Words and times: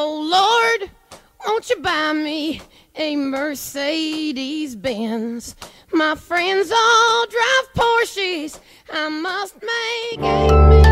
Oh 0.00 0.14
Lord, 0.30 0.92
won't 1.44 1.68
you 1.68 1.80
buy 1.82 2.12
me 2.12 2.62
a 2.94 3.16
Mercedes 3.16 4.76
Benz? 4.76 5.56
My 5.92 6.14
friends 6.14 6.70
all 6.70 7.26
drive 7.26 7.66
Porsches. 7.74 8.60
I 8.92 9.08
must 9.08 9.56
make 9.60 10.20
amends. 10.20 10.86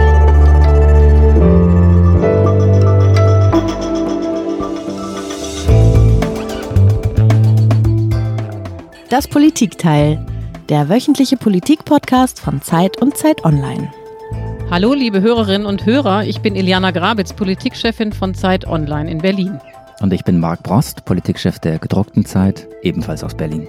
Das 9.09 9.29
Politikteil, 9.29 10.19
der 10.69 10.89
wöchentliche 10.89 11.37
Politik-Podcast 11.37 12.41
von 12.41 12.61
Zeit 12.61 13.01
und 13.01 13.17
Zeit 13.17 13.45
Online. 13.45 13.89
Hallo, 14.69 14.95
liebe 14.95 15.21
Hörerinnen 15.21 15.65
und 15.65 15.87
Hörer, 15.87 16.25
ich 16.25 16.41
bin 16.41 16.57
Iliana 16.57 16.91
Grabitz, 16.91 17.33
Politikchefin 17.33 18.13
von 18.13 18.35
Zeit 18.35 18.67
Online 18.67 19.09
in 19.09 19.19
Berlin. 19.19 19.61
Und 20.01 20.13
ich 20.13 20.25
bin 20.25 20.41
Marc 20.41 20.65
Brost, 20.65 21.05
Politikchef 21.05 21.61
der 21.61 21.79
gedruckten 21.79 22.25
Zeit, 22.25 22.67
ebenfalls 22.83 23.23
aus 23.23 23.37
Berlin. 23.37 23.69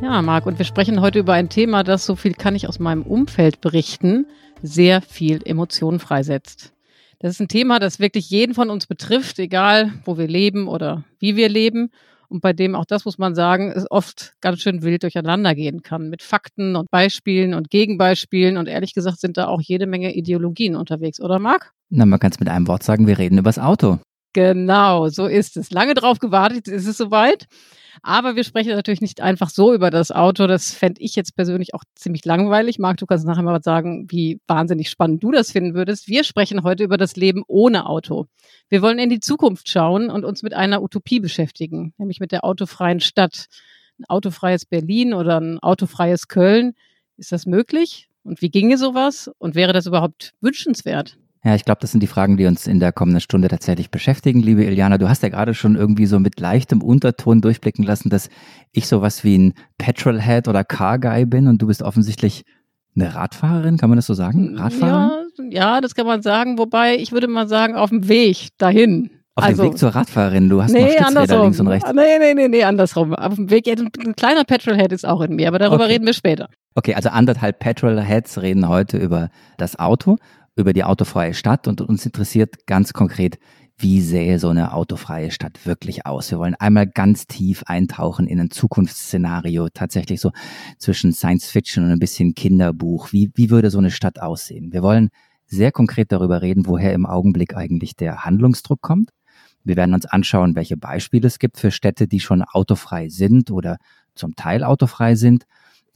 Ja, 0.00 0.22
Marc, 0.22 0.46
und 0.46 0.56
wir 0.58 0.64
sprechen 0.64 1.00
heute 1.00 1.18
über 1.18 1.32
ein 1.32 1.48
Thema, 1.48 1.82
das, 1.82 2.06
so 2.06 2.14
viel 2.14 2.34
kann 2.34 2.54
ich 2.54 2.68
aus 2.68 2.78
meinem 2.78 3.02
Umfeld 3.02 3.60
berichten, 3.60 4.24
sehr 4.62 5.02
viel 5.02 5.40
Emotionen 5.44 5.98
freisetzt. 5.98 6.72
Das 7.18 7.32
ist 7.32 7.40
ein 7.40 7.48
Thema, 7.48 7.80
das 7.80 7.98
wirklich 7.98 8.30
jeden 8.30 8.54
von 8.54 8.70
uns 8.70 8.86
betrifft, 8.86 9.40
egal 9.40 9.92
wo 10.04 10.16
wir 10.16 10.28
leben 10.28 10.68
oder 10.68 11.02
wie 11.18 11.34
wir 11.34 11.48
leben. 11.48 11.90
Und 12.30 12.42
bei 12.42 12.52
dem 12.52 12.76
auch 12.76 12.84
das 12.84 13.04
muss 13.04 13.18
man 13.18 13.34
sagen, 13.34 13.72
es 13.74 13.90
oft 13.90 14.34
ganz 14.40 14.60
schön 14.60 14.82
wild 14.82 15.02
durcheinander 15.02 15.56
gehen 15.56 15.82
kann 15.82 16.08
mit 16.08 16.22
Fakten 16.22 16.76
und 16.76 16.88
Beispielen 16.90 17.54
und 17.54 17.70
Gegenbeispielen. 17.70 18.56
Und 18.56 18.68
ehrlich 18.68 18.94
gesagt 18.94 19.18
sind 19.18 19.36
da 19.36 19.48
auch 19.48 19.60
jede 19.60 19.88
Menge 19.88 20.14
Ideologien 20.14 20.76
unterwegs, 20.76 21.20
oder 21.20 21.40
Marc? 21.40 21.72
Na, 21.90 22.06
man 22.06 22.20
kann 22.20 22.30
es 22.30 22.38
mit 22.38 22.48
einem 22.48 22.68
Wort 22.68 22.84
sagen, 22.84 23.08
wir 23.08 23.18
reden 23.18 23.38
übers 23.38 23.58
Auto. 23.58 23.98
Genau, 24.32 25.08
so 25.08 25.26
ist 25.26 25.56
es. 25.56 25.72
Lange 25.72 25.94
drauf 25.94 26.20
gewartet, 26.20 26.68
ist 26.68 26.86
es 26.86 26.96
soweit. 26.96 27.48
Aber 28.02 28.36
wir 28.36 28.44
sprechen 28.44 28.70
natürlich 28.70 29.00
nicht 29.00 29.20
einfach 29.20 29.50
so 29.50 29.72
über 29.74 29.90
das 29.90 30.10
Auto. 30.10 30.46
Das 30.46 30.72
fände 30.72 31.00
ich 31.00 31.16
jetzt 31.16 31.36
persönlich 31.36 31.74
auch 31.74 31.84
ziemlich 31.94 32.24
langweilig. 32.24 32.78
Marc, 32.78 32.98
du 32.98 33.06
kannst 33.06 33.26
nachher 33.26 33.42
mal 33.42 33.62
sagen, 33.62 34.06
wie 34.10 34.40
wahnsinnig 34.46 34.90
spannend 34.90 35.22
du 35.22 35.30
das 35.30 35.52
finden 35.52 35.74
würdest. 35.74 36.08
Wir 36.08 36.24
sprechen 36.24 36.62
heute 36.62 36.84
über 36.84 36.96
das 36.96 37.16
Leben 37.16 37.42
ohne 37.46 37.86
Auto. 37.86 38.26
Wir 38.68 38.82
wollen 38.82 38.98
in 38.98 39.10
die 39.10 39.20
Zukunft 39.20 39.68
schauen 39.68 40.10
und 40.10 40.24
uns 40.24 40.42
mit 40.42 40.54
einer 40.54 40.82
Utopie 40.82 41.20
beschäftigen, 41.20 41.94
nämlich 41.98 42.20
mit 42.20 42.32
der 42.32 42.44
autofreien 42.44 43.00
Stadt. 43.00 43.46
Ein 43.98 44.04
autofreies 44.08 44.64
Berlin 44.64 45.12
oder 45.12 45.40
ein 45.40 45.58
autofreies 45.58 46.28
Köln. 46.28 46.74
Ist 47.16 47.32
das 47.32 47.46
möglich? 47.46 48.08
Und 48.22 48.42
wie 48.42 48.50
ginge 48.50 48.78
sowas? 48.78 49.30
Und 49.38 49.54
wäre 49.54 49.72
das 49.72 49.86
überhaupt 49.86 50.32
wünschenswert? 50.40 51.18
Ja, 51.42 51.54
ich 51.54 51.64
glaube, 51.64 51.80
das 51.80 51.92
sind 51.92 52.02
die 52.02 52.06
Fragen, 52.06 52.36
die 52.36 52.44
uns 52.44 52.66
in 52.66 52.80
der 52.80 52.92
kommenden 52.92 53.22
Stunde 53.22 53.48
tatsächlich 53.48 53.90
beschäftigen, 53.90 54.40
liebe 54.40 54.64
Iliana. 54.64 54.98
Du 54.98 55.08
hast 55.08 55.22
ja 55.22 55.30
gerade 55.30 55.54
schon 55.54 55.74
irgendwie 55.74 56.04
so 56.04 56.18
mit 56.18 56.38
leichtem 56.38 56.82
Unterton 56.82 57.40
durchblicken 57.40 57.82
lassen, 57.82 58.10
dass 58.10 58.28
ich 58.72 58.86
sowas 58.86 59.24
wie 59.24 59.38
ein 59.38 59.54
Petrolhead 59.78 60.48
oder 60.48 60.64
Car 60.64 60.98
Guy 60.98 61.24
bin 61.24 61.48
und 61.48 61.62
du 61.62 61.66
bist 61.66 61.82
offensichtlich 61.82 62.44
eine 62.94 63.14
Radfahrerin, 63.14 63.78
kann 63.78 63.88
man 63.88 63.96
das 63.96 64.06
so 64.06 64.14
sagen? 64.14 64.58
Radfahrerin? 64.58 65.50
Ja, 65.50 65.76
ja, 65.76 65.80
das 65.80 65.94
kann 65.94 66.06
man 66.06 66.20
sagen, 66.20 66.58
wobei 66.58 66.96
ich 66.96 67.12
würde 67.12 67.28
mal 67.28 67.48
sagen, 67.48 67.74
auf 67.74 67.88
dem 67.88 68.08
Weg 68.08 68.48
dahin. 68.58 69.10
Auf 69.36 69.44
also, 69.44 69.62
dem 69.62 69.70
Weg 69.70 69.78
zur 69.78 69.90
Radfahrerin, 69.94 70.50
du 70.50 70.62
hast 70.62 70.72
nee, 70.72 70.82
noch 70.82 71.06
Stützräder 71.06 71.42
links 71.42 71.60
und 71.60 71.68
rechts. 71.68 71.90
Nee, 71.94 72.18
nee, 72.18 72.34
nee, 72.34 72.48
nee, 72.48 72.64
andersrum. 72.64 73.14
Auf 73.14 73.36
dem 73.36 73.48
Weg, 73.48 73.66
ein 73.68 74.14
kleiner 74.14 74.44
Petrolhead 74.44 74.92
ist 74.92 75.06
auch 75.06 75.22
in 75.22 75.36
mir, 75.36 75.48
aber 75.48 75.58
darüber 75.58 75.84
Okay. 75.84 75.94
reden 75.94 76.04
wir 76.04 76.12
später. 76.12 76.48
Okay, 76.74 76.94
also 76.94 77.08
anderthalb 77.08 77.58
Petrolheads 77.58 78.42
reden 78.42 78.68
heute 78.68 78.98
über 78.98 79.30
das 79.56 79.78
Auto, 79.78 80.16
über 80.56 80.72
die 80.72 80.84
autofreie 80.84 81.34
Stadt 81.34 81.68
und 81.68 81.80
uns 81.80 82.04
interessiert 82.04 82.66
ganz 82.66 82.92
konkret, 82.92 83.38
wie 83.78 84.02
sähe 84.02 84.38
so 84.38 84.50
eine 84.50 84.74
autofreie 84.74 85.30
Stadt 85.30 85.64
wirklich 85.64 86.04
aus? 86.04 86.30
Wir 86.30 86.38
wollen 86.38 86.54
einmal 86.54 86.86
ganz 86.86 87.26
tief 87.26 87.62
eintauchen 87.64 88.26
in 88.26 88.38
ein 88.38 88.50
Zukunftsszenario, 88.50 89.68
tatsächlich 89.72 90.20
so 90.20 90.32
zwischen 90.78 91.12
Science 91.12 91.46
Fiction 91.46 91.84
und 91.84 91.90
ein 91.90 91.98
bisschen 91.98 92.34
Kinderbuch. 92.34 93.12
Wie, 93.12 93.30
wie 93.34 93.48
würde 93.48 93.70
so 93.70 93.78
eine 93.78 93.90
Stadt 93.90 94.20
aussehen? 94.20 94.72
Wir 94.72 94.82
wollen 94.82 95.08
sehr 95.46 95.72
konkret 95.72 96.12
darüber 96.12 96.42
reden, 96.42 96.66
woher 96.66 96.92
im 96.92 97.06
Augenblick 97.06 97.56
eigentlich 97.56 97.96
der 97.96 98.24
Handlungsdruck 98.24 98.82
kommt. 98.82 99.10
Wir 99.64 99.76
werden 99.76 99.94
uns 99.94 100.06
anschauen, 100.06 100.56
welche 100.56 100.76
Beispiele 100.76 101.26
es 101.26 101.38
gibt 101.38 101.58
für 101.58 101.70
Städte, 101.70 102.06
die 102.06 102.20
schon 102.20 102.42
autofrei 102.42 103.08
sind 103.08 103.50
oder 103.50 103.78
zum 104.14 104.36
Teil 104.36 104.62
autofrei 104.62 105.14
sind. 105.14 105.44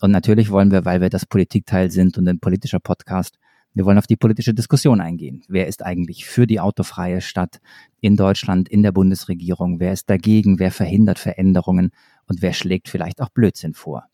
Und 0.00 0.10
natürlich 0.10 0.50
wollen 0.50 0.70
wir, 0.70 0.84
weil 0.84 1.00
wir 1.00 1.10
das 1.10 1.26
Politikteil 1.26 1.90
sind 1.90 2.18
und 2.18 2.28
ein 2.28 2.40
politischer 2.40 2.80
Podcast, 2.80 3.38
wir 3.74 3.84
wollen 3.84 3.98
auf 3.98 4.06
die 4.06 4.16
politische 4.16 4.54
Diskussion 4.54 5.00
eingehen. 5.00 5.42
Wer 5.48 5.66
ist 5.66 5.84
eigentlich 5.84 6.24
für 6.24 6.46
die 6.46 6.60
autofreie 6.60 7.20
Stadt 7.20 7.60
in 8.00 8.16
Deutschland, 8.16 8.68
in 8.68 8.82
der 8.82 8.92
Bundesregierung? 8.92 9.80
Wer 9.80 9.92
ist 9.92 10.08
dagegen? 10.08 10.60
Wer 10.60 10.70
verhindert 10.70 11.18
Veränderungen? 11.18 11.90
Und 12.26 12.40
wer 12.40 12.52
schlägt 12.52 12.88
vielleicht 12.88 13.20
auch 13.20 13.30
Blödsinn 13.30 13.74
vor? 13.74 14.04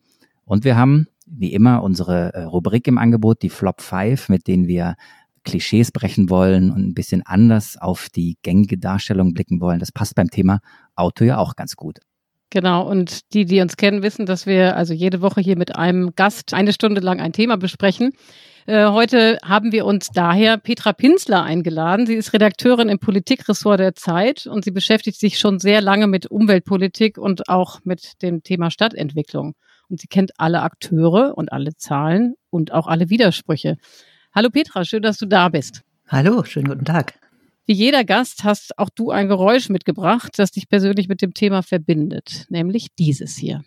Und 0.47 0.65
wir 0.65 0.77
haben, 0.77 1.07
wie 1.27 1.53
immer, 1.53 1.83
unsere 1.83 2.33
äh, 2.35 2.43
Rubrik 2.43 2.89
im 2.89 2.99
Angebot, 2.99 3.43
die 3.43 3.51
Flop 3.51 3.83
5, 3.83 4.31
mit 4.31 4.49
denen 4.49 4.67
wir 4.67 4.97
Klischees 5.45 5.93
brechen 5.93 6.31
wollen 6.31 6.71
und 6.71 6.89
ein 6.89 6.95
bisschen 6.95 7.23
anders 7.25 7.77
auf 7.77 8.09
die 8.09 8.37
gängige 8.43 8.79
Darstellung 8.79 9.35
blicken 9.35 9.61
wollen. 9.61 9.79
Das 9.79 9.93
passt 9.93 10.15
beim 10.15 10.31
Thema 10.31 10.61
Auto 10.95 11.25
ja 11.25 11.39
auch 11.39 11.55
ganz 11.55 11.77
gut. 11.77 12.01
Genau, 12.51 12.83
und 12.83 13.33
die, 13.33 13.45
die 13.45 13.61
uns 13.61 13.77
kennen, 13.77 14.03
wissen, 14.03 14.27
dass 14.27 14.45
wir 14.45 14.77
also 14.77 14.93
jede 14.93 15.23
Woche 15.23 15.41
hier 15.41 15.57
mit 15.57 15.77
einem 15.77 16.15
Gast 16.17 16.53
eine 16.53 16.73
Stunde 16.73 17.01
lang 17.01 17.21
ein 17.21 17.33
Thema 17.33 17.57
besprechen. 17.57 18.13
Äh, 18.67 18.89
heute 18.89 19.39
haben 19.45 19.71
wir 19.71 19.87
uns 19.87 20.09
daher 20.09 20.59
Petra 20.59 20.93
Pinsler 20.93 21.45
eingeladen. 21.45 22.07
Sie 22.07 22.15
ist 22.15 22.33
Redakteurin 22.33 22.89
im 22.89 22.99
Politikressort 22.99 23.79
der 23.79 23.95
Zeit 23.95 24.47
und 24.47 24.65
sie 24.65 24.73
beschäftigt 24.73 25.21
sich 25.21 25.39
schon 25.39 25.61
sehr 25.61 25.81
lange 25.81 26.09
mit 26.09 26.27
Umweltpolitik 26.27 27.19
und 27.19 27.49
auch 27.49 27.79
mit 27.85 28.21
dem 28.21 28.43
Thema 28.43 28.73
Stadtentwicklung. 28.73 29.55
Und 29.89 30.01
sie 30.01 30.09
kennt 30.09 30.33
alle 30.39 30.63
Akteure 30.63 31.39
und 31.39 31.53
alle 31.53 31.77
Zahlen 31.77 32.35
und 32.51 32.73
auch 32.73 32.89
alle 32.89 33.11
Widersprüche. 33.11 33.77
Hallo 34.35 34.51
Petra, 34.51 34.85
schön, 34.85 35.03
dass 35.03 35.19
du 35.19 35.27
da 35.27 35.49
bist. 35.49 35.83
Hallo, 36.09 36.43
schönen 36.45 36.69
guten 36.69 36.85
Tag. 36.85 37.15
Wie 37.67 37.75
jeder 37.75 38.05
Gast 38.05 38.45
hast 38.45 38.79
auch 38.79 38.91
du 38.91 39.11
ein 39.11 39.29
Geräusch 39.29 39.69
mitgebracht, 39.69 40.33
das 40.37 40.51
dich 40.51 40.69
persönlich 40.69 41.09
mit 41.09 41.23
dem 41.23 41.35
Thema 41.35 41.63
verbindet, 41.63 42.47
nämlich 42.49 42.89
dieses 42.99 43.37
hier. 43.37 43.63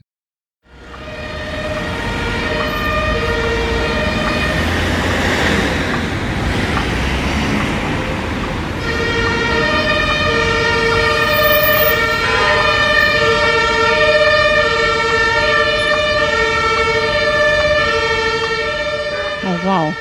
Oh 19.46 19.66
wow. 19.66 19.94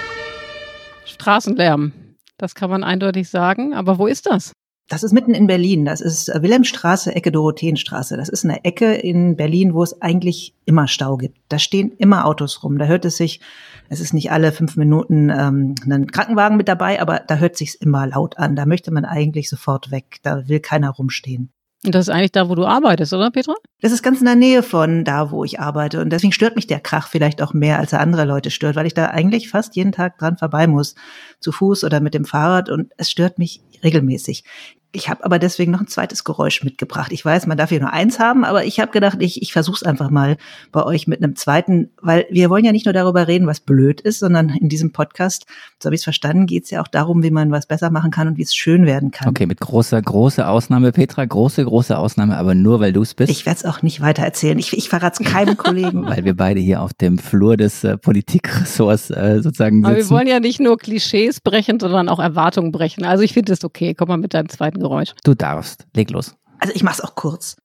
Straßenlärm. 1.04 2.01
Das 2.42 2.56
kann 2.56 2.70
man 2.70 2.82
eindeutig 2.82 3.28
sagen. 3.28 3.72
Aber 3.72 3.98
wo 3.98 4.08
ist 4.08 4.26
das? 4.26 4.52
Das 4.88 5.04
ist 5.04 5.12
mitten 5.12 5.32
in 5.32 5.46
Berlin. 5.46 5.84
Das 5.84 6.00
ist 6.00 6.28
äh, 6.28 6.42
Wilhelmstraße, 6.42 7.14
Ecke 7.14 7.30
Dorotheenstraße. 7.30 8.16
Das 8.16 8.28
ist 8.28 8.44
eine 8.44 8.64
Ecke 8.64 8.94
in 8.94 9.36
Berlin, 9.36 9.74
wo 9.74 9.84
es 9.84 10.02
eigentlich 10.02 10.56
immer 10.64 10.88
Stau 10.88 11.16
gibt. 11.16 11.38
Da 11.48 11.60
stehen 11.60 11.92
immer 11.98 12.26
Autos 12.26 12.64
rum. 12.64 12.78
Da 12.78 12.86
hört 12.86 13.04
es 13.04 13.16
sich, 13.16 13.40
es 13.90 14.00
ist 14.00 14.12
nicht 14.12 14.32
alle 14.32 14.50
fünf 14.50 14.76
Minuten 14.76 15.30
ähm, 15.30 15.76
ein 15.88 16.08
Krankenwagen 16.08 16.56
mit 16.56 16.66
dabei, 16.66 17.00
aber 17.00 17.20
da 17.20 17.36
hört 17.36 17.56
sich's 17.56 17.76
immer 17.76 18.08
laut 18.08 18.38
an. 18.38 18.56
Da 18.56 18.66
möchte 18.66 18.90
man 18.90 19.04
eigentlich 19.04 19.48
sofort 19.48 19.92
weg. 19.92 20.16
Da 20.24 20.48
will 20.48 20.58
keiner 20.58 20.90
rumstehen. 20.90 21.52
Und 21.84 21.96
das 21.96 22.06
ist 22.06 22.14
eigentlich 22.14 22.30
da, 22.30 22.48
wo 22.48 22.54
du 22.54 22.64
arbeitest, 22.64 23.12
oder 23.12 23.32
Petra? 23.32 23.54
Das 23.80 23.90
ist 23.90 24.04
ganz 24.04 24.20
in 24.20 24.26
der 24.26 24.36
Nähe 24.36 24.62
von 24.62 25.04
da, 25.04 25.32
wo 25.32 25.42
ich 25.42 25.58
arbeite. 25.58 26.00
Und 26.00 26.10
deswegen 26.10 26.32
stört 26.32 26.54
mich 26.54 26.68
der 26.68 26.78
Krach 26.78 27.08
vielleicht 27.08 27.42
auch 27.42 27.54
mehr, 27.54 27.80
als 27.80 27.92
er 27.92 28.00
andere 28.00 28.24
Leute 28.24 28.50
stört, 28.50 28.76
weil 28.76 28.86
ich 28.86 28.94
da 28.94 29.06
eigentlich 29.06 29.48
fast 29.48 29.74
jeden 29.74 29.90
Tag 29.90 30.18
dran 30.18 30.36
vorbei 30.36 30.68
muss. 30.68 30.94
Zu 31.40 31.50
Fuß 31.50 31.82
oder 31.82 32.00
mit 32.00 32.14
dem 32.14 32.24
Fahrrad. 32.24 32.70
Und 32.70 32.92
es 32.98 33.10
stört 33.10 33.38
mich 33.38 33.62
regelmäßig. 33.82 34.44
Ich 34.94 35.08
habe 35.08 35.24
aber 35.24 35.38
deswegen 35.38 35.72
noch 35.72 35.80
ein 35.80 35.86
zweites 35.86 36.22
Geräusch 36.22 36.62
mitgebracht. 36.62 37.12
Ich 37.12 37.24
weiß, 37.24 37.46
man 37.46 37.56
darf 37.56 37.70
hier 37.70 37.80
nur 37.80 37.92
eins 37.92 38.18
haben, 38.18 38.44
aber 38.44 38.64
ich 38.64 38.78
habe 38.78 38.92
gedacht, 38.92 39.18
ich, 39.20 39.40
ich 39.40 39.52
versuche 39.52 39.76
es 39.76 39.82
einfach 39.82 40.10
mal 40.10 40.36
bei 40.70 40.84
euch 40.84 41.06
mit 41.06 41.22
einem 41.22 41.34
zweiten, 41.34 41.90
weil 42.00 42.26
wir 42.30 42.50
wollen 42.50 42.64
ja 42.64 42.72
nicht 42.72 42.84
nur 42.84 42.92
darüber 42.92 43.26
reden, 43.26 43.46
was 43.46 43.60
blöd 43.60 44.02
ist, 44.02 44.18
sondern 44.18 44.50
in 44.50 44.68
diesem 44.68 44.92
Podcast, 44.92 45.46
so 45.82 45.86
habe 45.86 45.94
ich 45.94 46.00
es 46.00 46.04
verstanden, 46.04 46.46
geht 46.46 46.64
es 46.64 46.70
ja 46.70 46.82
auch 46.82 46.88
darum, 46.88 47.22
wie 47.22 47.30
man 47.30 47.50
was 47.50 47.66
besser 47.66 47.90
machen 47.90 48.10
kann 48.10 48.28
und 48.28 48.36
wie 48.36 48.42
es 48.42 48.54
schön 48.54 48.84
werden 48.84 49.10
kann. 49.10 49.28
Okay, 49.30 49.46
mit 49.46 49.60
großer, 49.60 50.00
großer 50.02 50.48
Ausnahme, 50.48 50.92
Petra, 50.92 51.24
große, 51.24 51.64
große 51.64 51.96
Ausnahme, 51.96 52.36
aber 52.36 52.54
nur 52.54 52.80
weil 52.80 52.92
du 52.92 53.00
es 53.00 53.14
bist. 53.14 53.30
Ich 53.30 53.46
werde 53.46 53.60
es 53.60 53.64
auch 53.64 53.80
nicht 53.80 54.02
weiter 54.02 54.22
erzählen. 54.22 54.58
Ich, 54.58 54.76
ich 54.76 54.90
verrate 54.90 55.22
es 55.22 55.30
keinem 55.30 55.56
Kollegen. 55.56 56.06
weil 56.12 56.24
wir 56.24 56.36
beide 56.36 56.60
hier 56.60 56.82
auf 56.82 56.92
dem 56.92 57.16
Flur 57.16 57.56
des 57.56 57.82
äh, 57.84 57.96
Politikressorts 57.96 59.10
äh, 59.10 59.40
sozusagen 59.40 59.76
sitzen. 59.76 59.86
Aber 59.86 59.96
wir 59.96 60.10
wollen 60.10 60.26
ja 60.26 60.40
nicht 60.40 60.60
nur 60.60 60.76
Klischees 60.76 61.40
brechen, 61.40 61.80
sondern 61.80 62.10
auch 62.10 62.18
Erwartungen 62.18 62.72
brechen. 62.72 63.04
Also 63.04 63.24
ich 63.24 63.32
finde 63.32 63.54
es 63.54 63.64
okay. 63.64 63.94
Komm 63.94 64.08
mal 64.08 64.18
mit 64.18 64.34
deinem 64.34 64.50
zweiten 64.50 64.81
Geräusch. 64.82 65.12
Du 65.22 65.34
darfst. 65.34 65.86
Leg 65.94 66.10
los. 66.10 66.34
Also 66.58 66.74
ich 66.74 66.82
mach's 66.82 67.00
auch 67.00 67.14
kurz. 67.14 67.56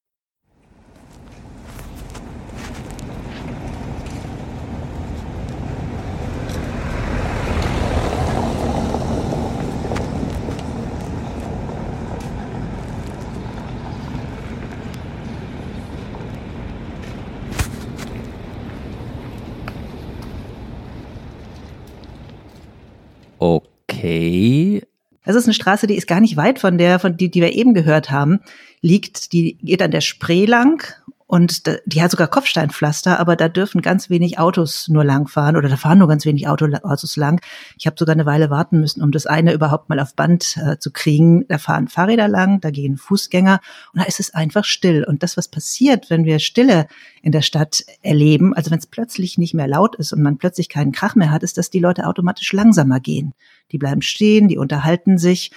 Okay, 23.40 24.84
das 25.28 25.36
ist 25.36 25.44
eine 25.44 25.54
Straße, 25.54 25.88
die 25.88 25.96
ist 25.96 26.08
gar 26.08 26.22
nicht 26.22 26.38
weit 26.38 26.58
von 26.58 26.78
der, 26.78 27.00
von 27.00 27.18
die, 27.18 27.30
die 27.30 27.42
wir 27.42 27.54
eben 27.54 27.74
gehört 27.74 28.12
haben, 28.12 28.40
liegt, 28.82 29.34
die 29.34 29.58
geht 29.62 29.82
an 29.82 29.92
der 29.92 30.00
Spree 30.00 30.46
lang 30.46 30.96
und 31.28 31.64
die 31.86 32.02
hat 32.02 32.10
sogar 32.10 32.30
Kopfsteinpflaster, 32.30 33.20
aber 33.20 33.36
da 33.36 33.50
dürfen 33.50 33.82
ganz 33.82 34.10
wenig 34.10 34.40
Autos 34.40 34.88
nur 34.88 35.04
langfahren 35.04 35.58
oder 35.58 35.68
da 35.68 35.76
fahren 35.76 36.00
nur 36.00 36.08
ganz 36.08 36.26
wenig 36.26 36.48
Autos 36.48 37.18
lang. 37.18 37.42
Ich 37.78 37.86
habe 37.86 37.98
sogar 38.00 38.16
eine 38.16 38.26
Weile 38.26 38.50
warten 38.50 38.80
müssen, 38.80 39.04
um 39.04 39.12
das 39.12 39.26
eine 39.26 39.52
überhaupt 39.52 39.90
mal 39.90 40.00
auf 40.00 40.16
Band 40.16 40.56
äh, 40.56 40.80
zu 40.80 40.90
kriegen. 40.90 41.46
Da 41.50 41.58
fahren 41.58 41.90
Fahrräder 41.90 42.30
lang, 42.30 42.62
da 42.62 42.72
gehen 42.72 42.96
Fußgänger 42.96 43.60
und 43.92 44.02
da 44.02 44.06
ist 44.06 44.22
es 44.22 44.34
einfach 44.34 44.64
still. 44.64 45.04
Und 45.04 45.22
das, 45.22 45.36
was 45.36 45.50
passiert, 45.50 46.10
wenn 46.10 46.24
wir 46.24 46.40
Stille 46.40 46.88
in 47.22 47.34
der 47.34 47.42
Stadt 47.42 47.84
erleben, 48.02 48.54
also 48.54 48.72
wenn 48.72 48.80
es 48.80 48.88
plötzlich 48.88 49.38
nicht 49.38 49.54
mehr 49.54 49.68
laut 49.68 49.98
ist 49.98 50.14
und 50.14 50.22
man 50.22 50.38
plötzlich 50.38 50.70
keinen 50.70 50.94
Krach 50.94 51.16
mehr 51.16 51.32
hat, 51.32 51.44
ist, 51.44 51.58
dass 51.58 51.70
die 51.70 51.80
Leute 51.80 52.08
automatisch 52.08 52.54
langsamer 52.54 53.02
gehen. 53.02 53.34
Die 53.74 53.78
bleiben 53.78 54.02
stehen, 54.02 54.48
die 54.48 54.58
unterhalten 54.58 55.18
sich 55.18 55.52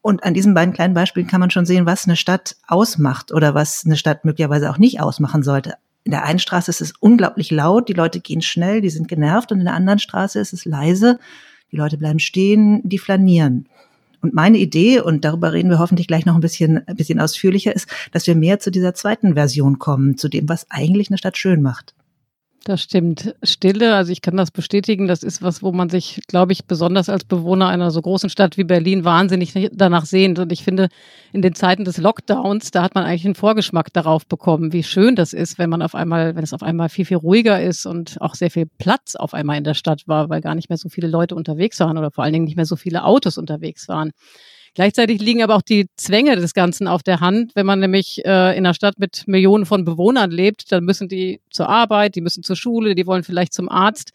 und 0.00 0.24
an 0.24 0.34
diesen 0.34 0.54
beiden 0.54 0.74
kleinen 0.74 0.94
Beispielen 0.94 1.26
kann 1.26 1.40
man 1.40 1.50
schon 1.50 1.66
sehen, 1.66 1.86
was 1.86 2.06
eine 2.06 2.16
Stadt 2.16 2.56
ausmacht 2.66 3.32
oder 3.32 3.54
was 3.54 3.84
eine 3.84 3.96
Stadt 3.96 4.24
möglicherweise 4.24 4.70
auch 4.70 4.78
nicht 4.78 5.00
ausmachen 5.00 5.42
sollte. 5.42 5.74
In 6.04 6.12
der 6.12 6.24
einen 6.24 6.38
Straße 6.38 6.70
ist 6.70 6.80
es 6.80 6.94
unglaublich 7.00 7.50
laut, 7.50 7.88
die 7.88 7.94
Leute 7.94 8.20
gehen 8.20 8.40
schnell, 8.40 8.80
die 8.80 8.90
sind 8.90 9.08
genervt 9.08 9.52
und 9.52 9.58
in 9.58 9.66
der 9.66 9.74
anderen 9.74 9.98
Straße 9.98 10.38
ist 10.38 10.52
es 10.52 10.64
leise, 10.64 11.18
die 11.72 11.76
Leute 11.76 11.98
bleiben 11.98 12.18
stehen, 12.18 12.80
die 12.84 12.98
flanieren. 12.98 13.68
Und 14.20 14.34
meine 14.34 14.58
Idee, 14.58 15.00
und 15.00 15.24
darüber 15.24 15.52
reden 15.52 15.70
wir 15.70 15.78
hoffentlich 15.78 16.08
gleich 16.08 16.26
noch 16.26 16.34
ein 16.34 16.40
bisschen, 16.40 16.86
ein 16.88 16.96
bisschen 16.96 17.20
ausführlicher, 17.20 17.74
ist, 17.74 17.88
dass 18.12 18.26
wir 18.26 18.34
mehr 18.34 18.58
zu 18.58 18.70
dieser 18.70 18.94
zweiten 18.94 19.34
Version 19.34 19.78
kommen, 19.78 20.16
zu 20.16 20.28
dem, 20.28 20.48
was 20.48 20.66
eigentlich 20.70 21.10
eine 21.10 21.18
Stadt 21.18 21.36
schön 21.36 21.62
macht. 21.62 21.94
Das 22.64 22.82
stimmt. 22.82 23.34
Stille, 23.42 23.94
also 23.94 24.12
ich 24.12 24.20
kann 24.20 24.36
das 24.36 24.50
bestätigen, 24.50 25.06
das 25.06 25.22
ist 25.22 25.42
was, 25.42 25.62
wo 25.62 25.72
man 25.72 25.88
sich, 25.88 26.20
glaube 26.26 26.52
ich, 26.52 26.66
besonders 26.66 27.08
als 27.08 27.24
Bewohner 27.24 27.68
einer 27.68 27.90
so 27.90 28.02
großen 28.02 28.28
Stadt 28.28 28.58
wie 28.58 28.64
Berlin 28.64 29.04
wahnsinnig 29.04 29.70
danach 29.72 30.04
sehnt. 30.04 30.38
Und 30.38 30.52
ich 30.52 30.64
finde, 30.64 30.88
in 31.32 31.40
den 31.40 31.54
Zeiten 31.54 31.84
des 31.84 31.96
Lockdowns, 31.96 32.70
da 32.70 32.82
hat 32.82 32.94
man 32.94 33.04
eigentlich 33.04 33.24
einen 33.24 33.36
Vorgeschmack 33.36 33.92
darauf 33.92 34.26
bekommen, 34.26 34.72
wie 34.72 34.82
schön 34.82 35.16
das 35.16 35.32
ist, 35.32 35.58
wenn 35.58 35.70
man 35.70 35.82
auf 35.82 35.94
einmal, 35.94 36.34
wenn 36.34 36.44
es 36.44 36.52
auf 36.52 36.62
einmal 36.62 36.88
viel, 36.88 37.06
viel 37.06 37.16
ruhiger 37.16 37.62
ist 37.62 37.86
und 37.86 38.20
auch 38.20 38.34
sehr 38.34 38.50
viel 38.50 38.66
Platz 38.78 39.14
auf 39.14 39.34
einmal 39.34 39.56
in 39.56 39.64
der 39.64 39.74
Stadt 39.74 40.06
war, 40.06 40.28
weil 40.28 40.40
gar 40.40 40.54
nicht 40.54 40.68
mehr 40.68 40.78
so 40.78 40.88
viele 40.88 41.08
Leute 41.08 41.36
unterwegs 41.36 41.80
waren 41.80 41.96
oder 41.96 42.10
vor 42.10 42.24
allen 42.24 42.32
Dingen 42.32 42.44
nicht 42.44 42.56
mehr 42.56 42.66
so 42.66 42.76
viele 42.76 43.04
Autos 43.04 43.38
unterwegs 43.38 43.88
waren. 43.88 44.10
Gleichzeitig 44.74 45.20
liegen 45.20 45.42
aber 45.42 45.56
auch 45.56 45.62
die 45.62 45.88
Zwänge 45.96 46.36
des 46.36 46.54
Ganzen 46.54 46.88
auf 46.88 47.02
der 47.02 47.20
Hand. 47.20 47.52
Wenn 47.54 47.66
man 47.66 47.80
nämlich 47.80 48.24
äh, 48.24 48.56
in 48.56 48.64
einer 48.64 48.74
Stadt 48.74 48.98
mit 48.98 49.26
Millionen 49.26 49.66
von 49.66 49.84
Bewohnern 49.84 50.30
lebt, 50.30 50.70
dann 50.72 50.84
müssen 50.84 51.08
die 51.08 51.40
zur 51.50 51.68
Arbeit, 51.68 52.14
die 52.14 52.20
müssen 52.20 52.42
zur 52.42 52.56
Schule, 52.56 52.94
die 52.94 53.06
wollen 53.06 53.24
vielleicht 53.24 53.54
zum 53.54 53.68
Arzt. 53.68 54.12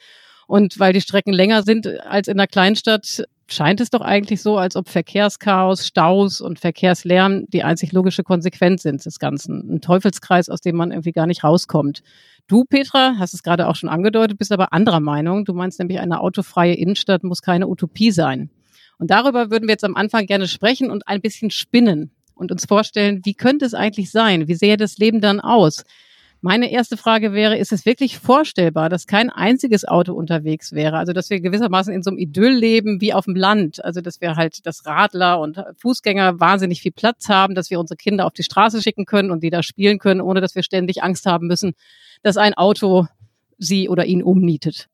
Und 0.47 0.79
weil 0.79 0.94
die 0.94 1.01
Strecken 1.01 1.33
länger 1.33 1.63
sind 1.63 1.88
als 2.05 2.27
in 2.27 2.39
einer 2.39 2.47
Kleinstadt, 2.47 3.23
scheint 3.47 3.81
es 3.81 3.89
doch 3.89 4.01
eigentlich 4.01 4.41
so, 4.41 4.57
als 4.57 4.75
ob 4.75 4.89
Verkehrschaos, 4.89 5.85
Staus 5.85 6.41
und 6.41 6.59
Verkehrslärm 6.59 7.45
die 7.47 7.63
einzig 7.63 7.91
logische 7.91 8.23
Konsequenz 8.23 8.83
sind 8.83 9.06
des 9.06 9.19
Ganzen. 9.19 9.69
Ein 9.69 9.81
Teufelskreis, 9.81 10.49
aus 10.49 10.61
dem 10.61 10.75
man 10.75 10.91
irgendwie 10.91 11.11
gar 11.11 11.27
nicht 11.27 11.44
rauskommt. 11.44 12.03
Du, 12.47 12.65
Petra, 12.65 13.15
hast 13.19 13.33
es 13.33 13.44
gerade 13.44 13.67
auch 13.67 13.75
schon 13.75 13.89
angedeutet, 13.89 14.38
bist 14.38 14.51
aber 14.51 14.73
anderer 14.73 14.99
Meinung. 14.99 15.45
Du 15.45 15.53
meinst 15.53 15.79
nämlich, 15.79 15.99
eine 15.99 16.19
autofreie 16.19 16.73
Innenstadt 16.73 17.23
muss 17.23 17.41
keine 17.41 17.67
Utopie 17.67 18.11
sein. 18.11 18.49
Und 19.03 19.11
darüber 19.11 19.51
würden 19.51 19.67
wir 19.67 19.73
jetzt 19.73 19.83
am 19.83 19.97
Anfang 19.97 20.27
gerne 20.27 20.47
sprechen 20.47 20.89
und 20.89 21.09
ein 21.09 21.19
bisschen 21.19 21.50
spinnen 21.50 22.11
und 22.35 22.53
uns 22.53 22.63
vorstellen, 22.65 23.19
wie 23.25 23.33
könnte 23.33 23.65
es 23.65 23.73
eigentlich 23.73 24.11
sein? 24.11 24.47
Wie 24.47 24.55
sähe 24.55 24.77
das 24.77 24.97
Leben 24.97 25.19
dann 25.19 25.41
aus? 25.41 25.83
Meine 26.39 26.71
erste 26.71 26.95
Frage 26.95 27.33
wäre, 27.33 27.57
ist 27.57 27.73
es 27.73 27.85
wirklich 27.85 28.17
vorstellbar, 28.17 28.88
dass 28.88 29.05
kein 29.05 29.29
einziges 29.29 29.83
Auto 29.85 30.13
unterwegs 30.13 30.71
wäre? 30.71 30.95
Also, 30.95 31.11
dass 31.11 31.29
wir 31.29 31.41
gewissermaßen 31.41 31.94
in 31.94 32.01
so 32.01 32.11
einem 32.11 32.17
Idyll 32.17 32.53
leben 32.53 33.01
wie 33.01 33.13
auf 33.13 33.25
dem 33.25 33.35
Land. 33.35 33.83
Also, 33.83 34.00
dass 34.00 34.21
wir 34.21 34.38
halt 34.38 34.65
das 34.65 34.85
Radler 34.85 35.41
und 35.41 35.61
Fußgänger 35.79 36.39
wahnsinnig 36.39 36.81
viel 36.81 36.94
Platz 36.94 37.27
haben, 37.27 37.56
dass 37.56 37.69
wir 37.69 37.81
unsere 37.81 37.97
Kinder 37.97 38.25
auf 38.25 38.31
die 38.31 38.44
Straße 38.44 38.81
schicken 38.81 39.03
können 39.03 39.31
und 39.31 39.44
die 39.44 39.49
da 39.49 39.63
spielen 39.63 39.99
können, 39.99 40.21
ohne 40.21 40.39
dass 40.39 40.56
wir 40.56 40.63
ständig 40.63 41.03
Angst 41.03 41.25
haben 41.25 41.47
müssen, 41.47 41.73
dass 42.21 42.38
ein 42.38 42.53
Auto 42.53 43.07
sie 43.57 43.89
oder 43.89 44.06
ihn 44.06 44.23
umnietet. 44.23 44.88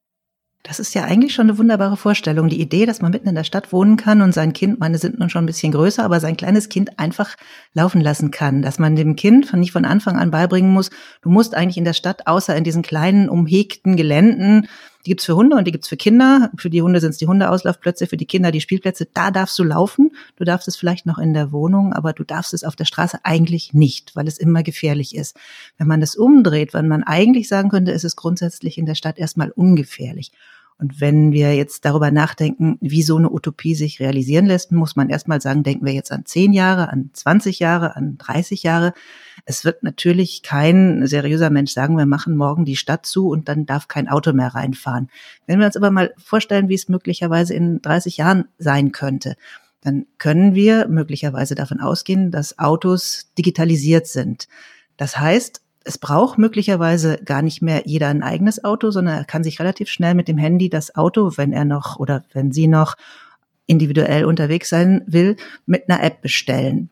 Das 0.64 0.80
ist 0.80 0.94
ja 0.94 1.06
eigentlich 1.06 1.34
schon 1.34 1.50
eine 1.50 1.58
wunderbare 1.58 1.96
Vorstellung. 1.96 2.50
Die 2.50 2.60
Idee, 2.60 2.86
dass 2.86 3.02
man 3.02 3.12
mitten 3.12 3.30
in 3.30 3.36
der 3.36 3.46
Stadt 3.46 3.72
wohnen 3.72 3.96
kann 3.96 4.22
und 4.22 4.34
sein 4.34 4.52
Kind, 4.52 4.80
meine 4.80 4.98
sind 4.98 5.18
nun 5.18 5.30
schon 5.30 5.44
ein 5.44 5.48
bisschen 5.48 5.72
größer, 5.72 6.04
aber 6.04 6.20
sein 6.20 6.36
kleines 6.36 6.68
Kind 6.68 7.00
einfach 7.00 7.36
laufen 7.74 8.02
lassen 8.02 8.30
kann. 8.30 8.62
Dass 8.62 8.78
man 8.78 8.98
dem 8.98 9.16
Kind 9.16 9.46
von 9.46 9.62
nicht 9.62 9.72
von 9.72 9.86
Anfang 9.86 10.18
an 10.18 10.32
beibringen 10.32 10.74
muss, 10.74 10.90
du 11.22 11.30
musst 11.30 11.56
eigentlich 11.56 11.78
in 11.78 11.86
der 11.86 11.94
Stadt, 11.94 12.28
außer 12.28 12.56
in 12.58 12.66
diesen 12.66 12.82
kleinen, 12.82 13.30
umhegten 13.30 13.96
Geländen, 13.96 14.68
die 15.10 15.14
gibt's 15.14 15.26
für 15.26 15.36
Hunde 15.36 15.56
und 15.56 15.66
die 15.66 15.72
gibt's 15.72 15.88
für 15.88 15.98
Kinder. 15.98 16.52
Für 16.56 16.70
die 16.70 16.84
Hunde 16.84 17.00
sind 17.00 17.10
es 17.10 17.18
die 17.18 17.26
Hundeauslaufplätze, 17.26 18.06
für 18.06 18.16
die 18.16 18.28
Kinder 18.28 18.52
die 18.52 18.62
Spielplätze. 18.62 19.08
Da 19.12 19.32
darfst 19.32 19.58
du 19.58 19.64
laufen. 19.64 20.12
Du 20.36 20.44
darfst 20.44 20.68
es 20.68 20.78
vielleicht 20.78 21.08
noch 21.08 21.18
in 21.18 21.34
der 21.34 21.52
Wohnung, 21.52 21.94
aber 21.94 22.14
du 22.14 22.24
darfst 22.24 22.54
es 22.54 22.64
auf 22.64 22.76
der 22.76 22.86
Straße 22.86 23.18
eigentlich 23.24 23.74
nicht, 23.74 24.16
weil 24.16 24.28
es 24.28 24.38
immer 24.38 24.62
gefährlich 24.62 25.16
ist. 25.16 25.36
Wenn 25.80 25.88
man 25.88 26.00
das 26.00 26.16
umdreht, 26.16 26.76
wenn 26.76 26.88
man 26.88 27.02
eigentlich 27.02 27.48
sagen 27.48 27.70
könnte, 27.70 27.92
ist 27.92 28.04
es 28.04 28.16
grundsätzlich 28.16 28.78
in 28.78 28.86
der 28.86 28.94
Stadt 28.94 29.18
erstmal 29.18 29.50
ungefährlich. 29.50 30.32
Und 30.80 31.02
wenn 31.02 31.34
wir 31.34 31.56
jetzt 31.56 31.84
darüber 31.84 32.10
nachdenken, 32.10 32.78
wie 32.80 33.04
so 33.04 33.18
eine 33.18 33.30
Utopie 33.30 33.76
sich 33.76 34.00
realisieren 34.00 34.46
lässt, 34.46 34.72
muss 34.72 34.96
man 34.96 35.10
erstmal 35.10 35.42
sagen, 35.42 35.62
denken 35.62 35.86
wir 35.86 35.92
jetzt 35.92 36.12
an 36.12 36.26
zehn 36.26 36.54
Jahre, 36.54 36.90
an 36.90 37.10
20 37.12 37.60
Jahre, 37.60 37.98
an 37.98 38.18
30 38.18 38.64
Jahre. 38.64 38.94
Es 39.44 39.66
wird 39.66 39.84
natürlich 39.84 40.42
kein 40.42 41.06
seriöser 41.06 41.50
Mensch 41.50 41.74
sagen, 41.74 41.98
wir 41.98 42.06
machen 42.06 42.38
morgen 42.38 42.64
die 42.64 42.78
Stadt 42.78 43.06
zu 43.06 43.28
und 43.28 43.50
dann 43.50 43.66
darf 43.66 43.90
kein 43.90 44.08
Auto 44.08 44.32
mehr 44.32 44.56
reinfahren. 44.56 45.10
Wenn 45.48 45.60
wir 45.60 45.66
uns 45.66 45.76
aber 45.76 45.92
mal 45.92 46.14
vorstellen, 46.18 46.70
wie 46.70 46.76
es 46.76 46.88
möglicherweise 46.88 47.54
in 47.54 47.82
30 47.82 48.16
Jahren 48.16 48.46
sein 48.58 48.94
könnte, 48.94 49.36
dann 49.82 50.06
können 50.18 50.56
wir 50.56 50.88
möglicherweise 50.88 51.56
davon 51.56 51.82
ausgehen, 51.82 52.32
dass 52.32 52.58
Autos 52.58 53.34
digitalisiert 53.38 54.08
sind. 54.08 54.48
Das 54.96 55.20
heißt, 55.20 55.62
es 55.90 55.98
braucht 55.98 56.38
möglicherweise 56.38 57.18
gar 57.26 57.42
nicht 57.42 57.64
mehr 57.64 57.82
jeder 57.86 58.10
ein 58.10 58.22
eigenes 58.22 58.64
Auto, 58.64 58.92
sondern 58.92 59.18
er 59.18 59.26
kann 59.26 59.44
sich 59.44 59.60
relativ 59.60 59.90
schnell 59.90 60.14
mit 60.14 60.28
dem 60.28 60.38
Handy 60.38 60.70
das 60.70 60.96
Auto, 60.96 61.32
wenn 61.36 61.52
er 61.52 61.66
noch 61.66 61.98
oder 61.98 62.24
wenn 62.32 62.52
sie 62.52 62.68
noch 62.68 62.96
individuell 63.66 64.24
unterwegs 64.26 64.70
sein 64.70 65.02
will, 65.08 65.36
mit 65.66 65.90
einer 65.90 66.04
App 66.04 66.22
bestellen. 66.22 66.92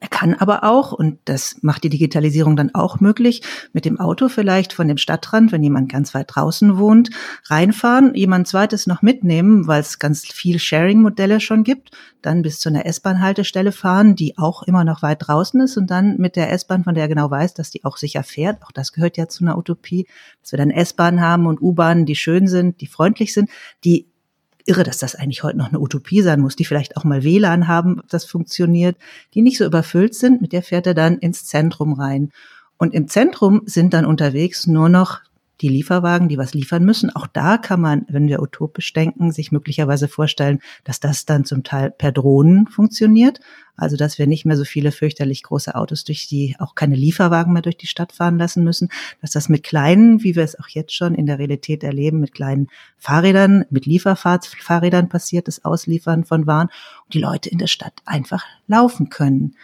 Er 0.00 0.08
kann 0.08 0.34
aber 0.34 0.64
auch, 0.64 0.92
und 0.92 1.18
das 1.24 1.56
macht 1.62 1.84
die 1.84 1.88
Digitalisierung 1.88 2.56
dann 2.56 2.74
auch 2.74 3.00
möglich, 3.00 3.42
mit 3.72 3.84
dem 3.84 3.98
Auto 3.98 4.28
vielleicht 4.28 4.72
von 4.72 4.88
dem 4.88 4.98
Stadtrand, 4.98 5.52
wenn 5.52 5.62
jemand 5.62 5.90
ganz 5.90 6.14
weit 6.14 6.26
draußen 6.34 6.78
wohnt, 6.78 7.10
reinfahren, 7.46 8.14
jemand 8.14 8.48
zweites 8.48 8.86
noch 8.86 9.02
mitnehmen, 9.02 9.66
weil 9.66 9.80
es 9.80 9.98
ganz 9.98 10.26
viel 10.26 10.58
Sharing-Modelle 10.58 11.40
schon 11.40 11.64
gibt, 11.64 11.90
dann 12.22 12.42
bis 12.42 12.60
zu 12.60 12.68
einer 12.68 12.86
S-Bahn-Haltestelle 12.86 13.72
fahren, 13.72 14.16
die 14.16 14.36
auch 14.38 14.62
immer 14.64 14.84
noch 14.84 15.02
weit 15.02 15.26
draußen 15.26 15.60
ist 15.60 15.76
und 15.76 15.90
dann 15.90 16.16
mit 16.18 16.36
der 16.36 16.52
S-Bahn, 16.52 16.84
von 16.84 16.94
der 16.94 17.04
er 17.04 17.08
genau 17.08 17.30
weiß, 17.30 17.54
dass 17.54 17.70
die 17.70 17.84
auch 17.84 17.96
sicher 17.96 18.22
fährt, 18.22 18.62
auch 18.64 18.72
das 18.72 18.92
gehört 18.92 19.16
ja 19.16 19.28
zu 19.28 19.44
einer 19.44 19.56
Utopie, 19.56 20.06
dass 20.42 20.52
wir 20.52 20.58
dann 20.58 20.70
S-Bahn 20.70 21.20
haben 21.20 21.46
und 21.46 21.60
U-Bahnen, 21.62 22.06
die 22.06 22.16
schön 22.16 22.46
sind, 22.48 22.80
die 22.80 22.86
freundlich 22.86 23.32
sind, 23.32 23.50
die 23.84 24.08
irre, 24.66 24.82
dass 24.82 24.98
das 24.98 25.14
eigentlich 25.14 25.42
heute 25.42 25.56
noch 25.56 25.68
eine 25.68 25.80
Utopie 25.80 26.22
sein 26.22 26.40
muss, 26.40 26.56
die 26.56 26.64
vielleicht 26.64 26.96
auch 26.96 27.04
mal 27.04 27.24
WLAN 27.24 27.68
haben, 27.68 28.00
ob 28.00 28.08
das 28.08 28.24
funktioniert, 28.24 28.96
die 29.34 29.42
nicht 29.42 29.58
so 29.58 29.64
überfüllt 29.64 30.14
sind, 30.14 30.42
mit 30.42 30.52
der 30.52 30.62
fährt 30.62 30.86
er 30.86 30.94
dann 30.94 31.18
ins 31.18 31.46
Zentrum 31.46 31.94
rein. 31.94 32.32
Und 32.76 32.92
im 32.92 33.08
Zentrum 33.08 33.62
sind 33.64 33.94
dann 33.94 34.04
unterwegs 34.04 34.66
nur 34.66 34.88
noch 34.88 35.20
die 35.60 35.68
Lieferwagen, 35.68 36.28
die 36.28 36.38
was 36.38 36.54
liefern 36.54 36.84
müssen. 36.84 37.14
Auch 37.14 37.26
da 37.26 37.56
kann 37.56 37.80
man, 37.80 38.04
wenn 38.08 38.28
wir 38.28 38.42
utopisch 38.42 38.92
denken, 38.92 39.32
sich 39.32 39.52
möglicherweise 39.52 40.08
vorstellen, 40.08 40.60
dass 40.84 41.00
das 41.00 41.24
dann 41.24 41.44
zum 41.44 41.62
Teil 41.62 41.90
per 41.90 42.12
Drohnen 42.12 42.66
funktioniert. 42.66 43.40
Also, 43.76 43.96
dass 43.96 44.18
wir 44.18 44.26
nicht 44.26 44.46
mehr 44.46 44.56
so 44.56 44.64
viele 44.64 44.90
fürchterlich 44.90 45.42
große 45.42 45.74
Autos 45.74 46.04
durch 46.04 46.26
die, 46.28 46.56
auch 46.58 46.74
keine 46.74 46.96
Lieferwagen 46.96 47.52
mehr 47.52 47.62
durch 47.62 47.76
die 47.76 47.86
Stadt 47.86 48.12
fahren 48.12 48.38
lassen 48.38 48.64
müssen, 48.64 48.88
dass 49.20 49.32
das 49.32 49.48
mit 49.48 49.62
kleinen, 49.62 50.22
wie 50.22 50.34
wir 50.34 50.44
es 50.44 50.58
auch 50.58 50.68
jetzt 50.68 50.94
schon 50.94 51.14
in 51.14 51.26
der 51.26 51.38
Realität 51.38 51.84
erleben, 51.84 52.20
mit 52.20 52.32
kleinen 52.32 52.68
Fahrrädern, 52.96 53.64
mit 53.70 53.84
Lieferfahrrädern 53.86 55.08
passiert, 55.08 55.48
das 55.48 55.64
Ausliefern 55.64 56.24
von 56.24 56.46
Waren 56.46 56.68
und 57.04 57.14
die 57.14 57.20
Leute 57.20 57.50
in 57.50 57.58
der 57.58 57.66
Stadt 57.66 58.00
einfach 58.06 58.44
laufen 58.66 59.10
können. 59.10 59.56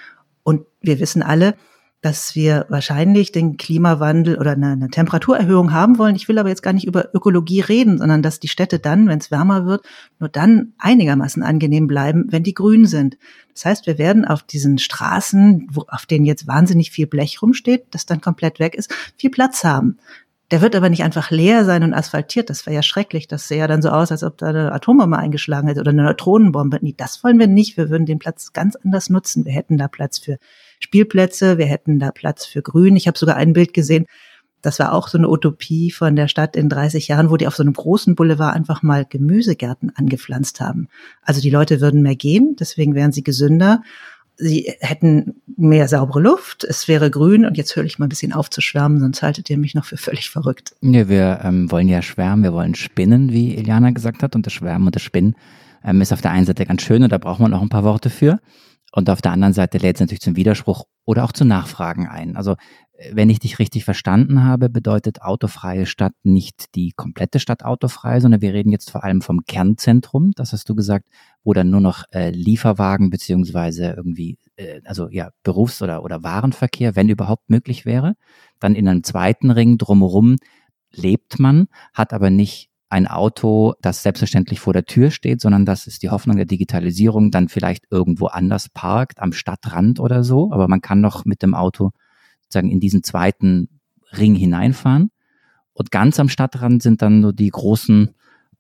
Und 0.43 0.67
wir 0.81 1.01
wissen 1.01 1.23
alle, 1.23 1.55
dass 2.03 2.35
wir 2.35 2.67
wahrscheinlich 2.69 3.31
den 3.31 3.57
Klimawandel 3.57 4.37
oder 4.37 4.53
eine, 4.53 4.73
eine, 4.73 4.91
Temperaturerhöhung 4.91 5.73
haben 5.73 5.99
wollen. 5.99 6.17
Ich 6.17 6.29
will 6.29 6.39
aber 6.39 6.49
jetzt 6.49 6.63
gar 6.63 6.73
nicht 6.73 6.87
über 6.87 7.15
Ökologie 7.15 7.61
reden, 7.61 7.99
sondern 7.99 8.23
dass 8.23 8.41
die 8.41 8.49
Städte 8.49 8.81
dann, 8.81 9.07
wenn 9.07 9.21
es 9.21 9.31
wärmer 9.31 9.67
wird, 9.67 9.87
nur 10.19 10.29
dann 10.29 10.73
einigermaßen 10.79 11.45
angenehm 11.45 11.87
bleiben, 11.87 12.27
wenn 12.31 12.43
die 12.43 12.55
grün 12.55 12.87
sind. 12.87 13.19
Das 13.55 13.65
heißt, 13.65 13.87
wir 13.87 13.99
werden 13.99 14.25
auf 14.25 14.43
diesen 14.43 14.79
Straßen, 14.79 15.69
wo, 15.71 15.85
auf 15.87 16.05
denen 16.07 16.25
jetzt 16.25 16.49
wahnsinnig 16.49 16.91
viel 16.91 17.07
Blech 17.07 17.41
rumsteht, 17.41 17.85
das 17.93 18.05
dann 18.05 18.21
komplett 18.21 18.59
weg 18.59 18.75
ist, 18.75 18.93
viel 19.17 19.31
Platz 19.31 19.63
haben. 19.63 19.99
Der 20.51 20.61
wird 20.61 20.75
aber 20.75 20.91
nicht 20.91 21.05
einfach 21.05 21.31
leer 21.31 21.65
sein 21.65 21.85
und 21.85 21.95
asphaltiert. 21.95 22.51
Das 22.51 22.67
wäre 22.67 22.75
ja 22.75 22.83
schrecklich. 22.83 23.29
Das 23.29 23.47
sähe 23.47 23.61
ja 23.61 23.69
dann 23.69 23.81
so 23.81 23.89
aus, 23.91 24.11
als 24.11 24.25
ob 24.25 24.37
da 24.39 24.49
eine 24.49 24.73
Atombombe 24.73 25.17
eingeschlagen 25.17 25.69
hätte 25.69 25.81
oder 25.81 25.93
eine 25.93 26.03
Neutronenbombe. 26.03 26.79
Nee, 26.83 26.95
das 26.97 27.23
wollen 27.23 27.39
wir 27.39 27.47
nicht. 27.47 27.77
Wir 27.77 27.89
würden 27.89 28.07
den 28.07 28.19
Platz 28.19 28.53
ganz 28.53 28.77
anders 28.77 29.09
nutzen. 29.09 29.47
Wir 29.47 29.53
hätten 29.53 29.79
da 29.79 29.89
Platz 29.89 30.19
für 30.19 30.39
Spielplätze, 30.83 31.59
wir 31.59 31.67
hätten 31.67 31.99
da 31.99 32.11
Platz 32.11 32.45
für 32.45 32.61
Grün. 32.61 32.97
Ich 32.97 33.07
habe 33.07 33.19
sogar 33.19 33.37
ein 33.37 33.53
Bild 33.53 33.73
gesehen, 33.73 34.07
Das 34.63 34.79
war 34.79 34.93
auch 34.93 35.09
so 35.09 35.19
eine 35.19 35.29
Utopie 35.29 35.91
von 35.91 36.15
der 36.15 36.29
Stadt 36.29 36.55
in 36.55 36.69
30 36.69 37.09
Jahren, 37.09 37.31
wo 37.31 37.37
die 37.37 37.49
auf 37.49 37.57
so 37.57 37.65
einem 37.65 37.73
großen 37.73 38.15
Boulevard 38.15 38.55
einfach 38.55 38.83
mal 38.83 39.05
Gemüsegärten 39.05 39.91
angepflanzt 39.95 40.61
haben. 40.61 40.89
Also 41.23 41.41
die 41.41 41.51
Leute 41.51 41.81
würden 41.81 42.03
mehr 42.03 42.15
gehen, 42.15 42.55
deswegen 42.59 42.95
wären 42.95 43.11
sie 43.11 43.25
gesünder. 43.25 43.83
Sie 44.37 44.73
hätten 44.81 45.43
mehr 45.57 45.89
saubere 45.89 46.21
Luft, 46.21 46.65
es 46.65 46.89
wäre 46.89 47.11
grün 47.11 47.45
und 47.45 47.57
jetzt 47.57 47.77
höre 47.77 47.85
ich 47.85 47.99
mal 47.99 48.07
ein 48.07 48.09
bisschen 48.09 48.33
auf 48.33 48.51
zu 48.51 48.61
schwärmen, 48.61 48.99
sonst 48.99 49.23
haltet 49.23 49.51
ihr 49.51 49.59
mich 49.59 49.75
noch 49.75 49.85
für 49.85 49.97
völlig 49.97 50.31
verrückt. 50.31 50.75
Ja, 50.81 51.09
wir 51.09 51.41
ähm, 51.45 51.71
wollen 51.71 51.89
ja 51.89 52.01
schwärmen, 52.01 52.43
wir 52.43 52.53
wollen 52.53 52.75
spinnen, 52.75 53.31
wie 53.31 53.55
Iliana 53.55 53.91
gesagt 53.91 54.23
hat, 54.23 54.35
und 54.35 54.47
das 54.47 54.53
Schwärmen 54.53 54.87
und 54.87 54.97
das 54.97 55.03
Spinnen 55.03 55.37
ähm, 55.85 56.01
ist 56.01 56.13
auf 56.13 56.23
der 56.23 56.31
einen 56.31 56.47
Seite 56.47 56.67
ganz 56.67 56.83
schön 56.83 57.03
und 57.03 57.13
da 57.13 57.19
braucht 57.19 57.41
man 57.41 57.51
noch 57.51 57.63
ein 57.63 57.69
paar 57.69 57.85
Worte 57.85 58.11
für. 58.11 58.41
Und 58.95 59.09
auf 59.11 59.23
der 59.23 59.33
anderen 59.33 59.55
Seite 59.55 59.79
lädt 59.79 59.97
es 59.97 60.01
natürlich 60.01 60.21
zum 60.21 60.37
Widerspruch 60.37 60.85
oder 61.05 61.25
auch 61.25 61.33
zu 61.33 61.45
Nachfragen 61.45 62.07
ein. 62.07 62.37
Also 62.37 62.57
wenn 63.11 63.31
ich 63.31 63.41
dich 63.41 63.59
richtig 63.59 63.85
verstanden 63.85 64.45
habe, 64.45 64.69
bedeutet 64.69 65.23
autofreie 65.23 65.87
Stadt 65.87 66.13
nicht 66.23 66.75
die 66.75 66.93
komplette 66.93 67.41
Stadt 67.41 67.65
autofrei, 67.65 68.21
sondern 68.21 68.43
wir 68.43 68.53
reden 68.53 68.71
jetzt 68.71 68.91
vor 68.91 69.03
allem 69.03 69.23
vom 69.23 69.45
Kernzentrum, 69.47 70.33
das 70.37 70.53
hast 70.53 70.69
du 70.69 70.75
gesagt, 70.75 71.09
wo 71.43 71.53
dann 71.53 71.71
nur 71.71 71.81
noch 71.81 72.05
äh, 72.13 72.31
Lieferwagen 72.31 73.11
beziehungsweise 73.11 73.95
irgendwie, 73.97 74.39
äh, 74.57 74.81
also 74.85 75.09
ja, 75.09 75.31
Berufs- 75.43 75.83
oder, 75.83 76.05
oder 76.05 76.23
Warenverkehr, 76.23 76.95
wenn 76.95 77.09
überhaupt 77.09 77.51
möglich 77.51 77.85
wäre. 77.85 78.15
Dann 78.61 78.75
in 78.75 78.87
einem 78.87 79.03
zweiten 79.03 79.51
Ring 79.51 79.79
drumherum 79.79 80.37
lebt 80.93 81.39
man, 81.39 81.67
hat 81.95 82.13
aber 82.13 82.31
nicht 82.31 82.69
ein 82.93 83.07
Auto, 83.07 83.73
das 83.81 84.03
selbstverständlich 84.03 84.61
vor 84.61 84.75
der 84.75 84.85
Tür 84.85 85.11
steht, 85.11 85.41
sondern 85.41 85.65
das 85.65 85.87
ist 85.87 86.03
die 86.03 86.11
Hoffnung 86.11 86.37
der 86.37 86.45
Digitalisierung, 86.45 87.31
dann 87.31 87.49
vielleicht 87.49 87.87
irgendwo 87.91 88.27
anders 88.27 88.69
parkt, 88.69 89.19
am 89.19 89.33
Stadtrand 89.33 89.99
oder 89.99 90.23
so. 90.23 90.53
Aber 90.53 90.69
man 90.69 90.83
kann 90.83 91.01
noch 91.01 91.25
mit 91.25 91.43
dem 91.43 91.55
Auto 91.55 91.93
sozusagen 92.43 92.71
in 92.71 92.81
diesen 92.81 93.03
zweiten 93.03 93.81
Ring 94.13 94.35
hineinfahren. 94.35 95.11
Und 95.73 95.91
ganz 95.91 96.21
am 96.21 96.29
Stadtrand 96.29 96.83
sind 96.83 97.01
dann 97.01 97.21
nur 97.21 97.33
die 97.33 97.49
großen 97.49 98.11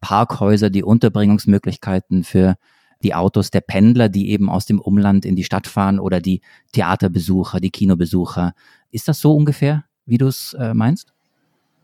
Parkhäuser, 0.01 0.71
die 0.71 0.83
Unterbringungsmöglichkeiten 0.83 2.25
für 2.25 2.57
die 3.03 3.15
Autos 3.15 3.51
der 3.51 3.61
Pendler, 3.61 4.09
die 4.09 4.31
eben 4.31 4.49
aus 4.49 4.65
dem 4.65 4.81
Umland 4.81 5.27
in 5.27 5.37
die 5.37 5.45
Stadt 5.45 5.67
fahren 5.67 5.99
oder 5.99 6.23
die 6.23 6.41
Theaterbesucher, 6.73 7.61
die 7.61 7.71
Kinobesucher. 7.71 8.55
Ist 8.91 9.09
das 9.09 9.21
so 9.21 9.35
ungefähr, 9.35 9.85
wie 10.07 10.17
du 10.17 10.27
es 10.27 10.55
äh, 10.55 10.73
meinst? 10.73 11.13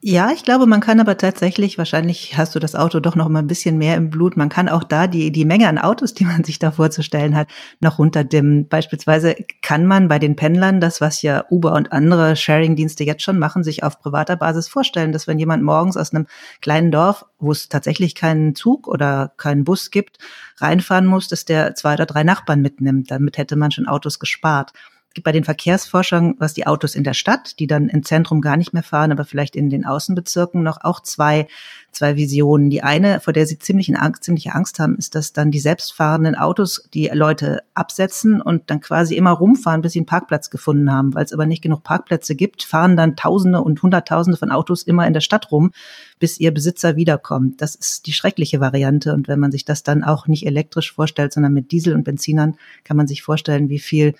Ja, 0.00 0.30
ich 0.30 0.44
glaube, 0.44 0.66
man 0.66 0.80
kann 0.80 1.00
aber 1.00 1.16
tatsächlich, 1.16 1.76
wahrscheinlich 1.76 2.38
hast 2.38 2.54
du 2.54 2.60
das 2.60 2.76
Auto 2.76 3.00
doch 3.00 3.16
noch 3.16 3.28
mal 3.28 3.40
ein 3.40 3.48
bisschen 3.48 3.78
mehr 3.78 3.96
im 3.96 4.10
Blut, 4.10 4.36
man 4.36 4.48
kann 4.48 4.68
auch 4.68 4.84
da 4.84 5.08
die, 5.08 5.32
die 5.32 5.44
Menge 5.44 5.66
an 5.68 5.76
Autos, 5.76 6.14
die 6.14 6.24
man 6.24 6.44
sich 6.44 6.60
da 6.60 6.70
vorzustellen 6.70 7.34
hat, 7.34 7.48
noch 7.80 7.98
runterdimmen. 7.98 8.68
Beispielsweise 8.68 9.34
kann 9.60 9.86
man 9.86 10.06
bei 10.06 10.20
den 10.20 10.36
Pendlern 10.36 10.80
das, 10.80 11.00
was 11.00 11.22
ja 11.22 11.44
Uber 11.50 11.72
und 11.72 11.90
andere 11.92 12.36
Sharing-Dienste 12.36 13.02
jetzt 13.02 13.24
schon 13.24 13.40
machen, 13.40 13.64
sich 13.64 13.82
auf 13.82 13.98
privater 14.00 14.36
Basis 14.36 14.68
vorstellen, 14.68 15.10
dass 15.10 15.26
wenn 15.26 15.40
jemand 15.40 15.64
morgens 15.64 15.96
aus 15.96 16.14
einem 16.14 16.26
kleinen 16.60 16.92
Dorf, 16.92 17.24
wo 17.40 17.50
es 17.50 17.68
tatsächlich 17.68 18.14
keinen 18.14 18.54
Zug 18.54 18.86
oder 18.86 19.32
keinen 19.36 19.64
Bus 19.64 19.90
gibt, 19.90 20.18
reinfahren 20.58 21.06
muss, 21.06 21.26
dass 21.26 21.44
der 21.44 21.74
zwei 21.74 21.94
oder 21.94 22.06
drei 22.06 22.22
Nachbarn 22.22 22.62
mitnimmt. 22.62 23.10
Damit 23.10 23.36
hätte 23.36 23.56
man 23.56 23.72
schon 23.72 23.88
Autos 23.88 24.20
gespart 24.20 24.72
gibt 25.18 25.24
bei 25.24 25.32
den 25.32 25.42
Verkehrsforschern, 25.42 26.36
was 26.38 26.54
die 26.54 26.68
Autos 26.68 26.94
in 26.94 27.02
der 27.02 27.12
Stadt, 27.12 27.58
die 27.58 27.66
dann 27.66 27.88
im 27.88 28.04
Zentrum 28.04 28.40
gar 28.40 28.56
nicht 28.56 28.72
mehr 28.72 28.84
fahren, 28.84 29.10
aber 29.10 29.24
vielleicht 29.24 29.56
in 29.56 29.68
den 29.68 29.84
Außenbezirken 29.84 30.62
noch 30.62 30.78
auch 30.84 31.00
zwei, 31.00 31.48
zwei 31.90 32.14
Visionen. 32.14 32.70
Die 32.70 32.84
eine, 32.84 33.18
vor 33.18 33.32
der 33.32 33.44
sie 33.44 33.58
ziemlich 33.58 33.92
Angst, 33.98 34.22
ziemliche 34.22 34.54
Angst 34.54 34.78
haben, 34.78 34.94
ist, 34.96 35.16
dass 35.16 35.32
dann 35.32 35.50
die 35.50 35.58
selbstfahrenden 35.58 36.36
Autos 36.36 36.88
die 36.94 37.10
Leute 37.12 37.62
absetzen 37.74 38.40
und 38.40 38.70
dann 38.70 38.80
quasi 38.80 39.16
immer 39.16 39.32
rumfahren, 39.32 39.82
bis 39.82 39.94
sie 39.94 39.98
einen 39.98 40.06
Parkplatz 40.06 40.50
gefunden 40.50 40.92
haben. 40.92 41.14
Weil 41.14 41.24
es 41.24 41.32
aber 41.32 41.46
nicht 41.46 41.62
genug 41.62 41.82
Parkplätze 41.82 42.36
gibt, 42.36 42.62
fahren 42.62 42.96
dann 42.96 43.16
Tausende 43.16 43.60
und 43.60 43.82
Hunderttausende 43.82 44.38
von 44.38 44.52
Autos 44.52 44.84
immer 44.84 45.04
in 45.08 45.14
der 45.14 45.20
Stadt 45.20 45.50
rum, 45.50 45.72
bis 46.20 46.38
ihr 46.38 46.54
Besitzer 46.54 46.94
wiederkommt. 46.94 47.60
Das 47.60 47.74
ist 47.74 48.06
die 48.06 48.12
schreckliche 48.12 48.60
Variante. 48.60 49.14
Und 49.14 49.26
wenn 49.26 49.40
man 49.40 49.50
sich 49.50 49.64
das 49.64 49.82
dann 49.82 50.04
auch 50.04 50.28
nicht 50.28 50.46
elektrisch 50.46 50.92
vorstellt, 50.92 51.32
sondern 51.32 51.54
mit 51.54 51.72
Diesel 51.72 51.94
und 51.94 52.04
Benzinern, 52.04 52.56
kann 52.84 52.96
man 52.96 53.08
sich 53.08 53.22
vorstellen, 53.24 53.68
wie 53.68 53.80
viel 53.80 54.14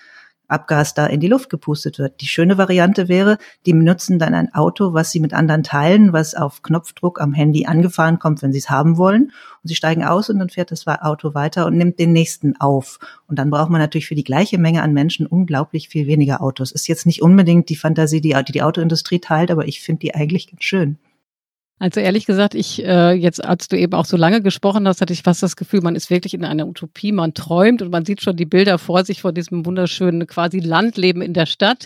Abgas 0.49 0.93
da 0.93 1.05
in 1.05 1.19
die 1.19 1.27
Luft 1.27 1.49
gepustet 1.49 1.99
wird. 1.99 2.21
Die 2.21 2.27
schöne 2.27 2.57
Variante 2.57 3.07
wäre, 3.07 3.37
die 3.65 3.73
benutzen 3.73 4.19
dann 4.19 4.33
ein 4.33 4.53
Auto, 4.53 4.93
was 4.93 5.11
sie 5.11 5.19
mit 5.19 5.33
anderen 5.33 5.63
teilen, 5.63 6.11
was 6.13 6.35
auf 6.35 6.61
Knopfdruck 6.61 7.21
am 7.21 7.33
Handy 7.33 7.65
angefahren 7.65 8.19
kommt, 8.19 8.41
wenn 8.41 8.51
sie 8.51 8.59
es 8.59 8.69
haben 8.69 8.97
wollen. 8.97 9.31
Und 9.61 9.67
sie 9.67 9.75
steigen 9.75 10.03
aus 10.03 10.29
und 10.29 10.39
dann 10.39 10.49
fährt 10.49 10.71
das 10.71 10.87
Auto 10.87 11.33
weiter 11.33 11.65
und 11.65 11.77
nimmt 11.77 11.99
den 11.99 12.13
nächsten 12.13 12.59
auf. 12.59 12.99
Und 13.27 13.39
dann 13.39 13.49
braucht 13.49 13.69
man 13.69 13.81
natürlich 13.81 14.07
für 14.07 14.15
die 14.15 14.23
gleiche 14.23 14.57
Menge 14.57 14.81
an 14.81 14.93
Menschen 14.93 15.27
unglaublich 15.27 15.89
viel 15.89 16.07
weniger 16.07 16.41
Autos. 16.41 16.71
Ist 16.71 16.87
jetzt 16.87 17.05
nicht 17.05 17.21
unbedingt 17.21 17.69
die 17.69 17.75
Fantasie, 17.75 18.21
die 18.21 18.35
die, 18.47 18.51
die 18.51 18.61
Autoindustrie 18.61 19.19
teilt, 19.19 19.51
aber 19.51 19.67
ich 19.67 19.81
finde 19.81 19.99
die 19.99 20.15
eigentlich 20.15 20.49
ganz 20.49 20.63
schön. 20.63 20.97
Also 21.81 22.01
ehrlich 22.01 22.25
gesagt, 22.25 22.55
ich 22.55 22.83
äh, 22.83 23.13
jetzt, 23.13 23.43
als 23.43 23.69
du 23.69 23.77
eben 23.77 23.93
auch 23.93 24.03
so 24.03 24.17
lange 24.17 24.41
gesprochen 24.41 24.85
hast, 24.85 24.99
hatte 24.99 25.13
ich 25.13 25.23
fast 25.23 25.41
das 25.41 25.55
Gefühl, 25.55 25.79
man 25.79 25.95
ist 25.95 26.09
wirklich 26.09 26.33
in 26.33 26.43
einer 26.43 26.67
Utopie, 26.67 27.13
man 27.13 27.33
träumt 27.33 27.81
und 27.81 27.89
man 27.89 28.03
sieht 28.03 28.21
schon 28.21 28.35
die 28.35 28.45
Bilder 28.45 28.77
vor 28.77 29.05
sich 29.05 29.21
von 29.21 29.33
diesem 29.33 29.65
wunderschönen 29.65 30.27
quasi 30.27 30.59
Landleben 30.59 31.21
in 31.21 31.33
der 31.33 31.45
Stadt. 31.45 31.85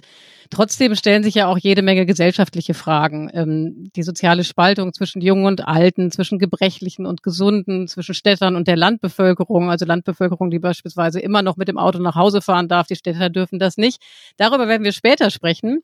Trotzdem 0.49 0.95
stellen 0.95 1.23
sich 1.23 1.35
ja 1.35 1.47
auch 1.47 1.59
jede 1.59 1.83
Menge 1.83 2.07
gesellschaftliche 2.07 2.73
Fragen. 2.73 3.29
Ähm, 3.33 3.91
die 3.95 4.01
soziale 4.03 4.43
Spaltung 4.43 4.93
zwischen 4.93 5.21
Jungen 5.21 5.45
und 5.45 5.67
Alten, 5.67 6.11
zwischen 6.11 6.39
Gebrechlichen 6.39 7.05
und 7.05 7.21
Gesunden, 7.21 7.87
zwischen 7.87 8.15
Städtern 8.15 8.55
und 8.55 8.67
der 8.67 8.77
Landbevölkerung, 8.77 9.69
also 9.69 9.85
Landbevölkerung, 9.85 10.49
die 10.49 10.59
beispielsweise 10.59 11.19
immer 11.19 11.43
noch 11.43 11.55
mit 11.55 11.67
dem 11.67 11.77
Auto 11.77 11.99
nach 11.99 12.15
Hause 12.15 12.41
fahren 12.41 12.67
darf, 12.67 12.87
die 12.87 12.95
Städter 12.95 13.29
dürfen 13.29 13.59
das 13.59 13.77
nicht. 13.77 14.01
Darüber 14.37 14.67
werden 14.67 14.83
wir 14.83 14.91
später 14.91 15.29
sprechen. 15.29 15.81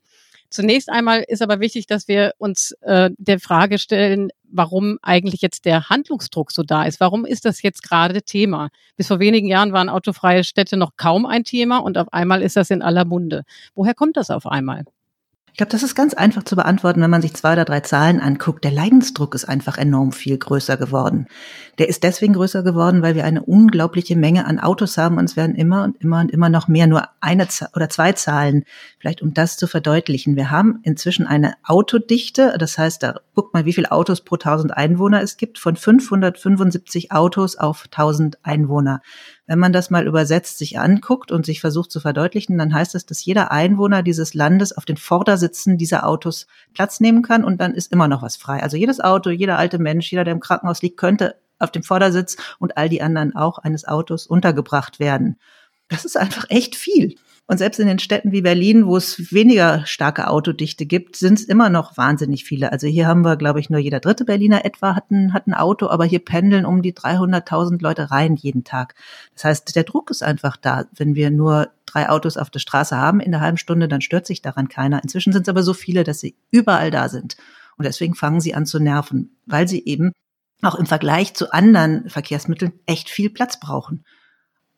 Zunächst 0.50 0.90
einmal 0.90 1.24
ist 1.26 1.42
aber 1.42 1.60
wichtig, 1.60 1.86
dass 1.86 2.08
wir 2.08 2.32
uns 2.38 2.72
äh, 2.80 3.10
der 3.16 3.38
Frage 3.38 3.78
stellen, 3.78 4.30
warum 4.42 4.98
eigentlich 5.00 5.42
jetzt 5.42 5.64
der 5.64 5.88
Handlungsdruck 5.88 6.50
so 6.50 6.64
da 6.64 6.84
ist. 6.84 6.98
Warum 6.98 7.24
ist 7.24 7.44
das 7.44 7.62
jetzt 7.62 7.82
gerade 7.82 8.22
Thema? 8.22 8.70
Bis 8.96 9.06
vor 9.06 9.20
wenigen 9.20 9.46
Jahren 9.46 9.72
waren 9.72 9.88
autofreie 9.88 10.42
Städte 10.42 10.76
noch 10.76 10.96
kaum 10.96 11.24
ein 11.24 11.44
Thema 11.44 11.78
und 11.78 11.96
auf 11.96 12.12
einmal 12.12 12.42
ist 12.42 12.56
das 12.56 12.70
in 12.70 12.82
aller 12.82 13.04
Munde. 13.04 13.44
Woher 13.74 13.94
kommt 13.94 14.16
das 14.16 14.30
auf 14.30 14.46
einmal? 14.46 14.84
Ich 15.52 15.56
glaube, 15.56 15.72
das 15.72 15.82
ist 15.82 15.94
ganz 15.94 16.14
einfach 16.14 16.44
zu 16.44 16.56
beantworten, 16.56 17.00
wenn 17.00 17.10
man 17.10 17.22
sich 17.22 17.34
zwei 17.34 17.52
oder 17.52 17.64
drei 17.64 17.80
Zahlen 17.80 18.20
anguckt. 18.20 18.64
Der 18.64 18.70
Leidensdruck 18.70 19.34
ist 19.34 19.46
einfach 19.46 19.78
enorm 19.78 20.12
viel 20.12 20.38
größer 20.38 20.76
geworden. 20.76 21.26
Der 21.78 21.88
ist 21.88 22.04
deswegen 22.04 22.34
größer 22.34 22.62
geworden, 22.62 23.02
weil 23.02 23.14
wir 23.14 23.24
eine 23.24 23.42
unglaubliche 23.42 24.16
Menge 24.16 24.46
an 24.46 24.60
Autos 24.60 24.96
haben 24.96 25.18
und 25.18 25.24
es 25.24 25.36
werden 25.36 25.54
immer 25.54 25.84
und 25.84 25.96
immer 26.00 26.20
und 26.20 26.30
immer 26.30 26.48
noch 26.48 26.68
mehr. 26.68 26.86
Nur 26.86 27.08
eine 27.20 27.48
oder 27.74 27.88
zwei 27.88 28.12
Zahlen, 28.12 28.64
vielleicht 28.98 29.22
um 29.22 29.34
das 29.34 29.56
zu 29.56 29.66
verdeutlichen. 29.66 30.36
Wir 30.36 30.50
haben 30.50 30.80
inzwischen 30.82 31.26
eine 31.26 31.54
Autodichte, 31.64 32.54
das 32.58 32.78
heißt, 32.78 33.02
da 33.02 33.20
guckt 33.34 33.52
mal, 33.54 33.64
wie 33.64 33.72
viele 33.72 33.90
Autos 33.90 34.20
pro 34.20 34.36
1000 34.36 34.76
Einwohner 34.76 35.20
es 35.20 35.36
gibt, 35.36 35.58
von 35.58 35.74
575 35.74 37.12
Autos 37.12 37.56
auf 37.56 37.84
1000 37.90 38.38
Einwohner. 38.42 39.00
Wenn 39.46 39.58
man 39.58 39.72
das 39.72 39.90
mal 39.90 40.06
übersetzt 40.06 40.58
sich 40.58 40.78
anguckt 40.78 41.32
und 41.32 41.44
sich 41.44 41.60
versucht 41.60 41.90
zu 41.90 42.00
verdeutlichen, 42.00 42.58
dann 42.58 42.72
heißt 42.72 42.94
es, 42.94 43.06
dass 43.06 43.24
jeder 43.24 43.50
Einwohner 43.50 44.02
dieses 44.02 44.34
Landes 44.34 44.76
auf 44.76 44.84
den 44.84 44.96
Vordersitzen 44.96 45.78
dieser 45.78 46.06
Autos 46.06 46.46
Platz 46.72 47.00
nehmen 47.00 47.22
kann 47.22 47.44
und 47.44 47.60
dann 47.60 47.74
ist 47.74 47.92
immer 47.92 48.08
noch 48.08 48.22
was 48.22 48.36
frei. 48.36 48.62
Also 48.62 48.76
jedes 48.76 49.00
Auto, 49.00 49.30
jeder 49.30 49.58
alte 49.58 49.78
Mensch, 49.78 50.10
jeder, 50.10 50.24
der 50.24 50.34
im 50.34 50.40
Krankenhaus 50.40 50.82
liegt, 50.82 50.98
könnte 50.98 51.36
auf 51.58 51.70
dem 51.70 51.82
Vordersitz 51.82 52.36
und 52.58 52.76
all 52.76 52.88
die 52.88 53.02
anderen 53.02 53.34
auch 53.34 53.58
eines 53.58 53.86
Autos 53.86 54.26
untergebracht 54.26 55.00
werden. 55.00 55.36
Das 55.88 56.04
ist 56.04 56.16
einfach 56.16 56.46
echt 56.48 56.76
viel. 56.76 57.16
Und 57.50 57.58
selbst 57.58 57.80
in 57.80 57.88
den 57.88 57.98
Städten 57.98 58.30
wie 58.30 58.42
Berlin, 58.42 58.86
wo 58.86 58.96
es 58.96 59.32
weniger 59.32 59.84
starke 59.84 60.28
Autodichte 60.28 60.86
gibt, 60.86 61.16
sind 61.16 61.40
es 61.40 61.44
immer 61.44 61.68
noch 61.68 61.96
wahnsinnig 61.96 62.44
viele. 62.44 62.70
Also 62.70 62.86
hier 62.86 63.08
haben 63.08 63.24
wir, 63.24 63.34
glaube 63.34 63.58
ich, 63.58 63.68
nur 63.68 63.80
jeder 63.80 63.98
dritte 63.98 64.24
Berliner 64.24 64.64
etwa 64.64 64.94
hat 64.94 65.10
ein, 65.10 65.34
hat 65.34 65.48
ein 65.48 65.54
Auto, 65.54 65.88
aber 65.88 66.04
hier 66.04 66.20
pendeln 66.20 66.64
um 66.64 66.80
die 66.80 66.92
300.000 66.92 67.82
Leute 67.82 68.12
rein 68.12 68.36
jeden 68.36 68.62
Tag. 68.62 68.94
Das 69.34 69.42
heißt, 69.42 69.74
der 69.74 69.82
Druck 69.82 70.12
ist 70.12 70.22
einfach 70.22 70.56
da. 70.56 70.84
Wenn 70.94 71.16
wir 71.16 71.32
nur 71.32 71.70
drei 71.86 72.08
Autos 72.08 72.36
auf 72.36 72.50
der 72.50 72.60
Straße 72.60 72.96
haben 72.96 73.18
in 73.18 73.32
der 73.32 73.40
halben 73.40 73.58
Stunde, 73.58 73.88
dann 73.88 74.00
stört 74.00 74.28
sich 74.28 74.42
daran 74.42 74.68
keiner. 74.68 75.02
Inzwischen 75.02 75.32
sind 75.32 75.42
es 75.42 75.48
aber 75.48 75.64
so 75.64 75.74
viele, 75.74 76.04
dass 76.04 76.20
sie 76.20 76.36
überall 76.52 76.92
da 76.92 77.08
sind. 77.08 77.36
Und 77.76 77.84
deswegen 77.84 78.14
fangen 78.14 78.40
sie 78.40 78.54
an 78.54 78.64
zu 78.64 78.78
nerven, 78.78 79.36
weil 79.46 79.66
sie 79.66 79.84
eben 79.86 80.12
auch 80.62 80.76
im 80.76 80.86
Vergleich 80.86 81.34
zu 81.34 81.52
anderen 81.52 82.08
Verkehrsmitteln 82.10 82.74
echt 82.86 83.10
viel 83.10 83.28
Platz 83.28 83.58
brauchen. 83.58 84.04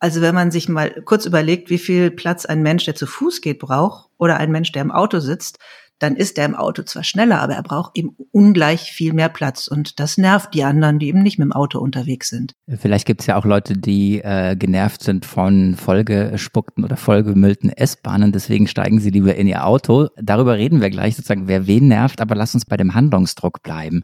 Also 0.03 0.21
wenn 0.21 0.35
man 0.35 0.51
sich 0.51 0.69
mal 0.69 0.91
kurz 1.05 1.27
überlegt, 1.27 1.71
wie 1.71 1.79
viel 1.79 2.11
Platz 2.11 2.45
ein 2.45 2.61
Mensch, 2.61 2.85
der 2.87 2.97
zu 2.97 3.07
Fuß 3.07 3.41
geht, 3.41 3.61
braucht 3.61 4.09
oder 4.19 4.37
ein 4.39 4.51
Mensch, 4.51 4.73
der 4.73 4.83
im 4.83 4.91
Auto 4.91 5.21
sitzt, 5.21 5.61
dann 6.01 6.17
ist 6.17 6.39
der 6.39 6.47
im 6.47 6.57
Auto 6.57 6.83
zwar 6.83 7.05
schneller, 7.05 7.41
aber 7.41 7.55
er 7.55 7.63
braucht 7.63 7.97
eben 7.97 8.17
ungleich 8.33 8.91
viel 8.91 9.13
mehr 9.13 9.29
Platz. 9.29 9.69
Und 9.69 10.01
das 10.01 10.19
nervt 10.19 10.55
die 10.55 10.65
anderen, 10.65 10.99
die 10.99 11.07
eben 11.07 11.23
nicht 11.23 11.39
mit 11.39 11.47
dem 11.47 11.53
Auto 11.53 11.79
unterwegs 11.79 12.31
sind. 12.31 12.57
Vielleicht 12.67 13.07
gibt 13.07 13.21
es 13.21 13.29
ja 13.29 13.37
auch 13.37 13.45
Leute, 13.45 13.75
die 13.75 14.21
äh, 14.21 14.57
genervt 14.57 15.05
sind 15.05 15.25
von 15.25 15.77
vollgespuckten 15.77 16.83
oder 16.83 16.97
vollgemüllten 16.97 17.71
S-Bahnen. 17.71 18.33
Deswegen 18.33 18.67
steigen 18.67 18.99
sie 18.99 19.11
lieber 19.11 19.37
in 19.37 19.47
ihr 19.47 19.65
Auto. 19.65 20.09
Darüber 20.17 20.57
reden 20.57 20.81
wir 20.81 20.91
gleich 20.91 21.15
sozusagen, 21.15 21.47
wer 21.47 21.69
wen 21.69 21.87
nervt. 21.87 22.21
Aber 22.21 22.35
lass 22.35 22.55
uns 22.55 22.65
bei 22.65 22.77
dem 22.77 22.95
Handlungsdruck 22.95 23.63
bleiben. 23.63 24.03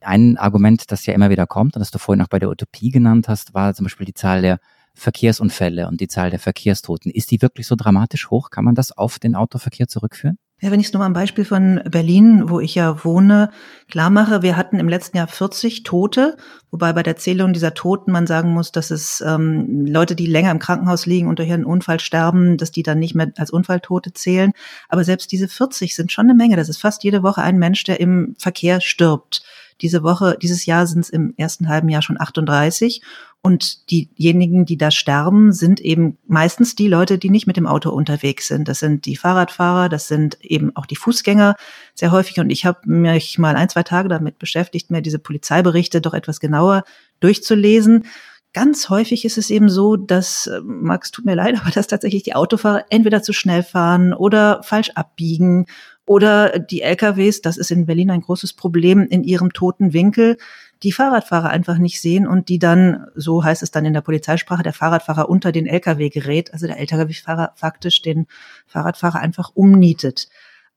Ein 0.00 0.38
Argument, 0.38 0.90
das 0.90 1.06
ja 1.06 1.14
immer 1.14 1.30
wieder 1.30 1.46
kommt 1.46 1.76
und 1.76 1.80
das 1.80 1.92
du 1.92 2.00
vorhin 2.00 2.22
auch 2.22 2.28
bei 2.28 2.40
der 2.40 2.50
Utopie 2.50 2.90
genannt 2.90 3.28
hast, 3.28 3.54
war 3.54 3.74
zum 3.74 3.84
Beispiel 3.84 4.06
die 4.06 4.14
Zahl 4.14 4.42
der 4.42 4.58
Verkehrsunfälle 4.96 5.88
und 5.88 6.00
die 6.00 6.08
Zahl 6.08 6.30
der 6.30 6.38
Verkehrstoten. 6.40 7.12
Ist 7.12 7.30
die 7.30 7.42
wirklich 7.42 7.66
so 7.66 7.76
dramatisch 7.76 8.30
hoch? 8.30 8.50
Kann 8.50 8.64
man 8.64 8.74
das 8.74 8.92
auf 8.92 9.18
den 9.18 9.36
Autoverkehr 9.36 9.88
zurückführen? 9.88 10.38
Ja, 10.62 10.70
wenn 10.70 10.80
ich 10.80 10.86
es 10.86 10.92
nur 10.94 11.00
mal 11.00 11.06
am 11.06 11.12
Beispiel 11.12 11.44
von 11.44 11.82
Berlin, 11.84 12.48
wo 12.48 12.60
ich 12.60 12.74
ja 12.74 13.04
wohne, 13.04 13.50
klar 13.90 14.08
mache, 14.08 14.40
wir 14.40 14.56
hatten 14.56 14.78
im 14.78 14.88
letzten 14.88 15.18
Jahr 15.18 15.26
40 15.26 15.82
Tote, 15.82 16.38
wobei 16.70 16.94
bei 16.94 17.02
der 17.02 17.16
Zählung 17.16 17.52
dieser 17.52 17.74
Toten 17.74 18.10
man 18.10 18.26
sagen 18.26 18.52
muss, 18.52 18.72
dass 18.72 18.90
es 18.90 19.20
ähm, 19.20 19.84
Leute, 19.84 20.16
die 20.16 20.24
länger 20.24 20.50
im 20.50 20.58
Krankenhaus 20.58 21.04
liegen 21.04 21.28
und 21.28 21.40
durch 21.40 21.52
einen 21.52 21.66
Unfall 21.66 22.00
sterben, 22.00 22.56
dass 22.56 22.70
die 22.70 22.82
dann 22.82 22.98
nicht 22.98 23.14
mehr 23.14 23.32
als 23.36 23.50
Unfalltote 23.50 24.14
zählen. 24.14 24.52
Aber 24.88 25.04
selbst 25.04 25.30
diese 25.30 25.46
40 25.46 25.94
sind 25.94 26.10
schon 26.10 26.24
eine 26.24 26.34
Menge. 26.34 26.56
Das 26.56 26.70
ist 26.70 26.78
fast 26.78 27.04
jede 27.04 27.22
Woche 27.22 27.42
ein 27.42 27.58
Mensch, 27.58 27.84
der 27.84 28.00
im 28.00 28.34
Verkehr 28.38 28.80
stirbt. 28.80 29.42
Diese 29.80 30.02
Woche, 30.02 30.36
dieses 30.40 30.66
Jahr 30.66 30.86
sind 30.86 31.00
es 31.00 31.10
im 31.10 31.34
ersten 31.36 31.68
halben 31.68 31.88
Jahr 31.88 32.02
schon 32.02 32.20
38. 32.20 33.02
Und 33.42 33.90
diejenigen, 33.90 34.66
die 34.66 34.76
da 34.76 34.90
sterben, 34.90 35.52
sind 35.52 35.80
eben 35.80 36.18
meistens 36.26 36.74
die 36.74 36.88
Leute, 36.88 37.16
die 37.16 37.30
nicht 37.30 37.46
mit 37.46 37.56
dem 37.56 37.66
Auto 37.66 37.90
unterwegs 37.90 38.48
sind. 38.48 38.66
Das 38.66 38.80
sind 38.80 39.06
die 39.06 39.14
Fahrradfahrer, 39.14 39.88
das 39.88 40.08
sind 40.08 40.38
eben 40.42 40.74
auch 40.74 40.86
die 40.86 40.96
Fußgänger 40.96 41.54
sehr 41.94 42.10
häufig. 42.10 42.40
Und 42.40 42.50
ich 42.50 42.66
habe 42.66 42.80
mich 42.86 43.38
mal 43.38 43.54
ein, 43.54 43.68
zwei 43.68 43.84
Tage 43.84 44.08
damit 44.08 44.38
beschäftigt, 44.40 44.90
mir 44.90 45.02
diese 45.02 45.20
Polizeiberichte 45.20 46.00
doch 46.00 46.14
etwas 46.14 46.40
genauer 46.40 46.82
durchzulesen. 47.20 48.06
Ganz 48.52 48.88
häufig 48.88 49.26
ist 49.26 49.36
es 49.36 49.50
eben 49.50 49.68
so, 49.68 49.96
dass, 49.96 50.50
Max, 50.64 51.10
tut 51.10 51.26
mir 51.26 51.34
leid, 51.34 51.56
aber 51.60 51.70
dass 51.70 51.86
tatsächlich 51.86 52.22
die 52.22 52.34
Autofahrer 52.34 52.86
entweder 52.88 53.22
zu 53.22 53.32
schnell 53.32 53.62
fahren 53.62 54.12
oder 54.12 54.62
falsch 54.62 54.90
abbiegen 54.94 55.66
oder 56.06 56.58
die 56.58 56.82
LKWs, 56.82 57.42
das 57.42 57.56
ist 57.56 57.70
in 57.70 57.86
Berlin 57.86 58.10
ein 58.10 58.20
großes 58.20 58.52
Problem, 58.52 59.06
in 59.06 59.24
ihrem 59.24 59.52
toten 59.52 59.92
Winkel 59.92 60.38
die 60.82 60.92
Fahrradfahrer 60.92 61.48
einfach 61.48 61.78
nicht 61.78 62.00
sehen 62.00 62.26
und 62.26 62.48
die 62.48 62.58
dann, 62.58 63.06
so 63.14 63.42
heißt 63.42 63.62
es 63.62 63.70
dann 63.70 63.86
in 63.86 63.94
der 63.94 64.02
Polizeisprache, 64.02 64.62
der 64.62 64.72
Fahrradfahrer 64.72 65.28
unter 65.28 65.50
den 65.50 65.66
LKW 65.66 66.10
gerät, 66.10 66.52
also 66.52 66.66
der 66.66 66.78
LKW-Fahrer 66.78 67.52
faktisch 67.54 68.02
den 68.02 68.26
Fahrradfahrer 68.66 69.18
einfach 69.18 69.50
umnietet. 69.54 70.28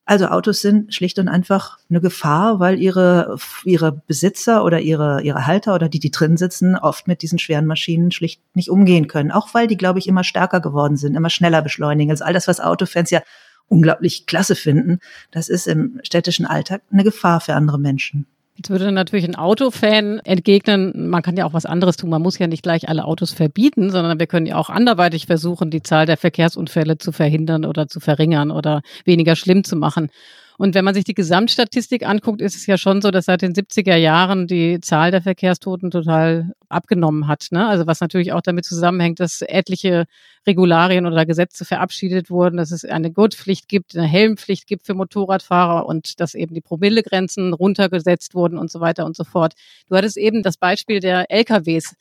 Also 0.06 0.28
Autos 0.30 0.62
sind 0.62 0.92
schlicht 0.92 1.20
und 1.20 1.28
einfach 1.28 1.78
eine 1.88 2.02
Gefahr, 2.02 2.60
weil 2.60 2.80
ihre, 2.80 3.38
ihre 3.64 3.92
Besitzer 3.92 4.64
oder 4.64 4.80
ihre, 4.80 5.22
ihre 5.22 5.46
Halter 5.46 5.76
oder 5.76 5.88
die, 5.88 6.00
die 6.00 6.10
drin 6.10 6.36
sitzen, 6.36 6.76
oft 6.76 7.08
mit 7.08 7.22
diesen 7.22 7.38
schweren 7.38 7.68
Maschinen 7.68 8.10
schlicht 8.10 8.42
nicht 8.56 8.72
umgehen 8.72 9.08
können. 9.08 9.32
Auch 9.32 9.54
weil 9.54 9.68
die, 9.68 9.78
glaube 9.78 10.00
ich, 10.00 10.08
immer 10.08 10.24
stärker 10.24 10.62
geworden 10.62 10.98
sind, 10.98 11.16
immer 11.16 11.30
schneller 11.30 11.62
beschleunigen. 11.62 12.10
Also 12.10 12.24
all 12.24 12.34
das, 12.34 12.48
was 12.48 12.60
Autofans 12.60 13.12
ja 13.12 13.22
unglaublich 13.70 14.26
klasse 14.26 14.56
finden, 14.56 15.00
das 15.32 15.48
ist 15.48 15.68
im 15.68 16.00
städtischen 16.04 16.46
Alltag 16.46 16.82
eine 16.92 17.04
Gefahr 17.04 17.40
für 17.40 17.54
andere 17.54 17.80
Menschen. 17.80 18.26
Jetzt 18.60 18.70
würde 18.70 18.92
natürlich 18.92 19.24
ein 19.24 19.38
Autofan 19.38 20.20
entgegnen, 20.26 21.10
man 21.10 21.22
kann 21.22 21.38
ja 21.38 21.46
auch 21.46 21.54
was 21.54 21.66
anderes 21.66 21.96
tun. 21.96 22.10
Man 22.10 22.22
muss 22.22 22.38
ja 22.40 22.48
nicht 22.48 22.62
gleich 22.62 22.90
alle 22.90 23.06
Autos 23.06 23.32
verbieten, 23.32 23.90
sondern 23.90 24.20
wir 24.20 24.28
können 24.28 24.48
ja 24.48 24.58
auch 24.58 24.70
anderweitig 24.70 25.28
versuchen, 25.28 25.72
die 25.72 25.82
Zahl 25.82 26.06
der 26.06 26.18
Verkehrsunfälle 26.18 26.98
zu 26.98 27.14
verhindern 27.14 27.64
oder 27.64 27.88
zu 27.88 28.02
verringern 28.02 28.52
oder 28.52 28.82
weniger 29.06 29.38
schlimm 29.38 29.64
zu 29.64 29.78
machen. 29.78 30.10
Und 30.60 30.75
wenn 30.75 30.84
man 30.84 30.94
sich 30.94 31.06
die 31.06 31.13
Gesamtstatistik 31.13 32.06
anguckt, 32.06 32.42
ist 32.42 32.58
es 32.58 32.66
ja 32.66 32.78
schon 32.78 33.01
so, 33.01 33.12
dass 33.12 33.28
seit 33.28 33.44
den 33.44 33.54
70er 33.54 33.96
Jahren 33.96 34.46
die 34.46 34.82
Zahl 34.82 35.10
der 35.10 35.22
Verkehrstoten 35.22 35.89
total 35.89 36.51
abgenommen 36.68 37.30
hat. 37.30 37.48
Ne? 37.51 37.66
Also 37.66 37.88
was 37.88 38.01
natürlich 38.01 38.34
auch 38.34 38.42
damit 38.42 38.66
zusammenhängt, 38.66 39.22
dass 39.22 39.42
etliche 39.42 40.04
Regularien 40.46 41.06
oder 41.06 41.25
Gesetze 41.25 41.63
verabschiedet 41.63 42.30
wurden, 42.30 42.58
dass 42.58 42.72
es 42.72 42.84
eine 42.84 43.10
Gurtpflicht 43.10 43.70
gibt, 43.70 43.96
eine 43.96 44.06
Helmpflicht 44.06 44.68
gibt 44.68 44.86
für 44.86 44.96
Motorradfahrer 44.96 45.86
und 45.86 46.20
dass 46.20 46.36
eben 46.36 46.54
die 46.54 46.60
Promillegrenzen 46.60 47.54
runtergesetzt 47.54 48.36
wurden 48.36 48.58
und 48.58 48.70
so 48.70 48.82
weiter 48.82 49.06
und 49.06 49.16
so 49.16 49.24
fort. 49.24 49.54
Du 49.88 49.96
hattest 49.96 50.18
eben 50.18 50.44
das 50.44 50.58
Beispiel 50.58 51.00
der 51.00 51.32
LKWs 51.32 51.96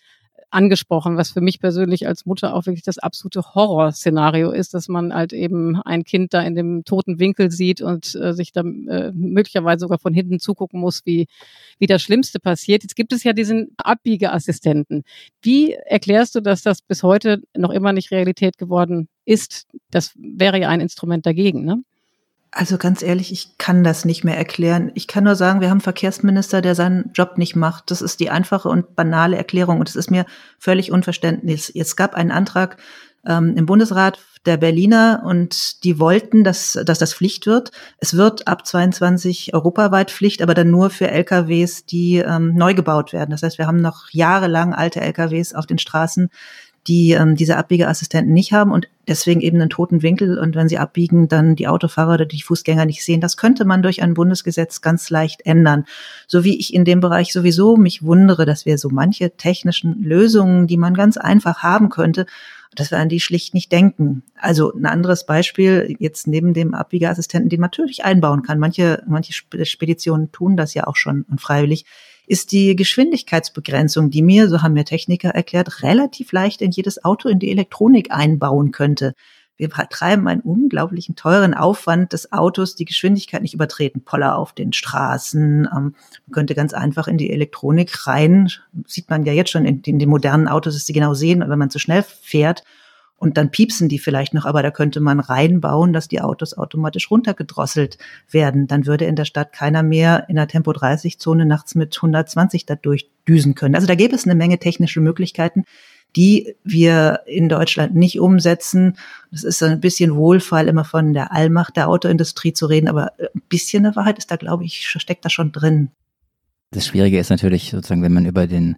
angesprochen, 0.51 1.17
was 1.17 1.31
für 1.31 1.41
mich 1.41 1.61
persönlich 1.61 2.07
als 2.07 2.25
Mutter 2.27 2.55
auch 2.55 2.67
wirklich 2.67 2.83
das 2.83 2.99
absolute 2.99 3.55
Horrorszenario 3.55 4.51
ist, 4.51 4.75
dass 4.75 4.89
man 4.89 5.15
halt 5.15 5.33
eben 5.33 5.77
ein 5.83 6.05
Kind 6.05 6.33
da 6.33 6.41
in 6.41 6.55
dem 6.55 6.85
toten 6.85 7.19
Winkel 7.19 7.51
sieht 7.51 7.83
und 7.83 8.15
äh, 8.15 8.33
sich 8.33 8.53
dann 8.53 8.89
äh, 8.89 9.13
möglicherweise 9.15 9.81
sogar 9.81 9.99
von 9.99 10.15
hinten 10.15 10.41
zugucken 10.41 10.81
muss, 10.81 11.03
wie, 11.05 11.27
wie 11.79 11.87
das 11.87 12.03
Schlimmste 12.03 12.41
passiert. 12.41 12.83
Jetzt 12.83 12.97
gibt 12.97 13.13
es 13.13 13.25
ja 13.25 13.33
diesen 13.33 13.75
Abbiegeassistenten. 13.77 15.05
Wie 15.43 15.73
erklärst 15.73 16.35
du, 16.35 16.41
dass 16.41 16.63
das 16.63 16.83
bis 16.83 17.03
heute 17.03 17.43
noch 17.57 17.71
immer 17.71 17.93
nicht 17.93 18.11
Realität 18.11 18.59
geworden 18.59 19.09
ist? 19.25 19.67
Das 19.91 20.13
wäre 20.17 20.59
ja 20.59 20.69
ein 20.69 20.81
Instrument 20.81 21.27
dagegen, 21.27 21.65
ne? 21.65 21.83
Also 22.59 22.77
ganz 22.77 23.03
ehrlich, 23.03 23.31
ich 23.31 23.57
kann 23.57 23.85
das 23.85 24.05
nicht 24.05 24.25
mehr 24.25 24.37
erklären. 24.37 24.91
Ich 24.95 25.07
kann 25.07 25.23
nur 25.23 25.37
sagen, 25.37 25.61
wir 25.61 25.69
haben 25.69 25.77
einen 25.77 25.81
Verkehrsminister, 25.81 26.61
der 26.61 26.75
seinen 26.75 27.13
Job 27.15 27.39
nicht 27.39 27.55
macht. 27.55 27.93
Das 27.93 28.03
ist 28.03 28.19
die 28.19 28.31
einfache 28.31 28.69
und 28.69 28.97
banale 28.97 29.37
Erklärung 29.37 29.79
und 29.79 29.89
es 29.89 29.95
ist 29.95 30.11
mir 30.11 30.27
völlig 30.59 30.91
unverständlich. 30.91 31.71
Es 31.77 31.95
gab 31.95 32.17
einen 32.17 32.33
Antrag 32.33 32.77
ähm, 33.25 33.55
im 33.57 33.65
Bundesrat 33.65 34.19
der 34.45 34.57
Berliner 34.57 35.23
und 35.25 35.85
die 35.85 36.01
wollten, 36.01 36.43
dass, 36.43 36.77
dass 36.85 36.99
das 36.99 37.15
Pflicht 37.15 37.47
wird. 37.47 37.71
Es 37.99 38.17
wird 38.17 38.49
ab 38.49 38.67
22 38.67 39.55
europaweit 39.55 40.11
Pflicht, 40.11 40.43
aber 40.43 40.55
dann 40.55 40.71
nur 40.71 40.91
für 40.91 41.09
LKWs, 41.09 41.87
die 41.87 42.17
ähm, 42.17 42.55
neu 42.55 42.75
gebaut 42.75 43.13
werden. 43.13 43.31
Das 43.31 43.45
heißt, 43.45 43.59
wir 43.59 43.69
haben 43.69 43.81
noch 43.81 44.11
jahrelang 44.11 44.75
alte 44.75 45.01
LKWs 45.01 45.55
auf 45.55 45.67
den 45.67 45.79
Straßen, 45.79 46.29
die 46.89 47.13
ähm, 47.13 47.37
diese 47.37 47.57
Abbiegeassistenten 47.57 48.33
nicht 48.33 48.53
haben 48.53 48.73
und 48.73 48.89
deswegen 49.07 49.41
eben 49.41 49.61
einen 49.61 49.71
toten 49.71 50.03
Winkel 50.03 50.39
und 50.39 50.57
wenn 50.57 50.69
sie 50.69 50.79
abbiegen, 50.79 51.29
dann 51.29 51.55
die 51.55 51.69
Autofahrer 51.69 52.15
oder 52.15 52.27
die 52.27 52.43
Fußgänger 52.43 52.87
nicht 52.87 53.05
sehen. 53.05 53.21
Das 53.21 53.37
könnte 53.37 53.67
man 53.67 53.83
durch 53.83 54.03
ein 54.03 54.15
Bundesgesetz 54.15 54.81
ganz 54.81 55.11
leicht 55.11 55.45
ändern. 55.45 55.85
So 56.27 56.45
wie 56.45 56.59
ich 56.59 56.73
in 56.73 56.85
dem 56.85 57.01
Bereich 57.01 57.33
sowieso 57.33 57.77
mich 57.77 58.03
wundere, 58.03 58.47
dass 58.47 58.65
wir 58.65 58.79
so 58.79 58.89
manche 58.91 59.37
technischen 59.37 60.03
Lösungen, 60.03 60.67
die 60.67 60.79
man 60.79 60.95
ganz 60.95 61.19
einfach 61.19 61.63
haben 61.63 61.91
könnte, 61.91 62.27
dass 62.75 62.91
wir 62.91 62.99
an 62.99 63.09
die 63.09 63.21
schlicht 63.21 63.55
nicht 63.55 63.71
denken. 63.73 64.23
Also 64.37 64.73
ein 64.73 64.87
anderes 64.87 65.27
Beispiel, 65.27 65.97
jetzt 65.99 66.27
neben 66.27 66.55
dem 66.55 66.75
Abbiegeassistenten, 66.75 67.51
den 67.51 67.61
man 67.61 67.69
natürlich 67.69 68.05
einbauen 68.05 68.43
kann. 68.43 68.59
Manche, 68.59 69.03
manche 69.07 69.33
Speditionen 69.33 70.33
tun 70.33 70.57
das 70.57 70.75
ja 70.75 70.87
auch 70.87 70.97
schon 70.97 71.25
und 71.29 71.41
freiwillig 71.41 71.85
ist 72.29 72.53
die 72.53 72.77
Geschwindigkeitsbegrenzung, 72.77 74.11
die 74.11 74.23
mir, 74.23 74.49
so 74.49 74.63
haben 74.63 74.75
mir 74.75 74.85
Techniker 74.85 75.31
erklärt, 75.31 75.83
relativ 75.83 76.33
leicht 76.33 76.61
in 76.61 76.71
jedes 76.71 77.05
Auto 77.05 77.29
in 77.29 77.39
die 77.39 77.51
Elektronik 77.51 78.11
einbauen 78.11 78.71
könnte. 78.71 79.15
Wir 79.57 79.71
treiben 79.71 80.29
einen 80.29 80.43
unglaublichen 80.43 81.17
teuren 81.17 81.55
Aufwand 81.55 82.13
des 82.13 82.31
Autos, 82.33 82.77
die 82.77 82.85
Geschwindigkeit 82.85 83.43
nicht 83.43 83.55
übertreten. 83.55 84.05
Poller 84.05 84.37
auf 84.37 84.53
den 84.53 84.73
Straßen. 84.73 85.65
Ähm, 85.65 85.95
man 86.27 86.33
könnte 86.33 86.55
ganz 86.55 86.75
einfach 86.75 87.09
in 87.09 87.19
die 87.19 87.31
Elektronik 87.31 88.07
rein. 88.07 88.51
Sieht 88.87 89.11
man 89.11 89.25
ja 89.25 89.33
jetzt 89.33 89.51
schon 89.51 89.65
in, 89.65 89.81
in 89.81 89.99
den 89.99 90.09
modernen 90.09 90.47
Autos, 90.47 90.75
dass 90.75 90.87
sie 90.87 90.93
genau 90.93 91.15
sehen, 91.15 91.41
wenn 91.41 91.59
man 91.59 91.71
zu 91.71 91.81
schnell 91.81 92.05
fährt 92.05 92.63
und 93.19 93.37
dann 93.37 93.51
piepsen 93.51 93.89
die 93.89 93.99
vielleicht 93.99 94.33
noch, 94.33 94.47
aber 94.47 94.63
da 94.63 94.71
könnte 94.71 95.01
man 95.01 95.19
reinbauen, 95.19 95.93
dass 95.93 96.07
die 96.07 96.21
Autos 96.21 96.57
automatisch 96.57 97.11
runtergedrosselt 97.11 97.99
werden. 98.31 98.69
Dann 98.69 98.87
würde 98.87 99.07
in 99.07 99.17
der 99.17 99.25
Stadt 99.25 99.53
keiner 99.53 99.83
mehr 99.83 100.27
in 100.29 100.37
der 100.37 100.47
Tempo 100.47 100.73
30 100.73 101.19
Zone 101.19 101.45
nachts 101.45 101.75
mit 101.75 101.97
120 101.97 102.65
da 102.65 102.77
durchdüsen 102.77 103.57
können. 103.57 103.75
Also 103.75 103.89
da 103.89 103.97
gäbe 103.97 104.15
es 104.15 104.25
eine 104.25 104.37
Menge 104.37 104.59
technische 104.59 105.01
Möglichkeiten, 105.01 105.65
die 106.15 106.55
wir 106.63 107.23
in 107.27 107.49
Deutschland 107.49 107.97
nicht 107.97 108.21
umsetzen. 108.21 108.97
Das 109.33 109.43
ist 109.43 109.63
ein 109.65 109.81
bisschen 109.81 110.15
Wohlfall, 110.15 110.69
immer 110.69 110.85
von 110.85 111.13
der 111.13 111.33
Allmacht 111.33 111.77
der 111.77 111.89
Autoindustrie 111.89 112.53
zu 112.53 112.67
reden, 112.67 112.89
aber 112.89 113.13
ein 113.19 113.43
bisschen 113.49 113.85
eine 113.85 113.97
Wahrheit 113.97 114.19
ist 114.19 114.31
da, 114.31 114.37
glaube 114.37 114.65
ich, 114.65 114.89
steckt 114.89 115.25
da 115.25 115.29
schon 115.29 115.51
drin. 115.51 115.91
Das 116.71 116.87
Schwierige 116.87 117.19
ist 117.19 117.31
natürlich 117.31 117.71
sozusagen, 117.71 118.03
wenn 118.03 118.15
man 118.15 118.27
über 118.27 118.47
den 118.47 118.77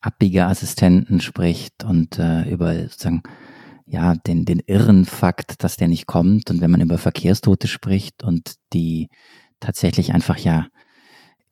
Abbiegerassistenten 0.00 1.20
spricht 1.20 1.84
und 1.84 2.18
äh, 2.18 2.48
über 2.48 2.74
sozusagen 2.74 3.22
ja, 3.88 4.14
den, 4.14 4.44
den 4.44 4.60
irren 4.66 5.04
Fakt, 5.04 5.64
dass 5.64 5.76
der 5.76 5.88
nicht 5.88 6.06
kommt. 6.06 6.50
Und 6.50 6.60
wenn 6.60 6.70
man 6.70 6.80
über 6.80 6.98
Verkehrstote 6.98 7.68
spricht 7.68 8.22
und 8.22 8.54
die 8.72 9.08
tatsächlich 9.60 10.12
einfach 10.12 10.36
ja 10.36 10.66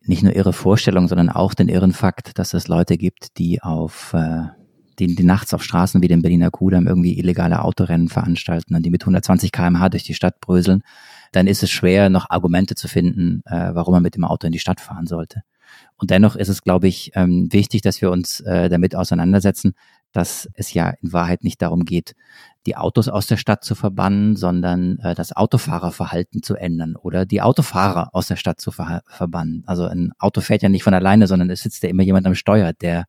nicht 0.03 0.23
nur 0.23 0.37
irre 0.37 0.53
Vorstellung, 0.53 1.09
sondern 1.09 1.31
auch 1.31 1.55
den 1.55 1.69
irren 1.69 1.93
Fakt, 1.93 2.39
dass 2.39 2.55
es 2.55 2.69
Leute 2.69 2.97
gibt, 2.97 3.39
die 3.39 3.63
auf 3.63 4.13
äh, 4.13 4.45
die, 4.99 5.15
die 5.15 5.25
nachts 5.25 5.53
auf 5.53 5.63
Straßen 5.63 6.03
wie 6.03 6.09
dem 6.09 6.23
Berliner 6.23 6.51
Kudamm 6.51 6.87
irgendwie 6.87 7.19
illegale 7.19 7.63
Autorennen 7.63 8.09
veranstalten 8.09 8.75
und 8.75 8.83
die 8.83 8.91
mit 8.91 9.03
120 9.03 9.53
kmh 9.53 9.89
durch 9.91 10.05
die 10.05 10.15
Stadt 10.15 10.41
bröseln, 10.41 10.83
dann 11.33 11.47
ist 11.47 11.63
es 11.63 11.71
schwer, 11.71 12.09
noch 12.09 12.31
Argumente 12.31 12.75
zu 12.75 12.89
finden, 12.89 13.43
äh, 13.47 13.75
warum 13.75 13.93
man 13.93 14.03
mit 14.03 14.15
dem 14.15 14.25
Auto 14.25 14.47
in 14.47 14.53
die 14.53 14.59
Stadt 14.59 14.81
fahren 14.81 15.07
sollte. 15.07 15.43
Und 15.97 16.11
dennoch 16.11 16.37
ist 16.37 16.49
es, 16.49 16.63
glaube 16.63 16.89
ich, 16.89 17.13
ähm, 17.15 17.49
wichtig, 17.51 17.83
dass 17.83 18.01
wir 18.01 18.11
uns 18.11 18.41
äh, 18.41 18.69
damit 18.69 18.95
auseinandersetzen, 18.95 19.75
dass 20.17 20.49
es 20.55 20.73
ja 20.73 20.95
in 21.03 21.13
Wahrheit 21.13 21.45
nicht 21.45 21.61
darum 21.61 21.85
geht, 21.85 22.15
die 22.65 22.77
Autos 22.77 23.09
aus 23.09 23.27
der 23.27 23.37
Stadt 23.37 23.65
zu 23.65 23.75
verbannen, 23.75 24.35
sondern 24.35 24.99
äh, 25.01 25.15
das 25.15 25.37
Autofahrerverhalten 25.37 26.43
zu 26.43 26.57
ändern 26.57 26.97
oder 26.97 27.27
die 27.27 27.43
Autofahrer 27.43 28.15
aus 28.15 28.27
der 28.27 28.37
Stadt 28.37 28.61
zu 28.61 28.71
ver 28.71 29.03
verbannen. 29.07 29.63
Also 29.67 29.85
ein 29.85 30.13
Auto 30.19 30.41
fährt 30.41 30.63
ja 30.63 30.69
nicht 30.69 30.83
von 30.83 30.95
alleine, 30.95 31.27
sondern 31.27 31.51
es 31.51 31.63
sitzt 31.63 31.83
ja 31.83 31.91
immer 31.91 32.03
jemand 32.03 32.27
am 32.27 32.35
Steuer, 32.35 32.73
der 32.73 33.05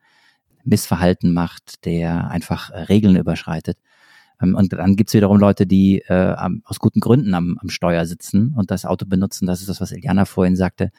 Missverhalten 0.63 1.33
macht, 1.33 1.85
der 1.85 2.29
einfach 2.29 2.71
äh, 2.71 2.81
Regeln 2.81 3.15
überschreitet. 3.15 3.77
Ähm, 4.41 4.53
und 4.53 4.73
dann 4.73 4.97
gibt's 4.97 5.13
wiederum 5.13 5.39
Leute, 5.39 5.65
die 5.65 5.99
äh, 6.07 6.35
aus 6.65 6.79
guten 6.79 6.99
Gründen 6.99 7.33
am, 7.33 7.57
am 7.61 7.69
Steuer 7.69 8.05
sitzen 8.05 8.53
und 8.55 8.69
das 8.69 8.85
Auto 8.85 9.05
benutzen. 9.05 9.47
Das 9.47 9.61
ist 9.61 9.69
das, 9.69 9.79
was 9.79 9.93
Eliana 9.93 10.25
vorhin 10.25 10.57
sagte 10.57 10.91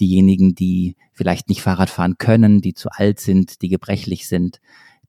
diejenigen, 0.00 0.54
die 0.54 0.96
vielleicht 1.12 1.48
nicht 1.48 1.62
Fahrrad 1.62 1.90
fahren 1.90 2.16
können, 2.18 2.60
die 2.60 2.74
zu 2.74 2.88
alt 2.90 3.20
sind, 3.20 3.62
die 3.62 3.68
gebrechlich 3.68 4.26
sind, 4.26 4.60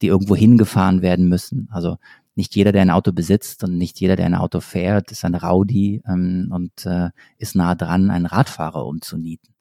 die 0.04 0.08
irgendwo 0.08 0.36
hingefahren 0.36 1.02
werden 1.02 1.28
müssen. 1.28 1.70
Also 1.72 1.98
nicht 2.36 2.56
jeder, 2.56 2.72
der 2.72 2.82
ein 2.82 2.90
Auto 2.90 3.12
besitzt 3.12 3.64
und 3.64 3.78
nicht 3.78 4.00
jeder, 4.00 4.16
der 4.16 4.26
ein 4.26 4.36
Auto 4.36 4.60
fährt, 4.60 5.12
ist 5.12 5.24
ein 5.24 5.36
Rowdy 5.36 6.04
ähm, 6.08 6.50
und 6.52 6.86
äh, 6.86 7.10
ist 7.38 7.56
nah 7.56 7.74
dran, 7.74 8.12
einen 8.12 8.26
Radfahrer 8.26 8.86
umzunieten. 8.86 9.54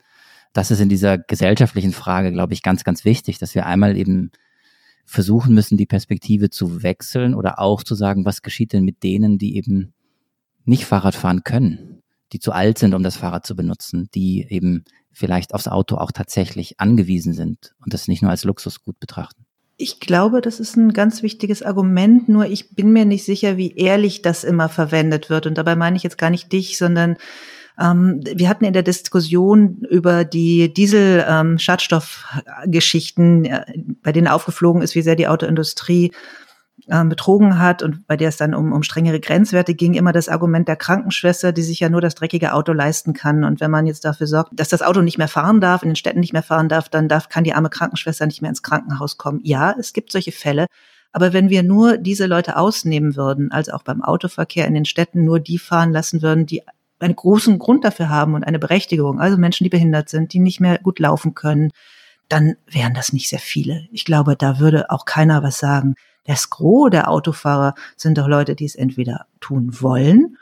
Das 0.53 0.71
ist 0.71 0.81
in 0.81 0.89
dieser 0.89 1.17
gesellschaftlichen 1.17 1.93
Frage, 1.93 2.33
glaube 2.33 2.53
ich, 2.53 2.63
ganz, 2.63 2.85
ganz 2.85 3.05
wichtig, 3.05 3.39
dass 3.39 3.55
wir 3.55 3.67
einmal 3.67 3.97
eben 3.97 4.33
versuchen 5.05 5.55
müssen, 5.55 5.77
die 5.79 5.87
Perspektive 5.87 6.51
zu 6.51 6.83
wechseln 6.83 7.35
oder 7.35 7.59
auch 7.59 7.83
zu 7.83 7.95
sagen, 7.95 8.25
was 8.25 8.43
geschieht 8.43 8.73
denn 8.73 8.85
mit 8.85 9.03
denen, 9.03 9.39
die 9.39 9.57
eben 9.57 9.95
nicht 10.65 10.85
Fahrrad 10.85 11.15
fahren 11.15 11.45
können, 11.45 12.03
die 12.33 12.41
zu 12.41 12.53
alt 12.53 12.79
sind, 12.79 12.95
um 12.95 13.03
das 13.03 13.17
Fahrrad 13.17 13.47
zu 13.47 13.55
benutzen, 13.55 14.09
die 14.15 14.47
eben 14.49 14.85
vielleicht 15.13 15.55
aufs 15.55 15.69
Auto 15.69 15.97
auch 15.97 16.13
tatsächlich 16.13 16.81
angewiesen 16.81 17.35
sind 17.35 17.75
und 17.85 17.95
das 17.95 18.09
nicht 18.09 18.23
nur 18.23 18.31
als 18.31 18.45
Luxusgut 18.45 18.99
betrachten. 18.99 19.45
Ich 19.77 20.01
glaube, 20.01 20.41
das 20.41 20.61
ist 20.61 20.77
ein 20.77 20.93
ganz 20.93 21.23
wichtiges 21.23 21.63
Argument, 21.63 22.29
nur 22.29 22.47
ich 22.47 22.75
bin 22.75 22.93
mir 22.93 23.05
nicht 23.05 23.25
sicher, 23.25 23.57
wie 23.57 23.75
ehrlich 23.75 24.23
das 24.23 24.45
immer 24.45 24.69
verwendet 24.69 25.31
wird. 25.31 25.47
Und 25.47 25.59
dabei 25.59 25.77
meine 25.77 25.97
ich 25.97 26.03
jetzt 26.03 26.19
gar 26.19 26.31
nicht 26.31 26.53
dich, 26.53 26.79
sondern 26.79 27.17
ähm, 27.81 28.21
wir 28.23 28.49
hatten 28.49 28.65
in 28.65 28.73
der 28.73 28.83
Diskussion 28.83 29.85
über 29.89 30.25
die 30.25 30.73
Diesel-Schadstoffgeschichten, 30.73 33.45
ähm, 33.45 33.51
äh, 33.51 33.65
bei 34.03 34.13
denen 34.13 34.29
aufgeflogen 34.29 34.83
ist, 34.83 34.95
wie 34.95 35.03
sehr 35.03 35.17
die 35.17 35.29
Autoindustrie 35.29 36.13
ähm, 36.89 37.09
betrogen 37.09 37.59
hat 37.59 37.83
und 37.83 38.07
bei 38.07 38.17
der 38.17 38.29
es 38.29 38.37
dann 38.37 38.55
um, 38.55 38.73
um 38.73 38.83
strengere 38.83 39.21
Grenzwerte 39.21 39.75
ging, 39.75 39.95
immer 39.95 40.13
das 40.13 40.29
Argument 40.29 40.67
der 40.69 40.77
Krankenschwester, 40.77 41.53
die 41.53 41.63
sich 41.63 41.81
ja 41.81 41.89
nur 41.89 42.01
das 42.01 42.15
dreckige 42.15 42.55
Auto 42.55 42.73
leisten 42.73 43.13
kann. 43.13 43.45
Und 43.45 43.61
wenn 43.61 43.71
man 43.71 43.87
jetzt 43.87 44.05
dafür 44.05 44.27
sorgt, 44.27 44.51
dass 44.59 44.69
das 44.69 44.83
Auto 44.83 45.01
nicht 45.01 45.19
mehr 45.19 45.29
fahren 45.29 45.61
darf, 45.61 45.83
in 45.83 45.91
den 45.91 45.97
Städten 45.97 46.21
nicht 46.21 46.33
mehr 46.33 46.43
fahren 46.43 46.69
darf, 46.69 46.89
dann 46.89 47.09
darf, 47.09 47.29
kann 47.29 47.45
die 47.45 47.55
arme 47.55 47.71
Krankenschwester 47.71 48.27
nicht 48.27 48.43
mehr 48.43 48.49
ins 48.49 48.63
Krankenhaus 48.63 49.17
kommen. 49.17 49.41
Ja, 49.43 49.75
es 49.79 49.93
gibt 49.93 50.13
solche 50.13 50.33
Fälle. 50.33 50.67
Aber 51.13 51.33
wenn 51.33 51.51
wir 51.51 51.63
nur 51.63 51.99
diese 51.99 52.27
Leute 52.27 52.57
ausnehmen 52.57 53.17
würden, 53.17 53.53
also 53.53 53.73
auch 53.73 53.83
beim 53.83 54.03
Autoverkehr 54.03 54.67
in 54.67 54.75
den 54.75 54.87
Städten 54.87 55.25
nur 55.25 55.41
die 55.41 55.59
fahren 55.59 55.93
lassen 55.93 56.23
würden, 56.23 56.47
die 56.47 56.63
einen 57.01 57.17
großen 57.17 57.59
Grund 57.59 57.85
dafür 57.85 58.09
haben 58.09 58.35
und 58.35 58.45
eine 58.45 58.59
Berechtigung, 58.59 59.21
also 59.21 59.37
Menschen, 59.37 59.65
die 59.65 59.71
behindert 59.71 60.09
sind, 60.09 60.33
die 60.33 60.39
nicht 60.39 60.61
mehr 60.61 60.79
gut 60.79 60.99
laufen 60.99 61.35
können, 61.35 61.71
dann 62.29 62.57
wären 62.67 62.95
das 62.95 63.13
nicht 63.13 63.29
sehr 63.29 63.41
viele. 63.41 63.87
Ich 63.93 64.05
glaube, 64.05 64.37
da 64.37 64.59
würde 64.59 64.91
auch 64.91 65.05
keiner 65.05 65.43
was 65.43 65.59
sagen. 65.59 65.95
Das 66.25 66.51
Gros 66.51 66.91
der 66.91 67.11
Autofahrer 67.11 67.75
sind 67.97 68.19
doch 68.19 68.29
Leute, 68.29 68.55
die 68.55 68.65
es 68.65 68.75
entweder 68.75 69.27
tun 69.41 69.81
wollen 69.81 70.37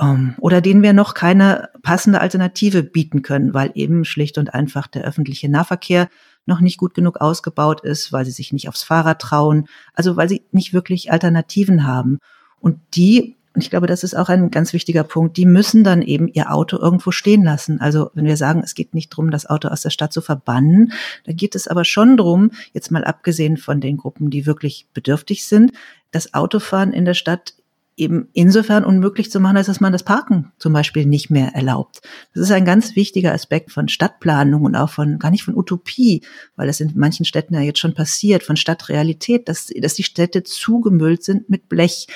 ähm, 0.00 0.34
oder 0.38 0.60
denen 0.60 0.82
wir 0.82 0.92
noch 0.92 1.14
keine 1.14 1.70
passende 1.82 2.20
Alternative 2.20 2.82
bieten 2.82 3.22
können, 3.22 3.54
weil 3.54 3.70
eben 3.74 4.04
schlicht 4.04 4.38
und 4.38 4.54
einfach 4.54 4.86
der 4.86 5.04
öffentliche 5.04 5.48
Nahverkehr 5.48 6.08
noch 6.44 6.60
nicht 6.60 6.78
gut 6.78 6.94
genug 6.94 7.20
ausgebaut 7.20 7.80
ist, 7.80 8.12
weil 8.12 8.24
sie 8.24 8.30
sich 8.30 8.52
nicht 8.52 8.68
aufs 8.68 8.82
Fahrrad 8.82 9.20
trauen, 9.20 9.66
also 9.94 10.16
weil 10.16 10.28
sie 10.28 10.44
nicht 10.52 10.72
wirklich 10.72 11.10
Alternativen 11.10 11.86
haben. 11.86 12.18
Und 12.60 12.78
die 12.94 13.35
und 13.56 13.62
ich 13.62 13.70
glaube, 13.70 13.86
das 13.86 14.04
ist 14.04 14.14
auch 14.14 14.28
ein 14.28 14.50
ganz 14.50 14.74
wichtiger 14.74 15.02
Punkt. 15.02 15.38
Die 15.38 15.46
müssen 15.46 15.82
dann 15.82 16.02
eben 16.02 16.28
ihr 16.28 16.52
Auto 16.52 16.76
irgendwo 16.76 17.10
stehen 17.10 17.42
lassen. 17.42 17.80
Also 17.80 18.10
wenn 18.12 18.26
wir 18.26 18.36
sagen, 18.36 18.60
es 18.62 18.74
geht 18.74 18.92
nicht 18.92 19.10
darum, 19.10 19.30
das 19.30 19.46
Auto 19.46 19.68
aus 19.68 19.80
der 19.80 19.88
Stadt 19.88 20.12
zu 20.12 20.20
verbannen, 20.20 20.92
da 21.24 21.32
geht 21.32 21.54
es 21.54 21.66
aber 21.66 21.86
schon 21.86 22.18
darum, 22.18 22.50
jetzt 22.74 22.90
mal 22.90 23.02
abgesehen 23.02 23.56
von 23.56 23.80
den 23.80 23.96
Gruppen, 23.96 24.28
die 24.28 24.44
wirklich 24.44 24.88
bedürftig 24.92 25.46
sind, 25.46 25.72
das 26.10 26.34
Autofahren 26.34 26.92
in 26.92 27.06
der 27.06 27.14
Stadt 27.14 27.54
eben 27.96 28.28
insofern 28.34 28.84
unmöglich 28.84 29.30
zu 29.30 29.40
machen, 29.40 29.56
als 29.56 29.68
dass 29.68 29.80
man 29.80 29.92
das 29.92 30.02
Parken 30.02 30.52
zum 30.58 30.74
Beispiel 30.74 31.06
nicht 31.06 31.30
mehr 31.30 31.54
erlaubt. 31.54 32.02
Das 32.34 32.42
ist 32.42 32.50
ein 32.50 32.66
ganz 32.66 32.94
wichtiger 32.94 33.32
Aspekt 33.32 33.72
von 33.72 33.88
Stadtplanung 33.88 34.64
und 34.64 34.76
auch 34.76 34.90
von, 34.90 35.18
gar 35.18 35.30
nicht 35.30 35.44
von 35.44 35.56
Utopie, 35.56 36.20
weil 36.56 36.66
das 36.66 36.80
in 36.80 36.92
manchen 36.94 37.24
Städten 37.24 37.54
ja 37.54 37.60
jetzt 37.60 37.78
schon 37.78 37.94
passiert, 37.94 38.42
von 38.42 38.58
Stadtrealität, 38.58 39.48
dass, 39.48 39.72
dass 39.80 39.94
die 39.94 40.02
Städte 40.02 40.42
zugemüllt 40.42 41.24
sind 41.24 41.48
mit 41.48 41.70
Blech 41.70 42.06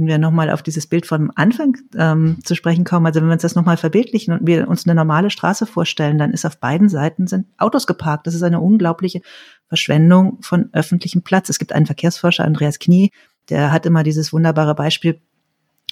wenn 0.00 0.06
wir 0.06 0.18
nochmal 0.18 0.50
auf 0.50 0.62
dieses 0.62 0.86
Bild 0.86 1.04
vom 1.04 1.30
Anfang 1.34 1.76
ähm, 1.94 2.38
zu 2.42 2.54
sprechen 2.54 2.84
kommen, 2.84 3.04
also 3.04 3.20
wenn 3.20 3.28
wir 3.28 3.34
uns 3.34 3.42
das 3.42 3.54
nochmal 3.54 3.76
verbildlichen 3.76 4.32
und 4.32 4.46
wir 4.46 4.66
uns 4.66 4.86
eine 4.86 4.94
normale 4.94 5.28
Straße 5.28 5.66
vorstellen, 5.66 6.16
dann 6.16 6.32
ist 6.32 6.46
auf 6.46 6.58
beiden 6.58 6.88
Seiten 6.88 7.26
sind 7.26 7.46
Autos 7.58 7.86
geparkt. 7.86 8.26
Das 8.26 8.34
ist 8.34 8.42
eine 8.42 8.60
unglaubliche 8.60 9.20
Verschwendung 9.68 10.38
von 10.40 10.70
öffentlichem 10.72 11.22
Platz. 11.22 11.50
Es 11.50 11.58
gibt 11.58 11.74
einen 11.74 11.84
Verkehrsforscher, 11.84 12.44
Andreas 12.44 12.78
Knie, 12.78 13.10
der 13.50 13.72
hat 13.72 13.84
immer 13.84 14.02
dieses 14.02 14.32
wunderbare 14.32 14.74
Beispiel 14.74 15.20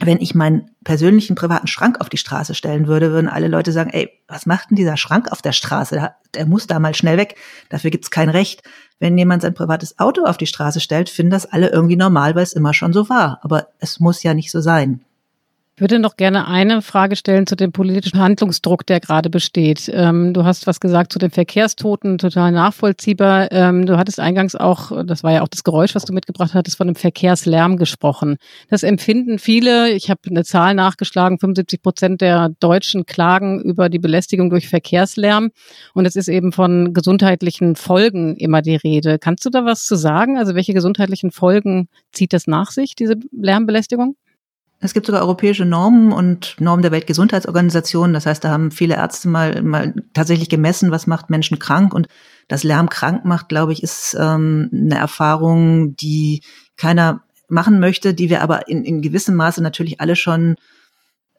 wenn 0.01 0.21
ich 0.21 0.35
meinen 0.35 0.71
persönlichen 0.85 1.35
privaten 1.35 1.67
Schrank 1.67 2.01
auf 2.01 2.09
die 2.09 2.19
Straße 2.19 2.55
stellen 2.55 2.87
würde, 2.87 3.11
würden 3.11 3.29
alle 3.29 3.49
Leute 3.49 3.73
sagen, 3.73 3.91
ey, 3.91 4.11
was 4.29 4.47
macht 4.47 4.71
denn 4.71 4.77
dieser 4.77 4.97
Schrank 4.97 5.33
auf 5.33 5.43
der 5.43 5.53
Straße? 5.53 6.13
Der, 6.35 6.47
muss 6.47 6.67
da 6.67 6.79
mal 6.79 6.95
schnell 6.95 7.17
weg. 7.17 7.37
Dafür 7.69 7.91
gibt's 7.91 8.11
kein 8.11 8.29
Recht. 8.29 8.63
Wenn 9.01 9.19
jemand 9.19 9.43
sein 9.43 9.55
privates 9.55 9.99
Auto 9.99 10.25
auf 10.25 10.37
die 10.37 10.47
Straße 10.47 10.81
stellt, 10.81 11.11
finden 11.11 11.31
das 11.31 11.47
alle 11.47 11.71
irgendwie 11.71 11.97
normal, 11.97 12.35
weil 12.35 12.43
es 12.43 12.53
immer 12.53 12.75
schon 12.75 12.93
so 12.93 13.09
war. 13.09 13.41
Aber 13.43 13.69
es 13.81 13.99
muss 13.99 14.23
ja 14.23 14.35
nicht 14.35 14.51
so 14.51 14.61
sein. 14.61 15.05
Ich 15.79 15.81
würde 15.81 16.01
noch 16.01 16.17
gerne 16.17 16.49
eine 16.49 16.83
Frage 16.83 17.15
stellen 17.15 17.47
zu 17.47 17.55
dem 17.55 17.71
politischen 17.71 18.19
Handlungsdruck, 18.19 18.85
der 18.85 18.99
gerade 18.99 19.31
besteht. 19.31 19.89
Ähm, 19.95 20.35
du 20.35 20.45
hast 20.45 20.67
was 20.67 20.81
gesagt 20.81 21.13
zu 21.13 21.21
den 21.21 21.31
Verkehrstoten, 21.31 22.19
total 22.19 22.51
nachvollziehbar. 22.51 23.53
Ähm, 23.53 23.87
du 23.87 23.97
hattest 23.97 24.19
eingangs 24.19 24.57
auch, 24.57 24.91
das 25.07 25.23
war 25.23 25.35
ja 25.35 25.43
auch 25.43 25.47
das 25.47 25.63
Geräusch, 25.63 25.95
was 25.95 26.05
du 26.05 26.13
mitgebracht 26.13 26.53
hattest, 26.55 26.79
von 26.79 26.89
einem 26.89 26.97
Verkehrslärm 26.97 27.77
gesprochen. 27.77 28.39
Das 28.69 28.83
empfinden 28.83 29.39
viele, 29.39 29.91
ich 29.91 30.11
habe 30.11 30.19
eine 30.29 30.43
Zahl 30.43 30.75
nachgeschlagen, 30.75 31.39
75 31.39 31.81
Prozent 31.81 32.23
der 32.23 32.49
Deutschen 32.59 33.07
klagen 33.07 33.63
über 33.63 33.89
die 33.89 34.01
Belästigung 34.01 34.51
durch 34.51 34.67
Verkehrslärm. 34.67 35.51
Und 35.95 36.07
es 36.07 36.17
ist 36.17 36.27
eben 36.27 36.51
von 36.51 36.93
gesundheitlichen 36.93 37.77
Folgen 37.77 38.35
immer 38.35 38.63
die 38.63 38.75
Rede. 38.75 39.21
Kannst 39.21 39.47
du 39.47 39.51
da 39.51 39.65
was 39.65 39.87
zu 39.87 39.95
sagen? 39.95 40.39
Also 40.39 40.57
welche 40.57 40.75
gesundheitlichen 40.75 41.31
Folgen 41.31 41.89
zieht 42.11 42.33
das 42.33 42.49
nach 42.49 42.73
sich, 42.73 42.97
diese 42.97 43.15
Lärmbelästigung? 43.31 44.17
Es 44.81 44.95
gibt 44.95 45.07
sogar 45.07 45.23
europäische 45.23 45.65
Normen 45.65 46.13
und 46.13 46.57
Normen 46.61 46.83
der 46.83 46.93
Weltgesundheitsorganisation. 46.93 48.13
Das 48.13 48.27
heißt, 48.27 48.45
da 48.45 48.51
haben 48.51 48.71
viele 48.71 48.95
Ärzte 48.95 49.29
mal, 49.29 49.61
mal 49.63 49.93
tatsächlich 50.15 50.49
gemessen, 50.49 50.93
was 50.93 51.09
macht 51.09 51.31
Menschen 51.31 51.59
krank. 51.59 51.93
Und 51.93 52.07
das 52.47 52.63
Lärm 52.63 52.89
krank 52.89 53.25
macht, 53.25 53.49
glaube 53.49 53.73
ich, 53.73 53.83
ist 53.83 54.17
ähm, 54.19 54.71
eine 54.73 54.99
Erfahrung, 54.99 55.97
die 55.97 56.43
keiner 56.77 57.25
machen 57.49 57.81
möchte, 57.81 58.15
die 58.15 58.31
wir 58.31 58.43
aber 58.43 58.69
in, 58.69 58.85
in 58.85 59.03
gewissem 59.03 59.35
Maße 59.35 59.63
natürlich 59.63 60.01
alle 60.01 60.15
schon 60.15 60.55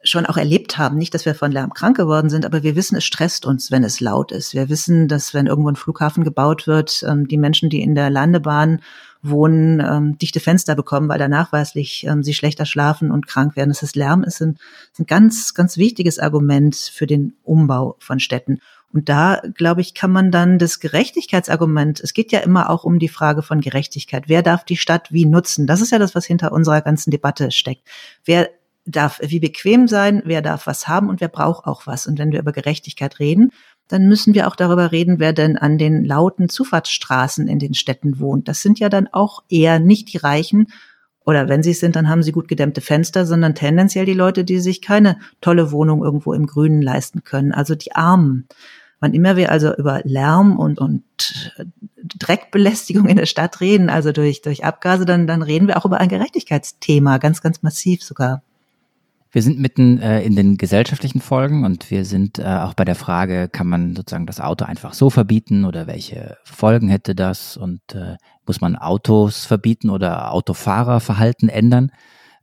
schon 0.04 0.26
auch 0.26 0.38
erlebt 0.38 0.78
haben. 0.78 0.98
Nicht, 0.98 1.14
dass 1.14 1.26
wir 1.26 1.36
von 1.36 1.52
Lärm 1.52 1.74
krank 1.74 1.98
geworden 1.98 2.30
sind, 2.30 2.46
aber 2.46 2.64
wir 2.64 2.76
wissen, 2.76 2.96
es 2.96 3.04
stresst 3.04 3.46
uns, 3.46 3.70
wenn 3.70 3.84
es 3.84 4.00
laut 4.00 4.32
ist. 4.32 4.54
Wir 4.54 4.70
wissen, 4.70 5.08
dass 5.08 5.34
wenn 5.34 5.48
irgendwo 5.48 5.70
ein 5.70 5.76
Flughafen 5.76 6.24
gebaut 6.24 6.68
wird, 6.68 7.04
ähm, 7.08 7.28
die 7.28 7.38
Menschen, 7.38 7.70
die 7.70 7.82
in 7.82 7.96
der 7.96 8.10
Landebahn 8.10 8.82
wohnen, 9.22 9.80
ähm, 9.82 10.18
dichte 10.18 10.40
Fenster 10.40 10.76
bekommen, 10.76 11.10
weil 11.10 11.20
da 11.20 11.28
nachweislich 11.28 12.06
ähm, 12.06 12.24
sie 12.24 12.34
schlechter 12.34 12.66
schlafen 12.66 13.12
und 13.12 13.28
krank 13.28 13.56
werden. 13.56 13.70
Das 13.70 13.84
ist 13.84 13.96
Lärm 13.96 14.24
ist 14.24 14.42
ein, 14.42 14.58
ist 14.92 15.00
ein 15.00 15.06
ganz, 15.06 15.54
ganz 15.54 15.78
wichtiges 15.78 16.20
Argument 16.20 16.76
für 16.76 17.06
den 17.06 17.34
Umbau 17.44 17.96
von 18.00 18.20
Städten. 18.20 18.60
Und 18.92 19.08
da, 19.08 19.42
glaube 19.56 19.82
ich, 19.82 19.94
kann 19.94 20.12
man 20.12 20.32
dann 20.32 20.58
das 20.58 20.80
Gerechtigkeitsargument, 20.80 22.00
es 22.00 22.14
geht 22.14 22.32
ja 22.32 22.40
immer 22.40 22.70
auch 22.70 22.86
um 22.86 22.98
die 22.98 23.08
Frage 23.08 23.44
von 23.44 23.62
Gerechtigkeit. 23.62 24.24
Wer 24.28 24.42
darf 24.42 24.64
die 24.64 24.78
Stadt 24.78 25.12
wie 25.12 25.26
nutzen? 25.26 25.68
Das 25.68 25.82
ist 25.82 25.92
ja 25.92 26.00
das, 26.00 26.16
was 26.16 26.26
hinter 26.26 26.52
unserer 26.52 26.82
ganzen 26.82 27.12
Debatte 27.12 27.52
steckt. 27.52 27.88
Wer 28.26 28.50
darf 28.86 29.20
wie 29.22 29.40
bequem 29.40 29.88
sein, 29.88 30.24
wer 30.26 30.42
darf 30.42 30.66
was 30.66 30.88
haben 30.88 31.10
und 31.10 31.22
wer 31.22 31.28
braucht 31.28 31.66
auch 31.66 31.86
was. 31.86 32.08
Und 32.08 32.18
wenn 32.18 32.32
wir 32.32 32.40
über 32.40 32.52
Gerechtigkeit 32.52 33.20
reden, 33.20 33.52
dann 33.90 34.08
müssen 34.08 34.34
wir 34.34 34.48
auch 34.48 34.56
darüber 34.56 34.94
reden, 34.94 35.20
wer 35.20 35.34
denn 35.34 35.58
an 35.58 35.78
den 35.78 36.06
lauten 36.06 36.48
Zufahrtsstraßen 36.48 37.48
in 37.48 37.60
den 37.60 37.74
Städten 37.74 38.20
wohnt. 38.20 38.48
Das 38.48 38.62
sind 38.62 38.80
ja 38.80 38.88
dann 38.88 39.08
auch 39.12 39.44
eher 39.50 39.80
nicht 39.80 40.14
die 40.14 40.18
Reichen, 40.18 40.68
oder 41.30 41.48
wenn 41.48 41.62
sie 41.62 41.72
es 41.72 41.80
sind, 41.80 41.96
dann 41.96 42.10
haben 42.10 42.24
sie 42.24 42.32
gut 42.32 42.48
gedämmte 42.48 42.82
Fenster, 42.82 43.24
sondern 43.24 43.54
tendenziell 43.54 44.06
die 44.06 44.16
Leute, 44.16 44.44
die 44.44 44.60
sich 44.60 44.82
keine 44.82 45.20
tolle 45.42 45.72
Wohnung 45.72 46.04
irgendwo 46.04 46.34
im 46.34 46.48
Grünen 46.48 46.82
leisten 46.82 47.24
können, 47.24 47.52
also 47.52 47.76
die 47.76 47.96
Armen. 47.96 48.48
Wann 49.00 49.14
immer 49.14 49.38
wir 49.38 49.52
also 49.52 49.76
über 49.76 50.02
Lärm 50.06 50.58
und, 50.58 50.80
und 50.80 51.04
Dreckbelästigung 52.04 53.06
in 53.06 53.18
der 53.18 53.28
Stadt 53.28 53.62
reden, 53.62 53.92
also 53.92 54.12
durch, 54.12 54.42
durch 54.42 54.66
Abgase, 54.66 55.06
dann, 55.06 55.28
dann 55.28 55.44
reden 55.44 55.68
wir 55.68 55.78
auch 55.78 55.86
über 55.86 56.00
ein 56.00 56.10
Gerechtigkeitsthema, 56.10 57.20
ganz, 57.20 57.42
ganz 57.42 57.62
massiv 57.62 58.04
sogar. 58.04 58.42
Wir 59.32 59.44
sind 59.44 59.60
mitten 59.60 60.00
äh, 60.00 60.24
in 60.24 60.36
den 60.36 60.58
gesellschaftlichen 60.58 61.22
Folgen 61.22 61.64
und 61.64 61.92
wir 61.92 62.04
sind 62.04 62.40
äh, 62.40 62.44
auch 62.46 62.74
bei 62.74 62.84
der 62.84 62.96
Frage, 62.96 63.48
kann 63.48 63.68
man 63.68 63.96
sozusagen 63.96 64.26
das 64.26 64.40
Auto 64.40 64.66
einfach 64.66 64.94
so 64.94 65.12
verbieten 65.12 65.66
oder 65.66 65.86
welche 65.86 66.38
Folgen 66.44 66.90
hätte 66.90 67.14
das 67.14 67.56
und 67.56 67.82
äh, 67.94 68.18
muss 68.48 68.60
man 68.60 68.76
Autos 68.76 69.46
verbieten 69.46 69.92
oder 69.92 70.32
Autofahrerverhalten 70.32 71.48
ändern? 71.48 71.92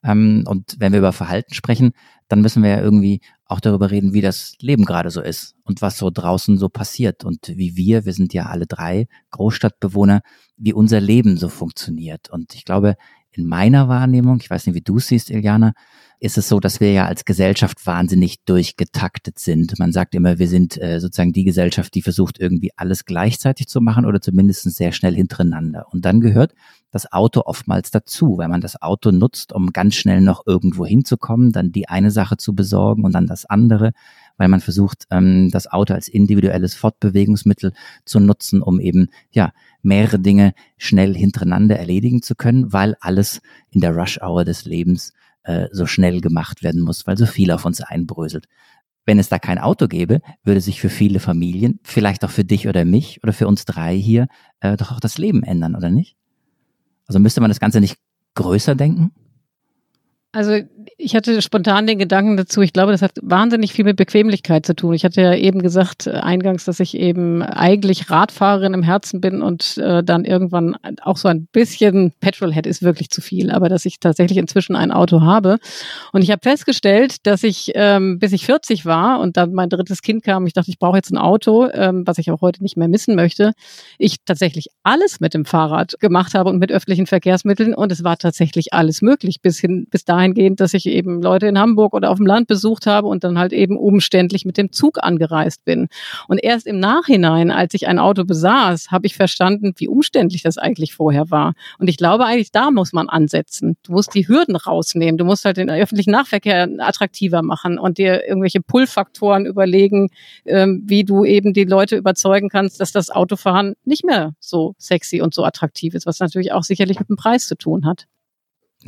Ähm, 0.04 0.44
und 0.46 0.76
wenn 0.78 0.92
wir 0.92 1.00
über 1.00 1.12
Verhalten 1.12 1.54
sprechen, 1.54 1.90
dann 2.28 2.40
müssen 2.40 2.62
wir 2.62 2.70
ja 2.70 2.80
irgendwie 2.80 3.20
auch 3.46 3.60
darüber 3.60 3.90
reden, 3.90 4.12
wie 4.12 4.20
das 4.20 4.54
Leben 4.60 4.84
gerade 4.84 5.10
so 5.10 5.20
ist 5.20 5.56
und 5.64 5.82
was 5.82 5.98
so 5.98 6.10
draußen 6.10 6.56
so 6.56 6.68
passiert 6.68 7.24
und 7.24 7.48
wie 7.48 7.76
wir, 7.76 8.04
wir 8.04 8.12
sind 8.12 8.32
ja 8.32 8.46
alle 8.46 8.66
drei 8.66 9.06
Großstadtbewohner, 9.30 10.20
wie 10.56 10.72
unser 10.72 11.00
Leben 11.00 11.36
so 11.36 11.48
funktioniert. 11.48 12.30
Und 12.30 12.54
ich 12.54 12.64
glaube, 12.64 12.94
in 13.36 13.46
meiner 13.46 13.88
Wahrnehmung, 13.88 14.38
ich 14.40 14.50
weiß 14.50 14.66
nicht, 14.66 14.74
wie 14.74 14.80
du 14.80 14.96
es 14.96 15.08
siehst, 15.08 15.30
Iliana, 15.30 15.72
ist 16.18 16.38
es 16.38 16.48
so, 16.48 16.60
dass 16.60 16.80
wir 16.80 16.92
ja 16.92 17.06
als 17.06 17.24
Gesellschaft 17.24 17.84
wahnsinnig 17.86 18.42
durchgetaktet 18.44 19.38
sind. 19.38 19.78
Man 19.78 19.92
sagt 19.92 20.14
immer, 20.14 20.38
wir 20.38 20.48
sind 20.48 20.80
äh, 20.80 20.98
sozusagen 20.98 21.32
die 21.32 21.44
Gesellschaft, 21.44 21.94
die 21.94 22.02
versucht 22.02 22.40
irgendwie 22.40 22.70
alles 22.76 23.04
gleichzeitig 23.04 23.68
zu 23.68 23.80
machen 23.80 24.06
oder 24.06 24.20
zumindest 24.20 24.62
sehr 24.62 24.92
schnell 24.92 25.14
hintereinander. 25.14 25.86
Und 25.90 26.04
dann 26.06 26.20
gehört 26.20 26.54
das 26.90 27.12
Auto 27.12 27.42
oftmals 27.44 27.90
dazu, 27.90 28.38
weil 28.38 28.48
man 28.48 28.62
das 28.62 28.80
Auto 28.80 29.10
nutzt, 29.10 29.52
um 29.52 29.72
ganz 29.72 29.94
schnell 29.94 30.22
noch 30.22 30.46
irgendwo 30.46 30.86
hinzukommen, 30.86 31.52
dann 31.52 31.70
die 31.70 31.88
eine 31.88 32.10
Sache 32.10 32.38
zu 32.38 32.54
besorgen 32.54 33.04
und 33.04 33.12
dann 33.12 33.26
das 33.26 33.44
andere, 33.44 33.92
weil 34.38 34.48
man 34.48 34.60
versucht, 34.60 35.04
ähm, 35.10 35.50
das 35.50 35.66
Auto 35.70 35.92
als 35.92 36.08
individuelles 36.08 36.74
Fortbewegungsmittel 36.74 37.72
zu 38.06 38.20
nutzen, 38.20 38.62
um 38.62 38.80
eben 38.80 39.08
ja 39.30 39.52
mehrere 39.86 40.18
Dinge 40.18 40.52
schnell 40.76 41.14
hintereinander 41.14 41.78
erledigen 41.78 42.20
zu 42.20 42.34
können, 42.34 42.72
weil 42.72 42.96
alles 43.00 43.40
in 43.70 43.80
der 43.80 43.96
Rush-Hour 43.96 44.44
des 44.44 44.66
Lebens 44.66 45.14
äh, 45.44 45.68
so 45.72 45.86
schnell 45.86 46.20
gemacht 46.20 46.62
werden 46.62 46.82
muss, 46.82 47.06
weil 47.06 47.16
so 47.16 47.24
viel 47.24 47.50
auf 47.50 47.64
uns 47.64 47.80
einbröselt. 47.80 48.46
Wenn 49.06 49.18
es 49.18 49.28
da 49.28 49.38
kein 49.38 49.58
Auto 49.58 49.86
gäbe, 49.86 50.20
würde 50.42 50.60
sich 50.60 50.80
für 50.80 50.88
viele 50.90 51.20
Familien, 51.20 51.78
vielleicht 51.84 52.24
auch 52.24 52.30
für 52.30 52.44
dich 52.44 52.68
oder 52.68 52.84
mich 52.84 53.22
oder 53.22 53.32
für 53.32 53.46
uns 53.46 53.64
drei 53.64 53.96
hier, 53.96 54.26
äh, 54.60 54.76
doch 54.76 54.92
auch 54.92 55.00
das 55.00 55.16
Leben 55.16 55.44
ändern, 55.44 55.76
oder 55.76 55.88
nicht? 55.88 56.16
Also 57.06 57.20
müsste 57.20 57.40
man 57.40 57.50
das 57.50 57.60
Ganze 57.60 57.80
nicht 57.80 57.96
größer 58.34 58.74
denken? 58.74 59.12
Also 60.32 60.60
ich 60.98 61.14
hatte 61.14 61.40
spontan 61.42 61.86
den 61.86 61.98
Gedanken 61.98 62.36
dazu, 62.36 62.62
ich 62.62 62.72
glaube, 62.72 62.92
das 62.92 63.02
hat 63.02 63.12
wahnsinnig 63.22 63.72
viel 63.72 63.84
mit 63.84 63.96
Bequemlichkeit 63.96 64.66
zu 64.66 64.74
tun. 64.74 64.94
Ich 64.94 65.04
hatte 65.04 65.20
ja 65.20 65.34
eben 65.34 65.60
gesagt 65.60 66.06
äh, 66.06 66.12
eingangs, 66.12 66.64
dass 66.64 66.80
ich 66.80 66.96
eben 66.96 67.42
eigentlich 67.42 68.10
Radfahrerin 68.10 68.74
im 68.74 68.82
Herzen 68.82 69.20
bin 69.20 69.42
und 69.42 69.78
äh, 69.78 70.02
dann 70.04 70.24
irgendwann 70.24 70.76
auch 71.02 71.16
so 71.16 71.28
ein 71.28 71.46
bisschen 71.52 72.12
Petrolhead 72.20 72.66
ist 72.66 72.82
wirklich 72.82 73.10
zu 73.10 73.20
viel, 73.20 73.50
aber 73.50 73.68
dass 73.68 73.84
ich 73.84 74.00
tatsächlich 74.00 74.38
inzwischen 74.38 74.76
ein 74.76 74.90
Auto 74.92 75.20
habe. 75.22 75.58
Und 76.12 76.22
ich 76.22 76.30
habe 76.30 76.40
festgestellt, 76.42 77.26
dass 77.26 77.42
ich, 77.42 77.72
ähm, 77.74 78.18
bis 78.18 78.32
ich 78.32 78.46
40 78.46 78.86
war 78.86 79.20
und 79.20 79.36
dann 79.36 79.52
mein 79.52 79.68
drittes 79.68 80.02
Kind 80.02 80.22
kam, 80.22 80.46
ich 80.46 80.52
dachte, 80.52 80.70
ich 80.70 80.78
brauche 80.78 80.96
jetzt 80.96 81.10
ein 81.10 81.18
Auto, 81.18 81.68
ähm, 81.72 82.06
was 82.06 82.18
ich 82.18 82.30
auch 82.30 82.40
heute 82.40 82.62
nicht 82.62 82.76
mehr 82.76 82.88
missen 82.88 83.16
möchte, 83.16 83.52
ich 83.98 84.16
tatsächlich 84.24 84.68
alles 84.82 85.20
mit 85.20 85.34
dem 85.34 85.44
Fahrrad 85.44 85.98
gemacht 86.00 86.34
habe 86.34 86.50
und 86.50 86.58
mit 86.58 86.70
öffentlichen 86.70 87.06
Verkehrsmitteln 87.06 87.74
und 87.74 87.90
es 87.92 88.04
war 88.04 88.16
tatsächlich 88.16 88.72
alles 88.72 89.02
möglich, 89.02 89.40
bis 89.42 89.58
hin, 89.58 89.86
bis 89.90 90.04
dahingehend, 90.04 90.60
dass 90.60 90.74
ich 90.76 90.86
eben 90.86 91.22
Leute 91.22 91.46
in 91.46 91.58
Hamburg 91.58 91.94
oder 91.94 92.10
auf 92.10 92.18
dem 92.18 92.26
Land 92.26 92.46
besucht 92.46 92.86
habe 92.86 93.08
und 93.08 93.24
dann 93.24 93.38
halt 93.38 93.52
eben 93.52 93.76
umständlich 93.76 94.44
mit 94.44 94.56
dem 94.56 94.72
Zug 94.72 95.02
angereist 95.02 95.64
bin. 95.64 95.88
Und 96.28 96.38
erst 96.38 96.66
im 96.66 96.78
Nachhinein, 96.78 97.50
als 97.50 97.74
ich 97.74 97.86
ein 97.86 97.98
Auto 97.98 98.24
besaß, 98.24 98.90
habe 98.90 99.06
ich 99.06 99.16
verstanden, 99.16 99.74
wie 99.76 99.88
umständlich 99.88 100.42
das 100.42 100.58
eigentlich 100.58 100.94
vorher 100.94 101.30
war. 101.30 101.54
Und 101.78 101.88
ich 101.88 101.96
glaube 101.96 102.24
eigentlich, 102.24 102.52
da 102.52 102.70
muss 102.70 102.92
man 102.92 103.08
ansetzen. 103.08 103.76
Du 103.82 103.92
musst 103.92 104.14
die 104.14 104.28
Hürden 104.28 104.56
rausnehmen. 104.56 105.18
Du 105.18 105.24
musst 105.24 105.44
halt 105.44 105.56
den 105.56 105.70
öffentlichen 105.70 106.10
Nahverkehr 106.10 106.68
attraktiver 106.78 107.42
machen 107.42 107.78
und 107.78 107.98
dir 107.98 108.26
irgendwelche 108.26 108.60
Pull-Faktoren 108.60 109.46
überlegen, 109.46 110.10
ähm, 110.44 110.82
wie 110.86 111.04
du 111.04 111.24
eben 111.24 111.52
die 111.52 111.64
Leute 111.64 111.96
überzeugen 111.96 112.48
kannst, 112.48 112.80
dass 112.80 112.92
das 112.92 113.10
Autofahren 113.10 113.74
nicht 113.84 114.04
mehr 114.04 114.34
so 114.40 114.74
sexy 114.78 115.20
und 115.20 115.34
so 115.34 115.44
attraktiv 115.44 115.94
ist, 115.94 116.06
was 116.06 116.20
natürlich 116.20 116.52
auch 116.52 116.62
sicherlich 116.62 116.98
mit 116.98 117.08
dem 117.08 117.16
Preis 117.16 117.46
zu 117.46 117.56
tun 117.56 117.86
hat. 117.86 118.06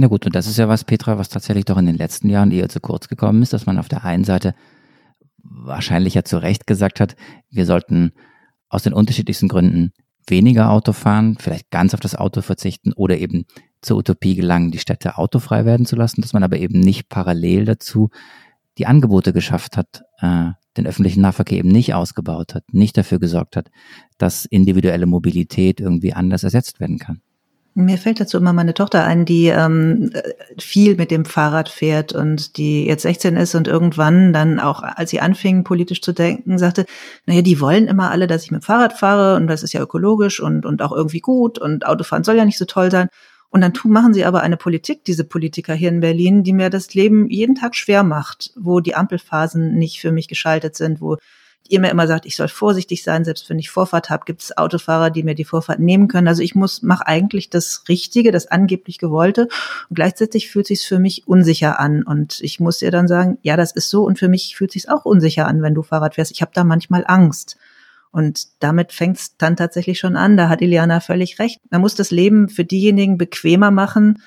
Na 0.00 0.06
gut, 0.06 0.24
und 0.26 0.36
das 0.36 0.46
ist 0.46 0.58
ja 0.58 0.68
was, 0.68 0.84
Petra, 0.84 1.18
was 1.18 1.28
tatsächlich 1.28 1.64
doch 1.64 1.76
in 1.76 1.86
den 1.86 1.96
letzten 1.96 2.30
Jahren 2.30 2.52
eher 2.52 2.68
zu 2.68 2.78
kurz 2.78 3.08
gekommen 3.08 3.42
ist, 3.42 3.52
dass 3.52 3.66
man 3.66 3.78
auf 3.78 3.88
der 3.88 4.04
einen 4.04 4.22
Seite 4.22 4.54
wahrscheinlich 5.38 6.14
ja 6.14 6.22
zu 6.22 6.38
Recht 6.38 6.68
gesagt 6.68 7.00
hat, 7.00 7.16
wir 7.50 7.66
sollten 7.66 8.12
aus 8.68 8.84
den 8.84 8.92
unterschiedlichsten 8.92 9.48
Gründen 9.48 9.92
weniger 10.28 10.70
Auto 10.70 10.92
fahren, 10.92 11.36
vielleicht 11.40 11.70
ganz 11.70 11.94
auf 11.94 12.00
das 12.00 12.14
Auto 12.14 12.42
verzichten 12.42 12.92
oder 12.92 13.18
eben 13.18 13.46
zur 13.80 13.96
Utopie 13.96 14.36
gelangen, 14.36 14.70
die 14.70 14.78
Städte 14.78 15.18
autofrei 15.18 15.64
werden 15.64 15.84
zu 15.84 15.96
lassen, 15.96 16.20
dass 16.20 16.32
man 16.32 16.44
aber 16.44 16.58
eben 16.58 16.78
nicht 16.78 17.08
parallel 17.08 17.64
dazu 17.64 18.10
die 18.78 18.86
Angebote 18.86 19.32
geschafft 19.32 19.76
hat, 19.76 20.04
äh, 20.20 20.50
den 20.76 20.86
öffentlichen 20.86 21.22
Nahverkehr 21.22 21.58
eben 21.58 21.70
nicht 21.70 21.94
ausgebaut 21.94 22.54
hat, 22.54 22.62
nicht 22.72 22.96
dafür 22.96 23.18
gesorgt 23.18 23.56
hat, 23.56 23.68
dass 24.16 24.44
individuelle 24.44 25.06
Mobilität 25.06 25.80
irgendwie 25.80 26.12
anders 26.12 26.44
ersetzt 26.44 26.78
werden 26.78 26.98
kann. 26.98 27.20
Mir 27.74 27.96
fällt 27.96 28.18
dazu 28.18 28.38
immer 28.38 28.52
meine 28.52 28.74
Tochter 28.74 29.04
ein, 29.04 29.24
die 29.24 29.46
ähm, 29.46 30.10
viel 30.58 30.96
mit 30.96 31.12
dem 31.12 31.24
Fahrrad 31.24 31.68
fährt 31.68 32.12
und 32.12 32.56
die 32.56 32.86
jetzt 32.86 33.02
16 33.02 33.36
ist 33.36 33.54
und 33.54 33.68
irgendwann 33.68 34.32
dann 34.32 34.58
auch, 34.58 34.82
als 34.82 35.10
sie 35.10 35.20
anfing, 35.20 35.62
politisch 35.62 36.02
zu 36.02 36.12
denken, 36.12 36.58
sagte, 36.58 36.86
naja, 37.26 37.42
die 37.42 37.60
wollen 37.60 37.86
immer 37.86 38.10
alle, 38.10 38.26
dass 38.26 38.42
ich 38.42 38.50
mit 38.50 38.62
dem 38.62 38.64
Fahrrad 38.64 38.94
fahre 38.94 39.36
und 39.36 39.46
das 39.46 39.62
ist 39.62 39.74
ja 39.74 39.80
ökologisch 39.80 40.40
und, 40.40 40.66
und 40.66 40.82
auch 40.82 40.92
irgendwie 40.92 41.20
gut 41.20 41.58
und 41.58 41.86
Autofahren 41.86 42.24
soll 42.24 42.36
ja 42.36 42.44
nicht 42.44 42.58
so 42.58 42.64
toll 42.64 42.90
sein. 42.90 43.08
Und 43.50 43.62
dann 43.62 43.72
tun, 43.72 43.92
machen 43.92 44.12
sie 44.12 44.24
aber 44.24 44.42
eine 44.42 44.56
Politik, 44.56 45.04
diese 45.04 45.24
Politiker 45.24 45.72
hier 45.72 45.88
in 45.88 46.00
Berlin, 46.00 46.42
die 46.42 46.52
mir 46.52 46.68
das 46.68 46.92
Leben 46.94 47.30
jeden 47.30 47.54
Tag 47.54 47.76
schwer 47.76 48.02
macht, 48.02 48.52
wo 48.56 48.80
die 48.80 48.94
Ampelphasen 48.94 49.74
nicht 49.78 50.00
für 50.00 50.12
mich 50.12 50.28
geschaltet 50.28 50.76
sind, 50.76 51.00
wo 51.00 51.16
ihr 51.68 51.80
mir 51.80 51.90
immer 51.90 52.06
sagt, 52.06 52.26
ich 52.26 52.36
soll 52.36 52.48
vorsichtig 52.48 53.02
sein, 53.02 53.24
selbst 53.24 53.48
wenn 53.48 53.58
ich 53.58 53.70
Vorfahrt 53.70 54.10
habe, 54.10 54.24
gibt 54.24 54.42
es 54.42 54.56
Autofahrer, 54.56 55.10
die 55.10 55.22
mir 55.22 55.34
die 55.34 55.44
Vorfahrt 55.44 55.78
nehmen 55.78 56.08
können. 56.08 56.28
Also 56.28 56.42
ich 56.42 56.54
muss 56.54 56.82
mache 56.82 57.06
eigentlich 57.06 57.50
das 57.50 57.84
Richtige, 57.88 58.32
das 58.32 58.46
angeblich 58.46 58.98
gewollte 58.98 59.48
und 59.88 59.94
gleichzeitig 59.94 60.50
fühlt 60.50 60.66
sich 60.66 60.86
für 60.86 60.98
mich 60.98 61.28
unsicher 61.28 61.78
an 61.78 62.02
und 62.02 62.40
ich 62.40 62.60
muss 62.60 62.82
ihr 62.82 62.90
dann 62.90 63.08
sagen, 63.08 63.38
ja, 63.42 63.56
das 63.56 63.72
ist 63.72 63.90
so 63.90 64.04
und 64.04 64.18
für 64.18 64.28
mich 64.28 64.56
fühlt 64.56 64.72
sich 64.72 64.88
auch 64.88 65.04
unsicher 65.04 65.46
an, 65.46 65.62
wenn 65.62 65.74
du 65.74 65.82
Fahrrad 65.82 66.14
fährst. 66.16 66.32
Ich 66.32 66.42
habe 66.42 66.52
da 66.54 66.64
manchmal 66.64 67.04
Angst. 67.06 67.56
Und 68.10 68.46
damit 68.60 68.92
fängt 68.92 69.18
es 69.18 69.36
dann 69.36 69.54
tatsächlich 69.54 69.98
schon 69.98 70.16
an. 70.16 70.38
Da 70.38 70.48
hat 70.48 70.62
Iliana 70.62 71.00
völlig 71.00 71.38
recht. 71.38 71.60
Man 71.70 71.82
muss 71.82 71.94
das 71.94 72.10
Leben 72.10 72.48
für 72.48 72.64
diejenigen 72.64 73.18
bequemer 73.18 73.70
machen, 73.70 74.22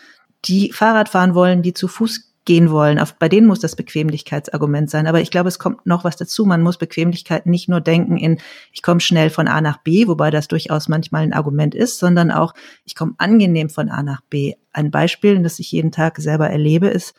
die 0.45 0.71
Fahrrad 0.71 1.10
fahren 1.10 1.36
wollen, 1.36 1.63
die 1.63 1.73
zu 1.73 1.88
Fuß 1.88 2.31
gehen 2.45 2.71
wollen. 2.71 2.99
Auf, 2.99 3.15
bei 3.15 3.30
denen 3.30 3.47
muss 3.47 3.60
das 3.60 3.75
Bequemlichkeitsargument 3.75 4.89
sein. 4.89 5.08
Aber 5.08 5.21
ich 5.21 5.32
glaube, 5.32 5.49
es 5.49 5.60
kommt 5.60 5.86
noch 5.86 6.04
was 6.04 6.17
dazu. 6.17 6.45
Man 6.45 6.62
muss 6.62 6.77
Bequemlichkeit 6.77 7.45
nicht 7.45 7.69
nur 7.69 7.82
denken 7.82 8.17
in, 8.17 8.39
ich 8.71 8.82
komme 8.82 8.99
schnell 8.99 9.30
von 9.30 9.47
A 9.47 9.62
nach 9.62 9.77
B, 9.77 10.08
wobei 10.08 10.32
das 10.32 10.47
durchaus 10.47 10.88
manchmal 10.88 11.23
ein 11.23 11.34
Argument 11.34 11.75
ist, 11.75 11.99
sondern 11.99 12.32
auch, 12.32 12.54
ich 12.86 12.95
komme 12.95 13.13
angenehm 13.17 13.69
von 13.69 13.89
A 13.89 14.01
nach 14.01 14.21
B. 14.21 14.54
Ein 14.73 14.89
Beispiel, 14.89 15.41
das 15.43 15.60
ich 15.60 15.71
jeden 15.71 15.91
Tag 15.91 16.17
selber 16.17 16.49
erlebe, 16.49 16.88
ist, 16.88 17.13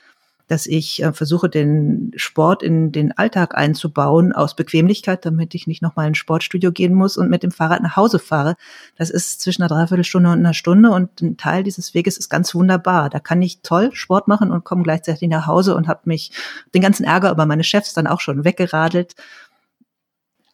dass 0.48 0.66
ich 0.66 1.02
äh, 1.02 1.12
versuche, 1.12 1.48
den 1.48 2.12
Sport 2.16 2.62
in 2.62 2.92
den 2.92 3.16
Alltag 3.16 3.56
einzubauen 3.56 4.32
aus 4.32 4.56
Bequemlichkeit, 4.56 5.24
damit 5.24 5.54
ich 5.54 5.66
nicht 5.66 5.82
nochmal 5.82 6.08
ins 6.08 6.18
Sportstudio 6.18 6.72
gehen 6.72 6.94
muss 6.94 7.16
und 7.16 7.30
mit 7.30 7.42
dem 7.42 7.50
Fahrrad 7.50 7.82
nach 7.82 7.96
Hause 7.96 8.18
fahre. 8.18 8.56
Das 8.96 9.10
ist 9.10 9.40
zwischen 9.40 9.62
einer 9.62 9.68
Dreiviertelstunde 9.68 10.30
und 10.30 10.38
einer 10.38 10.54
Stunde 10.54 10.90
und 10.90 11.20
ein 11.20 11.36
Teil 11.36 11.62
dieses 11.62 11.94
Weges 11.94 12.16
ist 12.16 12.28
ganz 12.28 12.54
wunderbar. 12.54 13.10
Da 13.10 13.20
kann 13.20 13.42
ich 13.42 13.60
toll 13.62 13.90
Sport 13.92 14.28
machen 14.28 14.50
und 14.50 14.64
komme 14.64 14.82
gleichzeitig 14.82 15.28
nach 15.28 15.46
Hause 15.46 15.74
und 15.76 15.88
habe 15.88 16.00
mich 16.04 16.32
den 16.74 16.82
ganzen 16.82 17.04
Ärger 17.04 17.30
über 17.30 17.46
meine 17.46 17.64
Chefs 17.64 17.94
dann 17.94 18.06
auch 18.06 18.20
schon 18.20 18.44
weggeradelt. 18.44 19.14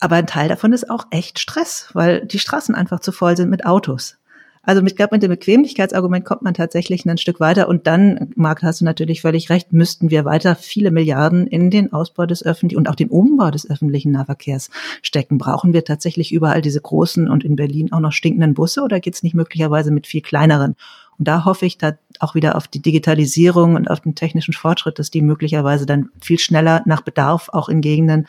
Aber 0.00 0.16
ein 0.16 0.26
Teil 0.26 0.48
davon 0.48 0.72
ist 0.72 0.88
auch 0.90 1.06
echt 1.10 1.38
Stress, 1.38 1.88
weil 1.92 2.24
die 2.24 2.38
Straßen 2.38 2.74
einfach 2.74 3.00
zu 3.00 3.12
voll 3.12 3.36
sind 3.36 3.50
mit 3.50 3.66
Autos. 3.66 4.16
Also 4.62 4.82
mit, 4.82 4.96
glaub, 4.96 5.12
mit 5.12 5.22
dem 5.22 5.30
Bequemlichkeitsargument 5.30 6.24
kommt 6.24 6.42
man 6.42 6.54
tatsächlich 6.54 7.06
ein 7.06 7.18
Stück 7.18 7.40
weiter. 7.40 7.68
Und 7.68 7.86
dann, 7.86 8.32
Marc, 8.36 8.62
hast 8.62 8.80
du 8.80 8.84
natürlich 8.84 9.22
völlig 9.22 9.50
recht, 9.50 9.72
müssten 9.72 10.10
wir 10.10 10.24
weiter 10.24 10.54
viele 10.56 10.90
Milliarden 10.90 11.46
in 11.46 11.70
den 11.70 11.92
Ausbau 11.92 12.26
des 12.26 12.44
öffentlichen 12.44 12.78
und 12.78 12.88
auch 12.88 12.94
den 12.94 13.08
Umbau 13.08 13.50
des 13.50 13.68
öffentlichen 13.70 14.12
Nahverkehrs 14.12 14.70
stecken. 15.02 15.38
Brauchen 15.38 15.72
wir 15.72 15.84
tatsächlich 15.84 16.32
überall 16.32 16.60
diese 16.60 16.80
großen 16.80 17.28
und 17.28 17.44
in 17.44 17.56
Berlin 17.56 17.92
auch 17.92 18.00
noch 18.00 18.12
stinkenden 18.12 18.54
Busse 18.54 18.82
oder 18.82 19.00
geht's 19.00 19.22
nicht 19.22 19.34
möglicherweise 19.34 19.90
mit 19.90 20.06
viel 20.06 20.22
kleineren? 20.22 20.76
Und 21.18 21.26
da 21.26 21.44
hoffe 21.44 21.66
ich 21.66 21.78
da 21.78 21.94
auch 22.20 22.34
wieder 22.34 22.54
auf 22.56 22.68
die 22.68 22.80
Digitalisierung 22.80 23.74
und 23.74 23.90
auf 23.90 24.00
den 24.00 24.14
technischen 24.14 24.54
Fortschritt, 24.54 24.98
dass 24.98 25.10
die 25.10 25.22
möglicherweise 25.22 25.84
dann 25.84 26.10
viel 26.20 26.38
schneller 26.38 26.82
nach 26.86 27.02
Bedarf 27.02 27.48
auch 27.52 27.68
in 27.68 27.80
Gegenden 27.80 28.26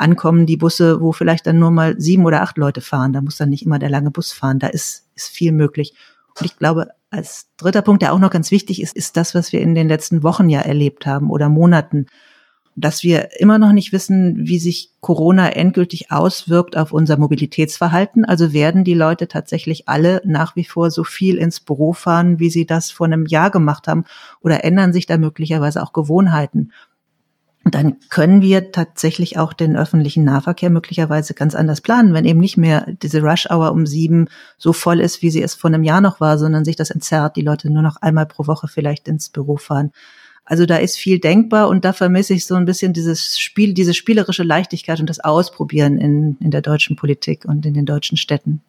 ankommen, 0.00 0.46
die 0.46 0.56
Busse, 0.56 1.00
wo 1.00 1.12
vielleicht 1.12 1.46
dann 1.46 1.58
nur 1.58 1.70
mal 1.70 2.00
sieben 2.00 2.24
oder 2.24 2.42
acht 2.42 2.58
Leute 2.58 2.80
fahren. 2.80 3.12
Da 3.12 3.20
muss 3.20 3.36
dann 3.36 3.50
nicht 3.50 3.64
immer 3.64 3.78
der 3.78 3.90
lange 3.90 4.10
Bus 4.10 4.32
fahren. 4.32 4.58
Da 4.58 4.68
ist, 4.68 5.06
ist 5.14 5.28
viel 5.28 5.52
möglich. 5.52 5.94
Und 6.38 6.46
ich 6.46 6.56
glaube, 6.56 6.88
als 7.10 7.48
dritter 7.56 7.82
Punkt, 7.82 8.02
der 8.02 8.12
auch 8.12 8.18
noch 8.18 8.30
ganz 8.30 8.50
wichtig 8.50 8.80
ist, 8.80 8.96
ist 8.96 9.16
das, 9.16 9.34
was 9.34 9.52
wir 9.52 9.60
in 9.60 9.74
den 9.74 9.88
letzten 9.88 10.22
Wochen 10.22 10.48
ja 10.48 10.60
erlebt 10.60 11.06
haben 11.06 11.30
oder 11.30 11.48
Monaten. 11.48 12.06
Dass 12.76 13.02
wir 13.02 13.40
immer 13.40 13.58
noch 13.58 13.72
nicht 13.72 13.92
wissen, 13.92 14.46
wie 14.46 14.58
sich 14.58 14.92
Corona 15.00 15.50
endgültig 15.50 16.12
auswirkt 16.12 16.76
auf 16.76 16.92
unser 16.92 17.18
Mobilitätsverhalten. 17.18 18.24
Also 18.24 18.52
werden 18.52 18.84
die 18.84 18.94
Leute 18.94 19.28
tatsächlich 19.28 19.88
alle 19.88 20.22
nach 20.24 20.56
wie 20.56 20.64
vor 20.64 20.90
so 20.90 21.04
viel 21.04 21.36
ins 21.36 21.60
Büro 21.60 21.92
fahren, 21.92 22.38
wie 22.38 22.48
sie 22.48 22.64
das 22.64 22.90
vor 22.90 23.06
einem 23.06 23.26
Jahr 23.26 23.50
gemacht 23.50 23.88
haben? 23.88 24.04
Oder 24.40 24.64
ändern 24.64 24.92
sich 24.92 25.06
da 25.06 25.18
möglicherweise 25.18 25.82
auch 25.82 25.92
Gewohnheiten? 25.92 26.70
Dann 27.74 27.96
können 28.08 28.42
wir 28.42 28.72
tatsächlich 28.72 29.38
auch 29.38 29.52
den 29.52 29.76
öffentlichen 29.76 30.24
Nahverkehr 30.24 30.70
möglicherweise 30.70 31.34
ganz 31.34 31.54
anders 31.54 31.80
planen, 31.80 32.14
wenn 32.14 32.24
eben 32.24 32.40
nicht 32.40 32.56
mehr 32.56 32.86
diese 33.02 33.20
Rush-Hour 33.20 33.72
um 33.72 33.86
sieben 33.86 34.28
so 34.56 34.72
voll 34.72 35.00
ist, 35.00 35.22
wie 35.22 35.30
sie 35.30 35.42
es 35.42 35.54
vor 35.54 35.68
einem 35.68 35.82
Jahr 35.82 36.00
noch 36.00 36.20
war, 36.20 36.38
sondern 36.38 36.64
sich 36.64 36.76
das 36.76 36.90
entzerrt, 36.90 37.36
die 37.36 37.42
Leute 37.42 37.70
nur 37.70 37.82
noch 37.82 37.96
einmal 37.96 38.26
pro 38.26 38.46
Woche 38.46 38.68
vielleicht 38.68 39.08
ins 39.08 39.28
Büro 39.28 39.56
fahren. 39.56 39.92
Also 40.44 40.66
da 40.66 40.78
ist 40.78 40.96
viel 40.96 41.20
denkbar 41.20 41.68
und 41.68 41.84
da 41.84 41.92
vermisse 41.92 42.34
ich 42.34 42.46
so 42.46 42.54
ein 42.56 42.64
bisschen 42.64 42.92
dieses 42.92 43.38
Spiel, 43.38 43.74
diese 43.74 43.94
spielerische 43.94 44.42
Leichtigkeit 44.42 44.98
und 44.98 45.08
das 45.08 45.20
Ausprobieren 45.20 45.98
in, 45.98 46.38
in 46.40 46.50
der 46.50 46.62
deutschen 46.62 46.96
Politik 46.96 47.44
und 47.44 47.64
in 47.66 47.74
den 47.74 47.86
deutschen 47.86 48.16
Städten. 48.16 48.62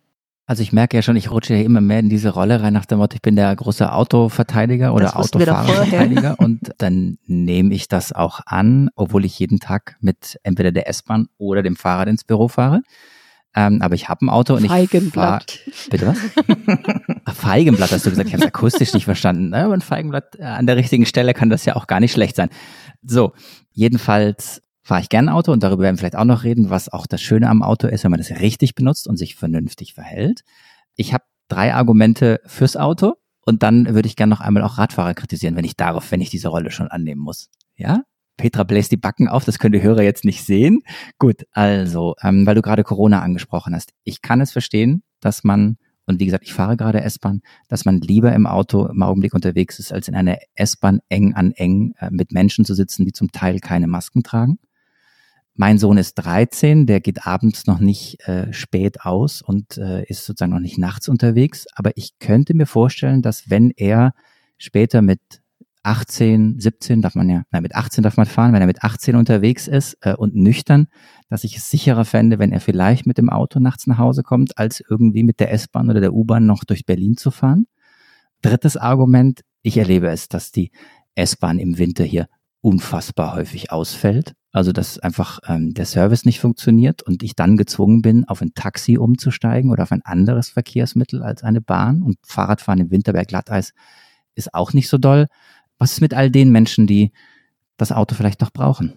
Also 0.51 0.63
ich 0.63 0.73
merke 0.73 0.97
ja 0.97 1.01
schon, 1.01 1.15
ich 1.15 1.31
rutsche 1.31 1.55
ja 1.55 1.63
immer 1.63 1.79
mehr 1.79 1.99
in 1.99 2.09
diese 2.09 2.31
Rolle 2.31 2.61
rein 2.61 2.73
nach 2.73 2.85
dem 2.85 2.97
Motto, 2.97 3.15
ich 3.15 3.21
bin 3.21 3.37
der 3.37 3.55
große 3.55 3.89
Autoverteidiger 3.89 4.93
oder 4.93 5.17
Autofahrerverteidiger 5.17 6.35
und 6.39 6.73
dann 6.77 7.19
nehme 7.25 7.73
ich 7.73 7.87
das 7.87 8.11
auch 8.11 8.41
an, 8.45 8.89
obwohl 8.95 9.23
ich 9.23 9.39
jeden 9.39 9.61
Tag 9.61 9.95
mit 10.01 10.37
entweder 10.43 10.73
der 10.73 10.89
S-Bahn 10.89 11.29
oder 11.37 11.63
dem 11.63 11.77
Fahrrad 11.77 12.09
ins 12.09 12.25
Büro 12.25 12.49
fahre. 12.49 12.81
Ähm, 13.55 13.81
aber 13.81 13.95
ich 13.95 14.09
habe 14.09 14.25
ein 14.25 14.29
Auto 14.29 14.55
und 14.55 14.67
Feigenblatt. 14.67 15.61
ich 15.65 15.73
fahre. 15.73 15.89
Bitte 15.89 16.07
was? 16.07 17.37
Feigenblatt 17.37 17.93
hast 17.93 18.05
du 18.05 18.09
gesagt, 18.09 18.27
ich 18.27 18.33
habe 18.33 18.43
es 18.43 18.49
akustisch 18.49 18.93
nicht 18.93 19.05
verstanden. 19.05 19.51
Ne? 19.51 19.63
Aber 19.63 19.73
ein 19.73 19.79
Feigenblatt 19.79 20.35
äh, 20.37 20.43
an 20.43 20.67
der 20.67 20.75
richtigen 20.75 21.05
Stelle 21.05 21.33
kann 21.33 21.49
das 21.49 21.63
ja 21.63 21.77
auch 21.77 21.87
gar 21.87 22.01
nicht 22.01 22.11
schlecht 22.11 22.35
sein. 22.35 22.49
So, 23.03 23.31
jedenfalls 23.71 24.61
fahre 24.83 25.01
ich 25.01 25.09
gerne 25.09 25.33
Auto 25.33 25.51
und 25.51 25.63
darüber 25.63 25.83
werden 25.83 25.95
wir 25.95 25.99
vielleicht 25.99 26.15
auch 26.15 26.25
noch 26.25 26.43
reden, 26.43 26.69
was 26.69 26.89
auch 26.89 27.07
das 27.07 27.21
Schöne 27.21 27.49
am 27.49 27.63
Auto 27.63 27.87
ist, 27.87 28.03
wenn 28.03 28.11
man 28.11 28.19
das 28.19 28.31
richtig 28.31 28.75
benutzt 28.75 29.07
und 29.07 29.17
sich 29.17 29.35
vernünftig 29.35 29.93
verhält. 29.93 30.41
Ich 30.95 31.13
habe 31.13 31.23
drei 31.47 31.73
Argumente 31.73 32.41
fürs 32.45 32.77
Auto 32.77 33.13
und 33.45 33.63
dann 33.63 33.93
würde 33.93 34.07
ich 34.07 34.15
gerne 34.15 34.31
noch 34.31 34.41
einmal 34.41 34.63
auch 34.63 34.77
Radfahrer 34.77 35.13
kritisieren, 35.13 35.55
wenn 35.55 35.65
ich 35.65 35.75
darauf, 35.75 36.11
wenn 36.11 36.21
ich 36.21 36.29
diese 36.29 36.47
Rolle 36.47 36.71
schon 36.71 36.87
annehmen 36.87 37.21
muss. 37.21 37.49
Ja? 37.75 38.03
Petra 38.37 38.63
bläst 38.63 38.91
die 38.91 38.97
Backen 38.97 39.27
auf, 39.27 39.45
das 39.45 39.59
können 39.59 39.73
die 39.73 39.83
Hörer 39.83 40.01
jetzt 40.01 40.25
nicht 40.25 40.43
sehen. 40.43 40.81
Gut, 41.19 41.43
also, 41.51 42.15
ähm, 42.23 42.45
weil 42.45 42.55
du 42.55 42.61
gerade 42.61 42.83
Corona 42.83 43.21
angesprochen 43.21 43.75
hast. 43.75 43.91
Ich 44.03 44.21
kann 44.21 44.41
es 44.41 44.51
verstehen, 44.51 45.03
dass 45.19 45.43
man, 45.43 45.77
und 46.05 46.19
wie 46.19 46.25
gesagt, 46.25 46.45
ich 46.45 46.53
fahre 46.53 46.75
gerade 46.77 47.01
S-Bahn, 47.01 47.41
dass 47.67 47.85
man 47.85 48.01
lieber 48.01 48.33
im 48.33 48.47
Auto 48.47 48.87
im 48.87 49.03
Augenblick 49.03 49.33
unterwegs 49.33 49.77
ist, 49.77 49.93
als 49.93 50.07
in 50.07 50.15
einer 50.15 50.37
S-Bahn 50.55 51.01
eng 51.09 51.35
an 51.35 51.51
eng 51.51 51.93
äh, 51.99 52.09
mit 52.09 52.31
Menschen 52.31 52.65
zu 52.65 52.73
sitzen, 52.73 53.05
die 53.05 53.11
zum 53.11 53.31
Teil 53.31 53.59
keine 53.59 53.87
Masken 53.87 54.23
tragen. 54.23 54.57
Mein 55.55 55.77
Sohn 55.77 55.97
ist 55.97 56.15
13, 56.15 56.85
der 56.85 57.01
geht 57.01 57.27
abends 57.27 57.67
noch 57.67 57.79
nicht 57.79 58.25
äh, 58.27 58.51
spät 58.53 59.01
aus 59.01 59.41
und 59.41 59.77
äh, 59.77 60.03
ist 60.05 60.25
sozusagen 60.25 60.53
noch 60.53 60.59
nicht 60.59 60.77
nachts 60.77 61.09
unterwegs. 61.09 61.67
Aber 61.75 61.91
ich 61.95 62.17
könnte 62.19 62.53
mir 62.53 62.65
vorstellen, 62.65 63.21
dass 63.21 63.49
wenn 63.49 63.71
er 63.71 64.13
später 64.57 65.01
mit 65.01 65.19
18, 65.83 66.59
17 66.59 67.01
darf 67.01 67.15
man 67.15 67.29
ja, 67.29 67.43
nein, 67.51 67.63
mit 67.63 67.75
18 67.75 68.03
darf 68.03 68.15
man 68.15 68.27
fahren, 68.27 68.53
wenn 68.53 68.61
er 68.61 68.67
mit 68.67 68.83
18 68.83 69.15
unterwegs 69.15 69.67
ist 69.67 69.97
äh, 70.01 70.13
und 70.13 70.35
nüchtern, 70.35 70.87
dass 71.29 71.43
ich 71.43 71.57
es 71.57 71.69
sicherer 71.69 72.05
fände, 72.05 72.39
wenn 72.39 72.51
er 72.51 72.61
vielleicht 72.61 73.05
mit 73.05 73.17
dem 73.17 73.29
Auto 73.29 73.59
nachts 73.59 73.87
nach 73.87 73.97
Hause 73.97 74.23
kommt, 74.23 74.57
als 74.57 74.81
irgendwie 74.87 75.23
mit 75.23 75.39
der 75.39 75.51
S-Bahn 75.51 75.89
oder 75.89 75.99
der 75.99 76.13
U-Bahn 76.13 76.45
noch 76.45 76.63
durch 76.63 76.85
Berlin 76.85 77.17
zu 77.17 77.31
fahren. 77.31 77.65
Drittes 78.41 78.77
Argument, 78.77 79.41
ich 79.63 79.77
erlebe 79.77 80.09
es, 80.09 80.29
dass 80.29 80.51
die 80.51 80.71
S-Bahn 81.15 81.59
im 81.59 81.77
Winter 81.77 82.03
hier 82.03 82.27
unfassbar 82.61 83.35
häufig 83.35 83.71
ausfällt. 83.71 84.33
Also 84.51 84.73
dass 84.73 84.99
einfach 84.99 85.39
ähm, 85.47 85.73
der 85.73 85.85
Service 85.85 86.25
nicht 86.25 86.39
funktioniert 86.39 87.03
und 87.03 87.23
ich 87.23 87.35
dann 87.35 87.55
gezwungen 87.55 88.01
bin, 88.01 88.25
auf 88.25 88.41
ein 88.41 88.53
Taxi 88.53 88.97
umzusteigen 88.97 89.71
oder 89.71 89.83
auf 89.83 89.91
ein 89.91 90.01
anderes 90.03 90.49
Verkehrsmittel 90.49 91.23
als 91.23 91.43
eine 91.43 91.61
Bahn. 91.61 92.03
Und 92.03 92.17
Fahrradfahren 92.23 92.81
im 92.81 92.91
Winter 92.91 93.13
bei 93.13 93.23
Glatteis 93.23 93.73
ist 94.35 94.53
auch 94.53 94.73
nicht 94.73 94.89
so 94.89 94.97
doll. 94.97 95.27
Was 95.77 95.93
ist 95.93 96.01
mit 96.01 96.13
all 96.13 96.29
den 96.29 96.51
Menschen, 96.51 96.85
die 96.85 97.11
das 97.77 97.91
Auto 97.91 98.13
vielleicht 98.13 98.41
noch 98.41 98.51
brauchen? 98.51 98.93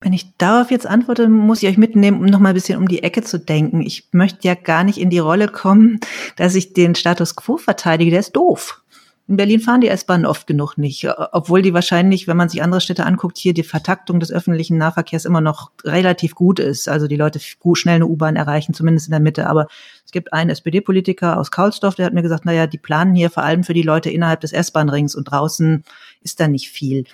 Wenn 0.00 0.12
ich 0.12 0.36
darauf 0.38 0.70
jetzt 0.70 0.86
antworte, 0.86 1.28
muss 1.28 1.62
ich 1.62 1.68
euch 1.68 1.76
mitnehmen, 1.76 2.20
um 2.20 2.26
noch 2.26 2.38
mal 2.38 2.50
ein 2.50 2.54
bisschen 2.54 2.78
um 2.78 2.86
die 2.86 3.02
Ecke 3.02 3.22
zu 3.22 3.38
denken. 3.38 3.82
Ich 3.82 4.08
möchte 4.12 4.46
ja 4.46 4.54
gar 4.54 4.84
nicht 4.84 4.98
in 4.98 5.10
die 5.10 5.18
Rolle 5.18 5.48
kommen, 5.48 5.98
dass 6.36 6.54
ich 6.54 6.72
den 6.72 6.94
Status 6.94 7.34
quo 7.34 7.56
verteidige. 7.56 8.12
Der 8.12 8.20
ist 8.20 8.36
doof. 8.36 8.82
In 9.28 9.36
Berlin 9.36 9.60
fahren 9.60 9.82
die 9.82 9.88
S-Bahnen 9.88 10.24
oft 10.24 10.46
genug 10.46 10.78
nicht, 10.78 11.06
obwohl 11.32 11.60
die 11.60 11.74
wahrscheinlich, 11.74 12.26
wenn 12.26 12.38
man 12.38 12.48
sich 12.48 12.62
andere 12.62 12.80
Städte 12.80 13.04
anguckt, 13.04 13.36
hier 13.36 13.52
die 13.52 13.62
Vertaktung 13.62 14.20
des 14.20 14.32
öffentlichen 14.32 14.78
Nahverkehrs 14.78 15.26
immer 15.26 15.42
noch 15.42 15.70
relativ 15.84 16.34
gut 16.34 16.58
ist. 16.58 16.88
Also 16.88 17.08
die 17.08 17.16
Leute 17.16 17.38
schnell 17.38 17.96
eine 17.96 18.06
U-Bahn 18.06 18.36
erreichen, 18.36 18.72
zumindest 18.72 19.08
in 19.08 19.10
der 19.10 19.20
Mitte. 19.20 19.46
Aber 19.46 19.66
es 20.06 20.12
gibt 20.12 20.32
einen 20.32 20.48
SPD-Politiker 20.48 21.38
aus 21.38 21.50
Kaulsdorf, 21.50 21.94
der 21.94 22.06
hat 22.06 22.14
mir 22.14 22.22
gesagt, 22.22 22.46
na 22.46 22.52
ja, 22.52 22.66
die 22.66 22.78
planen 22.78 23.14
hier 23.14 23.28
vor 23.28 23.42
allem 23.42 23.64
für 23.64 23.74
die 23.74 23.82
Leute 23.82 24.08
innerhalb 24.08 24.40
des 24.40 24.54
S-Bahn-Rings 24.54 25.14
und 25.14 25.24
draußen 25.24 25.84
ist 26.22 26.40
da 26.40 26.48
nicht 26.48 26.70
viel 26.70 27.04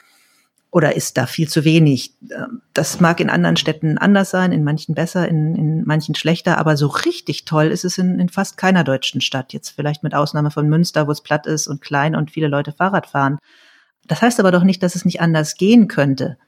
oder 0.74 0.96
ist 0.96 1.16
da 1.16 1.26
viel 1.26 1.48
zu 1.48 1.64
wenig? 1.64 2.14
Ähm, 2.32 2.60
das 2.72 2.98
mag 2.98 3.20
in 3.20 3.30
anderen 3.30 3.56
Städten 3.56 3.96
anders 3.96 4.30
sein, 4.30 4.50
in 4.50 4.64
manchen 4.64 4.96
besser, 4.96 5.28
in, 5.28 5.54
in 5.54 5.84
manchen 5.84 6.16
schlechter, 6.16 6.58
aber 6.58 6.76
so 6.76 6.88
richtig 6.88 7.44
toll 7.44 7.66
ist 7.66 7.84
es 7.84 7.96
in, 7.96 8.18
in 8.18 8.28
fast 8.28 8.56
keiner 8.56 8.82
deutschen 8.82 9.20
Stadt. 9.20 9.52
Jetzt 9.52 9.70
vielleicht 9.70 10.02
mit 10.02 10.16
Ausnahme 10.16 10.50
von 10.50 10.68
Münster, 10.68 11.06
wo 11.06 11.12
es 11.12 11.22
platt 11.22 11.46
ist 11.46 11.68
und 11.68 11.80
klein 11.80 12.16
und 12.16 12.32
viele 12.32 12.48
Leute 12.48 12.72
Fahrrad 12.72 13.06
fahren. 13.06 13.38
Das 14.08 14.20
heißt 14.20 14.40
aber 14.40 14.50
doch 14.50 14.64
nicht, 14.64 14.82
dass 14.82 14.96
es 14.96 15.04
nicht 15.04 15.20
anders 15.20 15.54
gehen 15.54 15.86
könnte 15.86 16.38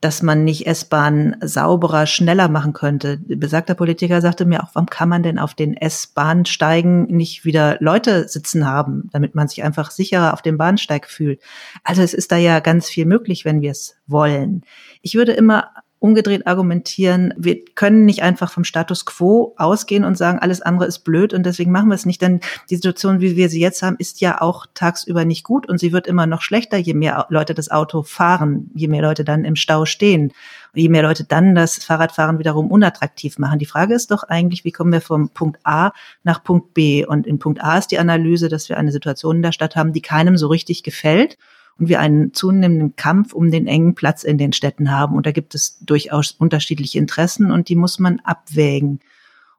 dass 0.00 0.22
man 0.22 0.44
nicht 0.44 0.66
S-Bahn 0.66 1.36
sauberer, 1.40 2.06
schneller 2.06 2.48
machen 2.48 2.72
könnte. 2.72 3.18
Besagter 3.18 3.74
Politiker 3.74 4.20
sagte 4.20 4.44
mir 4.44 4.62
auch, 4.62 4.70
warum 4.74 4.88
kann 4.88 5.08
man 5.08 5.24
denn 5.24 5.38
auf 5.38 5.54
den 5.54 5.76
S-Bahnsteigen 5.76 7.06
nicht 7.06 7.44
wieder 7.44 7.78
Leute 7.80 8.28
sitzen 8.28 8.64
haben, 8.66 9.08
damit 9.12 9.34
man 9.34 9.48
sich 9.48 9.64
einfach 9.64 9.90
sicherer 9.90 10.34
auf 10.34 10.42
dem 10.42 10.56
Bahnsteig 10.56 11.08
fühlt. 11.08 11.40
Also 11.82 12.02
es 12.02 12.14
ist 12.14 12.30
da 12.30 12.36
ja 12.36 12.60
ganz 12.60 12.88
viel 12.88 13.06
möglich, 13.06 13.44
wenn 13.44 13.60
wir 13.60 13.72
es 13.72 13.96
wollen. 14.06 14.62
Ich 15.02 15.16
würde 15.16 15.32
immer 15.32 15.70
umgedreht 16.00 16.46
argumentieren, 16.46 17.34
wir 17.36 17.64
können 17.74 18.04
nicht 18.04 18.22
einfach 18.22 18.52
vom 18.52 18.64
Status 18.64 19.04
quo 19.04 19.54
ausgehen 19.56 20.04
und 20.04 20.16
sagen, 20.16 20.38
alles 20.38 20.62
andere 20.62 20.86
ist 20.86 21.00
blöd 21.00 21.34
und 21.34 21.44
deswegen 21.44 21.72
machen 21.72 21.88
wir 21.88 21.96
es 21.96 22.06
nicht. 22.06 22.22
Denn 22.22 22.40
die 22.70 22.76
Situation, 22.76 23.20
wie 23.20 23.36
wir 23.36 23.48
sie 23.48 23.60
jetzt 23.60 23.82
haben, 23.82 23.96
ist 23.98 24.20
ja 24.20 24.40
auch 24.40 24.66
tagsüber 24.74 25.24
nicht 25.24 25.44
gut 25.44 25.68
und 25.68 25.78
sie 25.78 25.92
wird 25.92 26.06
immer 26.06 26.26
noch 26.26 26.42
schlechter, 26.42 26.76
je 26.76 26.94
mehr 26.94 27.26
Leute 27.30 27.54
das 27.54 27.70
Auto 27.70 28.02
fahren, 28.04 28.70
je 28.74 28.88
mehr 28.88 29.02
Leute 29.02 29.24
dann 29.24 29.44
im 29.44 29.56
Stau 29.56 29.86
stehen, 29.86 30.32
je 30.74 30.88
mehr 30.88 31.02
Leute 31.02 31.24
dann 31.24 31.54
das 31.54 31.82
Fahrradfahren 31.82 32.38
wiederum 32.38 32.70
unattraktiv 32.70 33.38
machen. 33.38 33.58
Die 33.58 33.66
Frage 33.66 33.94
ist 33.94 34.10
doch 34.12 34.22
eigentlich, 34.22 34.64
wie 34.64 34.72
kommen 34.72 34.92
wir 34.92 35.00
vom 35.00 35.30
Punkt 35.30 35.58
A 35.64 35.92
nach 36.22 36.44
Punkt 36.44 36.74
B? 36.74 37.04
Und 37.04 37.26
in 37.26 37.40
Punkt 37.40 37.62
A 37.62 37.78
ist 37.78 37.90
die 37.90 37.98
Analyse, 37.98 38.48
dass 38.48 38.68
wir 38.68 38.76
eine 38.76 38.92
Situation 38.92 39.36
in 39.36 39.42
der 39.42 39.52
Stadt 39.52 39.74
haben, 39.74 39.92
die 39.92 40.02
keinem 40.02 40.36
so 40.36 40.46
richtig 40.46 40.84
gefällt 40.84 41.38
und 41.78 41.88
wir 41.88 42.00
einen 42.00 42.34
zunehmenden 42.34 42.96
Kampf 42.96 43.32
um 43.32 43.50
den 43.50 43.66
engen 43.66 43.94
Platz 43.94 44.24
in 44.24 44.38
den 44.38 44.52
Städten 44.52 44.90
haben. 44.90 45.16
Und 45.16 45.26
da 45.26 45.32
gibt 45.32 45.54
es 45.54 45.78
durchaus 45.80 46.32
unterschiedliche 46.32 46.98
Interessen 46.98 47.50
und 47.50 47.68
die 47.68 47.76
muss 47.76 47.98
man 47.98 48.20
abwägen. 48.20 49.00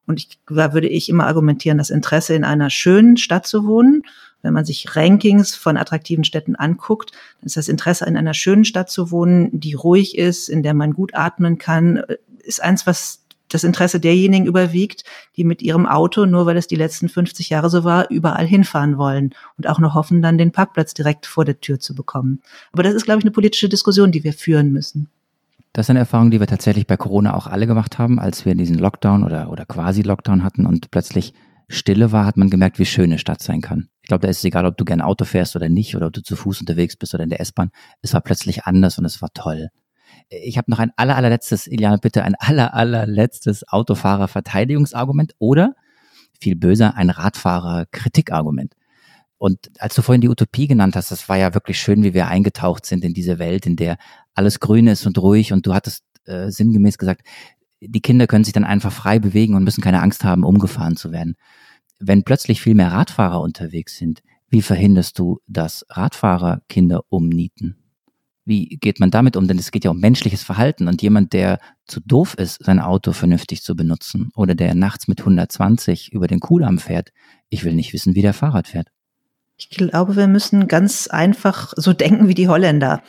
Und 0.05 0.19
ich, 0.19 0.39
da 0.49 0.73
würde 0.73 0.87
ich 0.87 1.07
immer 1.09 1.27
argumentieren, 1.27 1.77
das 1.77 1.89
Interesse 1.89 2.33
in 2.33 2.43
einer 2.43 2.69
schönen 2.69 3.15
Stadt 3.15 3.45
zu 3.45 3.65
wohnen. 3.65 4.03
Wenn 4.41 4.53
man 4.53 4.65
sich 4.65 4.95
Rankings 4.95 5.55
von 5.55 5.77
attraktiven 5.77 6.23
Städten 6.23 6.55
anguckt, 6.55 7.11
dann 7.39 7.47
ist 7.47 7.57
das 7.57 7.67
Interesse 7.67 8.05
in 8.05 8.17
einer 8.17 8.33
schönen 8.33 8.65
Stadt 8.65 8.89
zu 8.89 9.11
wohnen, 9.11 9.49
die 9.51 9.73
ruhig 9.73 10.17
ist, 10.17 10.49
in 10.49 10.63
der 10.63 10.73
man 10.73 10.93
gut 10.93 11.13
atmen 11.13 11.57
kann, 11.57 12.03
ist 12.41 12.63
eins, 12.63 12.87
was 12.87 13.21
das 13.49 13.63
Interesse 13.63 13.99
derjenigen 13.99 14.45
überwiegt, 14.45 15.03
die 15.35 15.43
mit 15.43 15.61
ihrem 15.61 15.85
Auto, 15.85 16.25
nur 16.25 16.45
weil 16.45 16.57
es 16.57 16.67
die 16.67 16.75
letzten 16.75 17.09
50 17.09 17.49
Jahre 17.49 17.69
so 17.69 17.83
war, 17.83 18.09
überall 18.09 18.45
hinfahren 18.45 18.97
wollen 18.97 19.33
und 19.57 19.67
auch 19.67 19.79
noch 19.79 19.95
hoffen, 19.95 20.21
dann 20.21 20.37
den 20.37 20.51
Parkplatz 20.51 20.93
direkt 20.93 21.25
vor 21.25 21.45
der 21.45 21.59
Tür 21.59 21.79
zu 21.79 21.95
bekommen. 21.95 22.41
Aber 22.71 22.83
das 22.83 22.93
ist, 22.93 23.05
glaube 23.05 23.19
ich, 23.19 23.25
eine 23.25 23.31
politische 23.31 23.69
Diskussion, 23.69 24.11
die 24.11 24.23
wir 24.23 24.33
führen 24.33 24.71
müssen. 24.71 25.09
Das 25.73 25.85
ist 25.85 25.89
eine 25.91 25.99
Erfahrung, 25.99 26.31
die 26.31 26.39
wir 26.39 26.47
tatsächlich 26.47 26.87
bei 26.87 26.97
Corona 26.97 27.35
auch 27.35 27.47
alle 27.47 27.67
gemacht 27.67 27.99
haben, 27.99 28.19
als 28.19 28.45
wir 28.45 28.55
diesen 28.55 28.77
Lockdown 28.77 29.23
oder, 29.23 29.51
oder 29.51 29.65
quasi 29.65 30.01
Lockdown 30.01 30.43
hatten 30.43 30.65
und 30.65 30.89
plötzlich 30.91 31.33
Stille 31.67 32.11
war, 32.11 32.25
hat 32.25 32.37
man 32.37 32.49
gemerkt, 32.49 32.79
wie 32.79 32.85
schön 32.85 33.05
eine 33.05 33.19
Stadt 33.19 33.43
sein 33.43 33.61
kann. 33.61 33.89
Ich 34.01 34.07
glaube, 34.07 34.23
da 34.23 34.29
ist 34.29 34.39
es 34.39 34.43
egal, 34.43 34.65
ob 34.65 34.75
du 34.77 34.85
gern 34.85 35.01
Auto 35.01 35.25
fährst 35.25 35.55
oder 35.55 35.69
nicht, 35.69 35.95
oder 35.95 36.07
ob 36.07 36.13
du 36.13 36.23
zu 36.23 36.35
Fuß 36.35 36.61
unterwegs 36.61 36.95
bist 36.95 37.13
oder 37.13 37.23
in 37.23 37.29
der 37.29 37.41
S-Bahn. 37.41 37.69
Es 38.01 38.13
war 38.13 38.21
plötzlich 38.21 38.63
anders 38.65 38.97
und 38.97 39.05
es 39.05 39.21
war 39.21 39.29
toll 39.35 39.69
ich 40.29 40.57
habe 40.57 40.69
noch 40.69 40.79
ein 40.79 40.91
aller, 40.95 41.15
allerletztes, 41.15 41.67
Iliana, 41.67 41.97
bitte 41.97 42.23
ein 42.23 42.35
aller, 42.35 42.73
allerletztes 42.73 43.67
Autofahrer-Verteidigungsargument 43.67 45.33
oder 45.39 45.75
viel 46.39 46.55
böser 46.55 46.95
ein 46.95 47.09
Radfahrer-Kritikargument. 47.09 48.73
Und 49.37 49.71
als 49.79 49.95
du 49.95 50.01
vorhin 50.01 50.21
die 50.21 50.29
Utopie 50.29 50.67
genannt 50.67 50.95
hast, 50.95 51.11
das 51.11 51.29
war 51.29 51.37
ja 51.37 51.53
wirklich 51.53 51.79
schön, 51.79 52.03
wie 52.03 52.13
wir 52.13 52.27
eingetaucht 52.27 52.85
sind 52.85 53.05
in 53.05 53.13
diese 53.13 53.39
Welt, 53.39 53.65
in 53.65 53.77
der 53.77 53.97
alles 54.33 54.59
grün 54.59 54.87
ist 54.87 55.05
und 55.05 55.17
ruhig. 55.17 55.53
Und 55.53 55.65
du 55.65 55.73
hattest 55.73 56.03
äh, 56.25 56.49
sinngemäß 56.49 56.97
gesagt, 56.97 57.25
die 57.79 58.01
Kinder 58.01 58.27
können 58.27 58.43
sich 58.43 58.53
dann 58.53 58.65
einfach 58.65 58.91
frei 58.91 59.19
bewegen 59.19 59.55
und 59.55 59.63
müssen 59.63 59.81
keine 59.81 60.01
Angst 60.01 60.25
haben, 60.25 60.43
umgefahren 60.43 60.97
zu 60.97 61.13
werden. 61.13 61.35
Wenn 61.99 62.23
plötzlich 62.23 62.61
viel 62.61 62.75
mehr 62.75 62.91
Radfahrer 62.91 63.39
unterwegs 63.41 63.97
sind, 63.97 64.21
wie 64.49 64.61
verhinderst 64.61 65.17
du, 65.17 65.39
dass 65.47 65.85
Radfahrer 65.89 66.61
Kinder 66.67 67.03
umnieten? 67.09 67.77
Wie 68.49 68.79
geht 68.81 68.99
man 68.99 69.11
damit 69.11 69.37
um? 69.37 69.47
Denn 69.47 69.59
es 69.59 69.69
geht 69.69 69.83
ja 69.83 69.91
um 69.91 69.99
menschliches 69.99 70.41
Verhalten 70.41 70.87
und 70.87 71.03
jemand, 71.03 71.33
der 71.33 71.59
zu 71.85 71.99
doof 71.99 72.33
ist, 72.33 72.65
sein 72.65 72.79
Auto 72.79 73.11
vernünftig 73.11 73.61
zu 73.61 73.75
benutzen 73.75 74.31
oder 74.35 74.55
der 74.55 74.73
nachts 74.73 75.07
mit 75.07 75.19
120 75.19 76.11
über 76.13 76.25
den 76.25 76.39
Kudamm 76.39 76.79
fährt, 76.79 77.11
ich 77.49 77.63
will 77.63 77.75
nicht 77.75 77.93
wissen, 77.93 78.15
wie 78.15 78.23
der 78.23 78.33
Fahrrad 78.33 78.67
fährt. 78.67 78.87
Ich 79.55 79.69
glaube, 79.69 80.15
wir 80.15 80.27
müssen 80.27 80.67
ganz 80.67 81.05
einfach 81.05 81.73
so 81.75 81.93
denken 81.93 82.27
wie 82.27 82.33
die 82.33 82.47
Holländer 82.47 83.03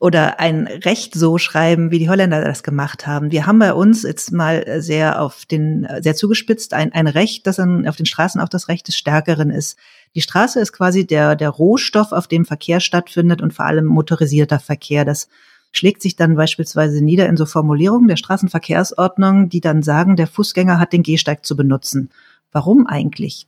oder 0.00 0.40
ein 0.40 0.66
Recht 0.66 1.14
so 1.14 1.38
schreiben, 1.38 1.92
wie 1.92 2.00
die 2.00 2.08
Holländer 2.08 2.44
das 2.44 2.64
gemacht 2.64 3.06
haben. 3.06 3.30
Wir 3.30 3.46
haben 3.46 3.60
bei 3.60 3.72
uns 3.72 4.02
jetzt 4.02 4.32
mal 4.32 4.80
sehr 4.82 5.22
auf 5.22 5.44
den, 5.44 5.86
sehr 6.00 6.16
zugespitzt, 6.16 6.74
ein, 6.74 6.92
ein 6.92 7.06
Recht, 7.06 7.46
das 7.46 7.56
dann 7.56 7.86
auf 7.86 7.94
den 7.94 8.06
Straßen 8.06 8.40
auch 8.40 8.48
das 8.48 8.66
Recht 8.66 8.88
des 8.88 8.96
Stärkeren 8.96 9.50
ist. 9.50 9.78
Die 10.14 10.20
Straße 10.20 10.60
ist 10.60 10.72
quasi 10.72 11.06
der, 11.06 11.36
der 11.36 11.50
Rohstoff, 11.50 12.12
auf 12.12 12.28
dem 12.28 12.44
Verkehr 12.44 12.80
stattfindet 12.80 13.42
und 13.42 13.52
vor 13.52 13.66
allem 13.66 13.86
motorisierter 13.86 14.58
Verkehr. 14.58 15.04
Das 15.04 15.28
schlägt 15.72 16.02
sich 16.02 16.16
dann 16.16 16.36
beispielsweise 16.36 17.02
nieder 17.04 17.28
in 17.28 17.36
so 17.36 17.46
Formulierungen 17.46 18.08
der 18.08 18.16
Straßenverkehrsordnung, 18.16 19.48
die 19.48 19.60
dann 19.60 19.82
sagen, 19.82 20.16
der 20.16 20.26
Fußgänger 20.26 20.78
hat 20.78 20.92
den 20.92 21.02
Gehsteig 21.02 21.44
zu 21.44 21.56
benutzen. 21.56 22.10
warum 22.52 22.86
eigentlich? 22.86 23.46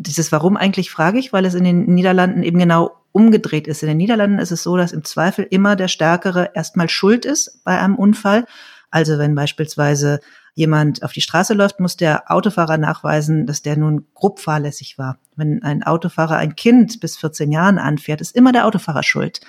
Dieses 0.00 0.30
Warum 0.30 0.56
eigentlich 0.56 0.92
frage 0.92 1.18
ich, 1.18 1.32
weil 1.32 1.44
es 1.44 1.54
in 1.54 1.64
den 1.64 1.92
Niederlanden 1.92 2.44
eben 2.44 2.58
genau 2.58 2.92
umgedreht 3.10 3.66
ist. 3.66 3.82
In 3.82 3.88
den 3.88 3.96
Niederlanden 3.96 4.38
ist 4.38 4.52
es 4.52 4.62
so, 4.62 4.76
dass 4.76 4.92
im 4.92 5.04
Zweifel 5.04 5.44
immer 5.50 5.74
der 5.74 5.88
Stärkere 5.88 6.52
erstmal 6.54 6.88
schuld 6.88 7.24
ist 7.24 7.60
bei 7.64 7.78
einem 7.78 7.96
Unfall. 7.96 8.46
Also 8.90 9.18
wenn 9.18 9.34
beispielsweise 9.34 10.20
jemand 10.58 11.04
auf 11.04 11.12
die 11.12 11.20
Straße 11.20 11.54
läuft, 11.54 11.78
muss 11.78 11.96
der 11.96 12.32
Autofahrer 12.32 12.78
nachweisen, 12.78 13.46
dass 13.46 13.62
der 13.62 13.76
nun 13.76 14.06
grob 14.14 14.40
fahrlässig 14.40 14.98
war. 14.98 15.20
Wenn 15.36 15.62
ein 15.62 15.84
Autofahrer 15.84 16.36
ein 16.36 16.56
Kind 16.56 16.98
bis 16.98 17.16
14 17.16 17.52
Jahren 17.52 17.78
anfährt, 17.78 18.20
ist 18.20 18.34
immer 18.34 18.50
der 18.50 18.66
Autofahrer 18.66 19.04
schuld. 19.04 19.40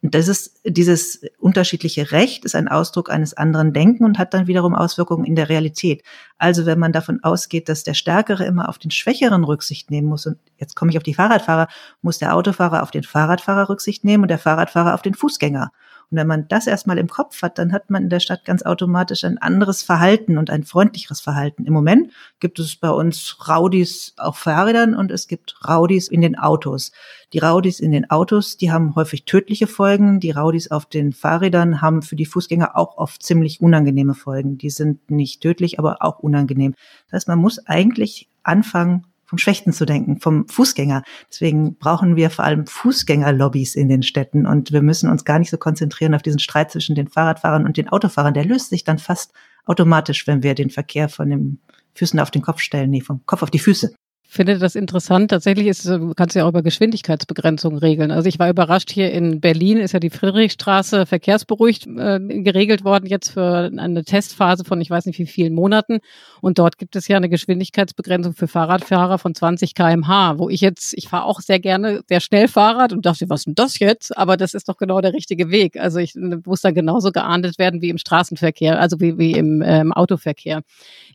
Und 0.00 0.14
das 0.14 0.26
ist, 0.26 0.60
dieses 0.64 1.20
unterschiedliche 1.38 2.12
Recht 2.12 2.46
ist 2.46 2.54
ein 2.54 2.68
Ausdruck 2.68 3.10
eines 3.10 3.34
anderen 3.34 3.74
Denken 3.74 4.04
und 4.04 4.18
hat 4.18 4.32
dann 4.32 4.46
wiederum 4.46 4.74
Auswirkungen 4.74 5.26
in 5.26 5.34
der 5.34 5.50
Realität. 5.50 6.02
Also 6.38 6.64
wenn 6.64 6.78
man 6.78 6.92
davon 6.92 7.22
ausgeht, 7.22 7.68
dass 7.68 7.84
der 7.84 7.94
Stärkere 7.94 8.44
immer 8.46 8.70
auf 8.70 8.78
den 8.78 8.90
Schwächeren 8.90 9.44
Rücksicht 9.44 9.90
nehmen 9.90 10.08
muss, 10.08 10.26
und 10.26 10.38
jetzt 10.56 10.76
komme 10.76 10.90
ich 10.90 10.96
auf 10.96 11.02
die 11.02 11.14
Fahrradfahrer, 11.14 11.68
muss 12.00 12.18
der 12.18 12.34
Autofahrer 12.34 12.82
auf 12.82 12.90
den 12.90 13.02
Fahrradfahrer 13.02 13.68
Rücksicht 13.68 14.02
nehmen 14.02 14.24
und 14.24 14.28
der 14.28 14.38
Fahrradfahrer 14.38 14.94
auf 14.94 15.02
den 15.02 15.14
Fußgänger. 15.14 15.72
Und 16.10 16.18
wenn 16.18 16.26
man 16.26 16.48
das 16.48 16.66
erstmal 16.66 16.98
im 16.98 17.08
Kopf 17.08 17.42
hat, 17.42 17.58
dann 17.58 17.72
hat 17.72 17.90
man 17.90 18.04
in 18.04 18.08
der 18.10 18.20
Stadt 18.20 18.44
ganz 18.44 18.62
automatisch 18.62 19.24
ein 19.24 19.38
anderes 19.38 19.82
Verhalten 19.82 20.38
und 20.38 20.50
ein 20.50 20.64
freundlicheres 20.64 21.20
Verhalten. 21.20 21.64
Im 21.64 21.72
Moment 21.72 22.12
gibt 22.40 22.58
es 22.58 22.76
bei 22.76 22.90
uns 22.90 23.48
Raudis 23.48 24.14
auf 24.16 24.36
Fahrrädern 24.36 24.94
und 24.94 25.10
es 25.10 25.28
gibt 25.28 25.56
Raudis 25.66 26.08
in 26.08 26.20
den 26.20 26.38
Autos. 26.38 26.92
Die 27.32 27.38
Raudis 27.38 27.80
in 27.80 27.92
den 27.92 28.10
Autos, 28.10 28.56
die 28.56 28.70
haben 28.70 28.94
häufig 28.94 29.24
tödliche 29.24 29.66
Folgen. 29.66 30.20
Die 30.20 30.30
Raudis 30.30 30.70
auf 30.70 30.86
den 30.86 31.12
Fahrrädern 31.12 31.80
haben 31.80 32.02
für 32.02 32.16
die 32.16 32.26
Fußgänger 32.26 32.76
auch 32.76 32.96
oft 32.96 33.22
ziemlich 33.22 33.60
unangenehme 33.60 34.14
Folgen. 34.14 34.58
Die 34.58 34.70
sind 34.70 35.10
nicht 35.10 35.40
tödlich, 35.40 35.78
aber 35.78 35.98
auch 36.00 36.20
unangenehm. 36.20 36.74
Das 37.06 37.14
heißt, 37.14 37.28
man 37.28 37.38
muss 37.38 37.58
eigentlich 37.66 38.28
anfangen, 38.42 39.06
vom 39.26 39.38
Schwächten 39.38 39.72
zu 39.72 39.86
denken, 39.86 40.20
vom 40.20 40.48
Fußgänger. 40.48 41.02
Deswegen 41.30 41.76
brauchen 41.76 42.16
wir 42.16 42.30
vor 42.30 42.44
allem 42.44 42.66
Fußgängerlobbys 42.66 43.74
in 43.74 43.88
den 43.88 44.02
Städten 44.02 44.46
und 44.46 44.72
wir 44.72 44.82
müssen 44.82 45.10
uns 45.10 45.24
gar 45.24 45.38
nicht 45.38 45.50
so 45.50 45.58
konzentrieren 45.58 46.14
auf 46.14 46.22
diesen 46.22 46.40
Streit 46.40 46.70
zwischen 46.70 46.94
den 46.94 47.08
Fahrradfahrern 47.08 47.64
und 47.64 47.76
den 47.76 47.88
Autofahrern. 47.88 48.34
Der 48.34 48.44
löst 48.44 48.70
sich 48.70 48.84
dann 48.84 48.98
fast 48.98 49.32
automatisch, 49.64 50.26
wenn 50.26 50.42
wir 50.42 50.54
den 50.54 50.70
Verkehr 50.70 51.08
von 51.08 51.30
den 51.30 51.58
Füßen 51.94 52.20
auf 52.20 52.30
den 52.30 52.42
Kopf 52.42 52.60
stellen, 52.60 52.90
nee, 52.90 53.00
vom 53.00 53.24
Kopf 53.26 53.42
auf 53.42 53.50
die 53.50 53.58
Füße 53.58 53.94
finde 54.34 54.58
das 54.58 54.74
interessant. 54.74 55.30
Tatsächlich 55.30 55.68
ist, 55.68 55.88
kannst 56.16 56.34
du 56.34 56.40
ja 56.40 56.44
auch 56.44 56.50
über 56.50 56.62
Geschwindigkeitsbegrenzung 56.62 57.78
regeln. 57.78 58.10
Also 58.10 58.28
ich 58.28 58.38
war 58.38 58.50
überrascht, 58.50 58.90
hier 58.90 59.12
in 59.12 59.40
Berlin 59.40 59.78
ist 59.78 59.92
ja 59.92 60.00
die 60.00 60.10
Friedrichstraße 60.10 61.06
verkehrsberuhigt 61.06 61.86
äh, 61.86 62.18
geregelt 62.42 62.84
worden, 62.84 63.06
jetzt 63.06 63.30
für 63.30 63.70
eine 63.76 64.04
Testphase 64.04 64.64
von 64.64 64.80
ich 64.80 64.90
weiß 64.90 65.06
nicht 65.06 65.18
wie 65.18 65.26
vielen 65.26 65.54
Monaten. 65.54 65.98
Und 66.40 66.58
dort 66.58 66.78
gibt 66.78 66.96
es 66.96 67.08
ja 67.08 67.16
eine 67.16 67.28
Geschwindigkeitsbegrenzung 67.28 68.34
für 68.34 68.48
Fahrradfahrer 68.48 69.18
von 69.18 69.34
20 69.34 69.74
kmh, 69.74 70.38
wo 70.38 70.48
ich 70.48 70.60
jetzt, 70.60 70.94
ich 70.94 71.08
fahre 71.08 71.24
auch 71.24 71.40
sehr 71.40 71.60
gerne 71.60 72.02
sehr 72.08 72.20
schnell 72.20 72.48
Fahrrad 72.48 72.92
und 72.92 73.06
dachte, 73.06 73.28
was 73.28 73.40
ist 73.40 73.46
denn 73.46 73.54
das 73.54 73.78
jetzt? 73.78 74.16
Aber 74.16 74.36
das 74.36 74.54
ist 74.54 74.68
doch 74.68 74.76
genau 74.76 75.00
der 75.00 75.12
richtige 75.12 75.50
Weg. 75.50 75.76
Also 75.78 75.98
ich 75.98 76.14
muss 76.44 76.60
da 76.60 76.72
genauso 76.72 77.12
geahndet 77.12 77.58
werden 77.58 77.82
wie 77.82 77.90
im 77.90 77.98
Straßenverkehr, 77.98 78.80
also 78.80 79.00
wie, 79.00 79.16
wie 79.16 79.32
im 79.32 79.62
ähm, 79.62 79.92
Autoverkehr. 79.92 80.62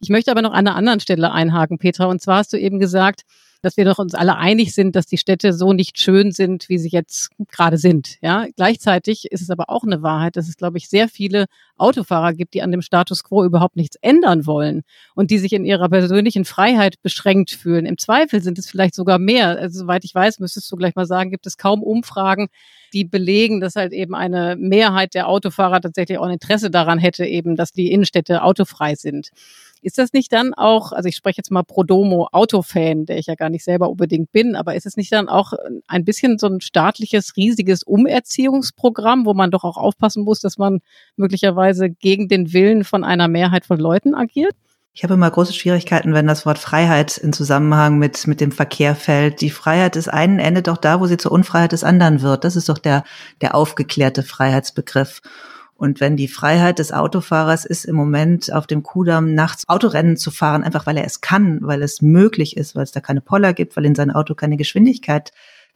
Ich 0.02 0.10
möchte 0.10 0.32
aber 0.32 0.42
noch 0.42 0.54
an 0.54 0.68
einer 0.68 0.76
anderen 0.76 1.00
Stelle 1.00 1.32
einhaken, 1.32 1.78
Petra. 1.78 2.06
Und 2.06 2.22
zwar 2.22 2.38
hast 2.38 2.54
du 2.54 2.58
eben 2.58 2.80
gesagt, 2.80 3.09
gesagt, 3.10 3.26
dass 3.62 3.76
wir 3.76 3.84
doch 3.84 4.00
uns 4.00 4.14
alle 4.14 4.38
einig 4.38 4.74
sind, 4.74 4.96
dass 4.96 5.06
die 5.06 5.18
Städte 5.18 5.52
so 5.52 5.74
nicht 5.74 6.00
schön 6.00 6.32
sind, 6.32 6.70
wie 6.70 6.78
sie 6.78 6.90
jetzt 6.90 7.30
gerade 7.52 7.78
sind. 7.78 8.16
Ja, 8.22 8.46
gleichzeitig 8.56 9.26
ist 9.32 9.42
es 9.42 9.50
aber 9.50 9.70
auch 9.70 9.84
eine 9.84 10.02
Wahrheit, 10.02 10.38
dass 10.38 10.48
es, 10.48 10.56
glaube 10.56 10.78
ich, 10.78 10.88
sehr 10.88 11.10
viele 11.10 11.46
Autofahrer 11.78 12.34
gibt, 12.34 12.54
die 12.54 12.62
an 12.62 12.72
dem 12.72 12.82
Status 12.82 13.24
quo 13.24 13.44
überhaupt 13.44 13.76
nichts 13.76 13.98
ändern 14.02 14.46
wollen 14.46 14.84
und 15.14 15.30
die 15.30 15.40
sich 15.40 15.52
in 15.52 15.66
ihrer 15.66 15.90
persönlichen 15.90 16.46
Freiheit 16.46 17.02
beschränkt 17.02 17.52
fühlen. 17.52 17.86
Im 17.86 17.98
Zweifel 17.98 18.42
sind 18.42 18.58
es 18.60 18.70
vielleicht 18.70 18.96
sogar 18.96 19.20
mehr. 19.20 19.50
Also, 19.60 19.80
soweit 19.80 20.06
ich 20.06 20.16
weiß, 20.16 20.40
müsstest 20.40 20.72
du 20.72 20.78
gleich 20.78 20.96
mal 20.96 21.06
sagen, 21.06 21.30
gibt 21.30 21.46
es 21.46 21.58
kaum 21.58 21.84
Umfragen, 21.84 22.48
die 22.94 23.04
belegen, 23.04 23.60
dass 23.60 23.76
halt 23.76 23.92
eben 23.92 24.16
eine 24.16 24.56
Mehrheit 24.58 25.14
der 25.14 25.28
Autofahrer 25.28 25.82
tatsächlich 25.82 26.18
auch 26.18 26.26
ein 26.26 26.34
Interesse 26.34 26.72
daran 26.72 26.98
hätte, 26.98 27.26
eben, 27.26 27.58
dass 27.58 27.72
die 27.72 27.92
Innenstädte 27.92 28.42
autofrei 28.42 28.96
sind. 28.96 29.32
Ist 29.82 29.98
das 29.98 30.12
nicht 30.12 30.34
dann 30.34 30.54
auch, 30.54 30.92
also 30.92 31.08
ich 31.08 31.16
spreche 31.16 31.38
jetzt 31.38 31.52
mal 31.52 31.64
pro 31.64 31.84
Domo 31.84 32.28
Autofan, 32.32 33.06
der 33.06 33.18
ich 33.18 33.28
ja 33.28 33.36
gar 33.36 33.50
nicht 33.50 33.64
selber 33.64 33.90
unbedingt 33.90 34.32
bin, 34.32 34.56
aber 34.56 34.76
ist 34.76 34.86
es 34.86 34.98
nicht 34.98 35.12
dann 35.12 35.30
auch 35.30 35.54
ein 35.88 36.04
bisschen 36.04 36.38
so 36.38 36.48
ein 36.48 36.60
staatliches, 36.60 37.38
riesiges 37.38 37.84
Umerziehungsprogramm, 37.84 39.26
wo 39.26 39.34
man 39.34 39.52
doch 39.52 39.64
auch 39.64 39.78
aufpassen 39.78 40.24
muss, 40.24 40.42
dass 40.42 40.58
man 40.58 40.80
möglicherweise 41.16 41.90
gegen 41.90 42.28
den 42.28 42.52
Willen 42.52 42.84
von 42.84 43.04
einer 43.04 43.30
Mehrheit 43.30 43.66
von 43.66 43.80
Leuten 43.80 44.16
agiert? 44.16 44.54
Ich 44.94 45.04
habe 45.04 45.14
immer 45.14 45.32
große 45.32 45.54
Schwierigkeiten, 45.54 46.14
wenn 46.14 46.28
das 46.28 46.46
Wort 46.46 46.58
Freiheit 46.58 47.18
in 47.18 47.32
Zusammenhang 47.32 48.00
mit, 48.00 48.28
mit 48.28 48.42
dem 48.42 48.52
Verkehr 48.52 48.96
fällt. 48.96 49.40
Die 49.40 49.50
Freiheit 49.50 49.96
des 49.96 50.10
einen 50.10 50.40
endet 50.40 50.68
doch 50.68 50.76
da, 50.76 51.00
wo 51.00 51.06
sie 51.06 51.16
zur 51.16 51.32
Unfreiheit 51.32 51.72
des 51.72 51.86
anderen 51.86 52.22
wird. 52.22 52.44
Das 52.44 52.58
ist 52.58 52.68
doch 52.68 52.80
der, 52.80 53.06
der 53.40 53.56
aufgeklärte 53.56 54.24
Freiheitsbegriff. 54.24 55.22
Und 55.80 56.02
wenn 56.02 56.18
die 56.18 56.28
Freiheit 56.28 56.78
des 56.78 56.92
Autofahrers 56.92 57.64
ist, 57.64 57.86
im 57.86 57.96
Moment 57.96 58.52
auf 58.52 58.68
dem 58.68 58.84
Kudamm 58.84 59.34
nachts 59.34 59.70
Autorennen 59.70 60.18
zu 60.18 60.30
fahren, 60.30 60.62
einfach 60.62 60.86
weil 60.86 60.98
er 60.98 61.06
es 61.06 61.22
kann, 61.22 61.60
weil 61.62 61.82
es 61.82 62.02
möglich 62.02 62.58
ist, 62.58 62.76
weil 62.76 62.84
es 62.84 62.92
da 62.92 63.00
keine 63.00 63.22
Poller 63.22 63.54
gibt, 63.54 63.78
weil 63.78 63.86
in 63.86 63.96
sein 63.96 64.12
Auto 64.12 64.36
keine 64.36 64.58
Geschwindigkeit 64.58 65.32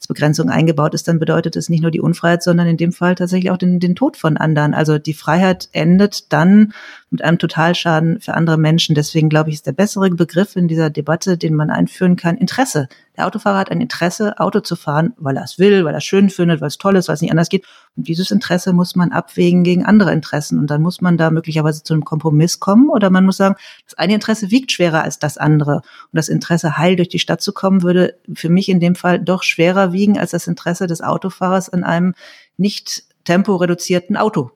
Begrenzung 0.08 0.50
eingebaut 0.50 0.94
ist, 0.94 1.08
dann 1.08 1.20
bedeutet 1.20 1.56
es 1.56 1.70
nicht 1.70 1.82
nur 1.82 1.92
die 1.92 2.02
Unfreiheit, 2.02 2.44
sondern 2.44 2.68
in 2.68 2.78
dem 2.78 2.92
Fall 2.92 3.16
tatsächlich 3.16 3.52
auch 3.52 3.58
den, 3.58 3.80
den 3.80 3.96
Tod 3.96 4.18
von 4.18 4.38
anderen. 4.38 4.74
Also 4.74 4.98
die 4.98 5.14
Freiheit 5.14 5.70
endet 5.72 6.32
dann 6.34 6.74
mit 7.10 7.24
einem 7.24 7.38
Totalschaden 7.38 8.20
für 8.20 8.34
andere 8.34 8.58
Menschen. 8.58 8.96
Deswegen 8.96 9.30
glaube 9.30 9.50
ich, 9.50 9.56
ist 9.56 9.68
der 9.68 9.74
bessere 9.74 10.10
Begriff 10.10 10.56
in 10.56 10.68
dieser 10.68 10.90
Debatte, 10.90 11.38
den 11.38 11.56
man 11.56 11.70
einführen 11.70 12.16
kann, 12.16 12.38
Interesse. 12.38 12.88
Der 13.18 13.28
Autofahrer 13.28 13.60
hat 13.60 13.72
ein 13.72 13.82
Interesse, 13.82 14.40
Auto 14.40 14.60
zu 14.60 14.76
fahren, 14.76 15.14
weil 15.18 15.38
er 15.38 15.44
es 15.44 15.60
will, 15.60 15.86
weil 15.86 15.94
er 15.94 16.00
es 16.00 16.04
schön 16.04 16.30
findet, 16.30 16.62
weil 16.62 16.68
es 16.68 16.78
toll 16.78 16.96
ist, 16.96 17.08
weil 17.08 17.16
es 17.16 17.22
nicht 17.22 17.32
anders 17.32 17.50
geht. 17.50 17.66
Und 17.96 18.08
dieses 18.08 18.32
Interesse 18.32 18.74
muss 18.74 18.96
man 18.96 19.12
abwägen 19.12 19.64
gegen 19.64 19.86
andere 19.86 20.12
Interessen. 20.12 20.58
Und 20.60 20.68
dann 20.68 20.82
muss 20.82 21.02
man 21.02 21.18
da 21.18 21.30
möglicherweise 21.30 21.84
zu 21.84 21.94
einem 21.94 22.06
Kompromiss 22.06 22.60
kommen 22.60 22.90
oder 22.90 23.10
man 23.10 23.26
muss 23.26 23.38
sagen, 23.38 23.56
das 23.86 23.98
eine 23.98 24.16
Interesse 24.16 24.52
wiegt 24.52 24.72
schwerer 24.72 25.04
als 25.04 25.20
das 25.20 25.38
andere. 25.38 25.78
Und 25.78 25.84
das 26.14 26.30
Interesse, 26.30 26.78
heil 26.78 26.96
durch 26.96 27.10
die 27.10 27.20
Stadt 27.20 27.42
zu 27.42 27.54
kommen, 27.54 27.84
würde 27.84 28.16
für 28.34 28.50
mich 28.50 28.70
in 28.70 28.80
dem 28.80 28.96
Fall 28.96 29.20
doch 29.20 29.44
schwerer 29.44 29.94
wiegen 29.94 30.18
als 30.18 30.32
das 30.32 30.48
Interesse 30.48 30.88
des 30.88 31.02
Autofahrers 31.02 31.70
an 31.70 31.84
einem 31.84 32.16
nicht 32.58 33.04
temporeduzierten 33.26 34.18
Auto. 34.18 34.52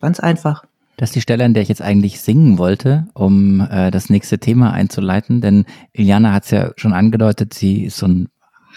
Ganz 0.00 0.20
einfach. 0.20 0.64
Das 0.96 1.10
ist 1.10 1.16
die 1.16 1.20
Stelle, 1.20 1.44
an 1.44 1.52
der 1.52 1.62
ich 1.62 1.68
jetzt 1.68 1.82
eigentlich 1.82 2.20
singen 2.20 2.56
wollte, 2.56 3.06
um 3.12 3.60
äh, 3.60 3.90
das 3.90 4.08
nächste 4.08 4.38
Thema 4.38 4.72
einzuleiten. 4.72 5.42
Denn 5.42 5.66
Iliana 5.92 6.32
hat 6.32 6.44
es 6.44 6.50
ja 6.50 6.72
schon 6.76 6.94
angedeutet, 6.94 7.52
sie 7.52 7.84
ist 7.84 7.98
so 7.98 8.06
ein 8.06 8.28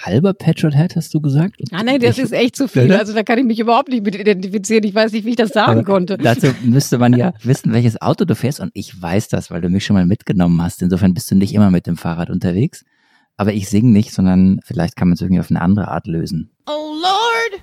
halber 0.06 0.34
Petrolhead, 0.34 0.96
hast 0.96 1.14
du 1.14 1.22
gesagt? 1.22 1.56
Ah, 1.72 1.84
nein, 1.84 2.00
das 2.00 2.18
ich, 2.18 2.26
ist 2.26 2.32
echt 2.32 2.56
zu 2.56 2.68
viel. 2.68 2.92
Also 2.94 3.14
da 3.14 3.24
kann 3.24 3.40
ich 3.40 3.46
mich 3.46 3.60
überhaupt 3.60 3.90
nicht 3.90 4.04
mit 4.04 4.16
identifizieren. 4.16 4.84
Ich 4.84 4.96
weiß 4.96 5.12
nicht, 5.12 5.26
wie 5.26 5.32
ich 5.32 5.36
das 5.36 5.50
sagen 5.50 5.84
konnte. 5.84 6.18
Dazu 6.18 6.48
müsste 6.64 6.98
man 6.98 7.14
ja 7.14 7.34
wissen, 7.44 7.74
welches 7.74 8.02
Auto 8.02 8.26
du 8.26 8.36
fährst. 8.36 8.60
Und 8.60 8.72
ich 8.74 9.02
weiß 9.02 9.28
das, 9.28 9.52
weil 9.52 9.62
du 9.62 9.70
mich 9.70 9.86
schon 9.86 9.96
mal 9.96 10.06
mitgenommen 10.06 10.62
hast. 10.62 10.82
Insofern 10.82 11.14
bist 11.14 11.30
du 11.32 11.36
nicht 11.36 11.54
immer 11.54 11.72
mit 11.72 11.88
dem 11.88 11.98
Fahrrad 11.98 12.30
unterwegs. 12.30 12.86
Aber 13.38 13.54
ich 13.54 13.70
singe 13.70 13.92
nicht, 13.92 14.14
sondern 14.14 14.60
vielleicht 14.66 14.96
kann 14.96 15.08
man 15.08 15.14
es 15.14 15.22
irgendwie 15.22 15.40
auf 15.40 15.50
eine 15.50 15.62
andere 15.62 15.88
Art 15.88 16.08
lösen. 16.08 16.52
Oh 16.68 16.94
Lord, 17.02 17.62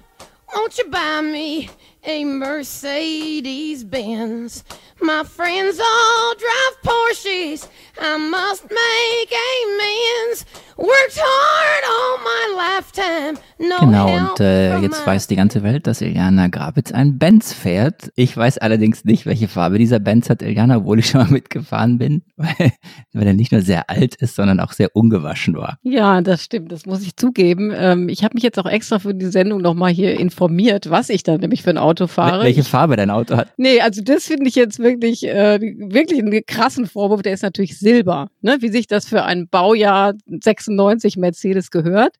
won't 0.48 0.78
you 0.78 0.90
buy 0.90 1.22
me 1.22 1.68
a 2.06 2.24
Mercedes 2.24 3.84
Benz? 3.84 4.64
My 5.00 5.24
friends 5.24 5.78
all 5.78 6.34
drive 6.36 6.82
Porsches. 6.82 7.68
I 7.98 8.16
must 8.16 8.64
make 8.64 9.32
amends. 9.32 10.46
Worked 10.76 11.18
hard 11.18 11.84
all 11.88 12.18
my 12.18 12.56
lifetime. 12.56 13.38
No 13.58 13.78
genau, 13.80 14.32
und 14.32 14.40
äh, 14.40 14.78
jetzt 14.80 15.06
weiß 15.06 15.26
die 15.28 15.36
ganze 15.36 15.62
Welt, 15.62 15.86
dass 15.86 16.02
Iliana 16.02 16.48
Grabitz 16.48 16.92
ein 16.92 17.18
Benz 17.18 17.54
fährt. 17.54 18.12
Ich 18.14 18.36
weiß 18.36 18.58
allerdings 18.58 19.06
nicht, 19.06 19.24
welche 19.24 19.48
Farbe 19.48 19.78
dieser 19.78 19.98
Benz 19.98 20.28
hat 20.28 20.42
Iliana, 20.42 20.78
obwohl 20.78 20.98
ich 20.98 21.06
schon 21.06 21.22
mal 21.22 21.30
mitgefahren 21.30 21.96
bin, 21.96 22.22
weil, 22.36 22.72
weil 23.14 23.26
er 23.26 23.32
nicht 23.32 23.52
nur 23.52 23.62
sehr 23.62 23.88
alt 23.88 24.16
ist, 24.16 24.36
sondern 24.36 24.60
auch 24.60 24.72
sehr 24.72 24.94
ungewaschen 24.94 25.56
war. 25.56 25.78
Ja, 25.82 26.20
das 26.20 26.42
stimmt, 26.42 26.70
das 26.72 26.84
muss 26.84 27.02
ich 27.02 27.16
zugeben. 27.16 27.72
Ähm, 27.74 28.10
ich 28.10 28.22
habe 28.22 28.34
mich 28.34 28.42
jetzt 28.42 28.58
auch 28.58 28.66
extra 28.66 28.98
für 28.98 29.14
die 29.14 29.26
Sendung 29.26 29.62
nochmal 29.62 29.92
hier 29.92 30.20
informiert, 30.20 30.90
was 30.90 31.08
ich 31.08 31.22
da 31.22 31.38
nämlich 31.38 31.62
für 31.62 31.70
ein 31.70 31.78
Auto 31.78 31.95
fahre. 32.06 32.44
Welche 32.44 32.64
Farbe 32.64 32.96
dein 32.96 33.10
Auto 33.10 33.36
hat? 33.36 33.48
Nee, 33.56 33.80
also 33.80 34.02
das 34.02 34.26
finde 34.26 34.48
ich 34.48 34.54
jetzt 34.54 34.78
wirklich, 34.78 35.26
äh, 35.26 35.58
wirklich 35.60 36.20
einen 36.20 36.44
krassen 36.46 36.86
Vorwurf. 36.86 37.22
Der 37.22 37.32
ist 37.32 37.42
natürlich 37.42 37.78
Silber, 37.78 38.28
ne? 38.42 38.58
wie 38.60 38.68
sich 38.68 38.86
das 38.86 39.08
für 39.08 39.24
ein 39.24 39.48
Baujahr 39.48 40.12
96 40.26 41.16
Mercedes 41.16 41.70
gehört. 41.70 42.16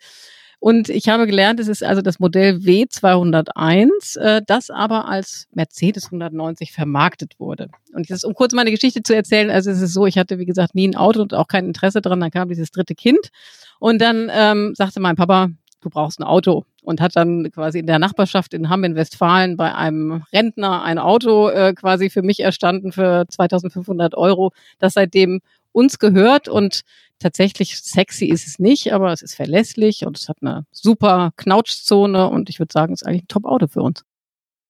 Und 0.58 0.88
ich 0.88 1.08
habe 1.08 1.26
gelernt, 1.26 1.60
es 1.60 1.68
ist 1.68 1.84
also 1.84 2.00
das 2.02 2.18
Modell 2.18 2.56
W201, 2.56 4.18
äh, 4.18 4.42
das 4.46 4.70
aber 4.70 5.06
als 5.06 5.46
Mercedes 5.52 6.06
190 6.06 6.72
vermarktet 6.72 7.34
wurde. 7.38 7.68
Und 7.92 8.08
jetzt, 8.08 8.24
um 8.24 8.34
kurz 8.34 8.54
meine 8.54 8.70
Geschichte 8.70 9.02
zu 9.02 9.14
erzählen, 9.14 9.50
also 9.50 9.70
es 9.70 9.80
ist 9.80 9.92
so, 9.92 10.06
ich 10.06 10.16
hatte, 10.16 10.38
wie 10.38 10.46
gesagt, 10.46 10.74
nie 10.74 10.88
ein 10.88 10.96
Auto 10.96 11.20
und 11.20 11.34
auch 11.34 11.46
kein 11.46 11.66
Interesse 11.66 12.00
dran. 12.00 12.20
Dann 12.20 12.30
kam 12.30 12.48
dieses 12.48 12.70
dritte 12.70 12.94
Kind 12.94 13.28
und 13.78 14.00
dann 14.00 14.30
ähm, 14.32 14.72
sagte 14.74 14.98
mein 14.98 15.16
Papa, 15.16 15.50
du 15.86 15.90
brauchst 15.90 16.20
ein 16.20 16.24
Auto. 16.24 16.64
Und 16.82 17.00
hat 17.00 17.16
dann 17.16 17.50
quasi 17.50 17.80
in 17.80 17.86
der 17.86 17.98
Nachbarschaft 17.98 18.54
in 18.54 18.68
Hamm 18.68 18.84
in 18.84 18.94
Westfalen 18.94 19.56
bei 19.56 19.74
einem 19.74 20.24
Rentner 20.32 20.82
ein 20.82 20.98
Auto 20.98 21.48
äh, 21.48 21.74
quasi 21.74 22.10
für 22.10 22.22
mich 22.22 22.40
erstanden 22.40 22.92
für 22.92 23.26
2500 23.28 24.14
Euro, 24.14 24.52
das 24.78 24.94
seitdem 24.94 25.40
uns 25.72 25.98
gehört. 25.98 26.48
Und 26.48 26.82
tatsächlich 27.18 27.80
sexy 27.80 28.26
ist 28.26 28.46
es 28.46 28.58
nicht, 28.58 28.92
aber 28.92 29.12
es 29.12 29.22
ist 29.22 29.34
verlässlich 29.34 30.06
und 30.06 30.16
es 30.16 30.28
hat 30.28 30.38
eine 30.42 30.64
super 30.70 31.32
Knautschzone. 31.36 32.28
Und 32.28 32.50
ich 32.50 32.58
würde 32.58 32.72
sagen, 32.72 32.92
es 32.92 33.02
ist 33.02 33.08
eigentlich 33.08 33.24
ein 33.24 33.28
Top-Auto 33.28 33.66
für 33.66 33.82
uns. 33.82 34.04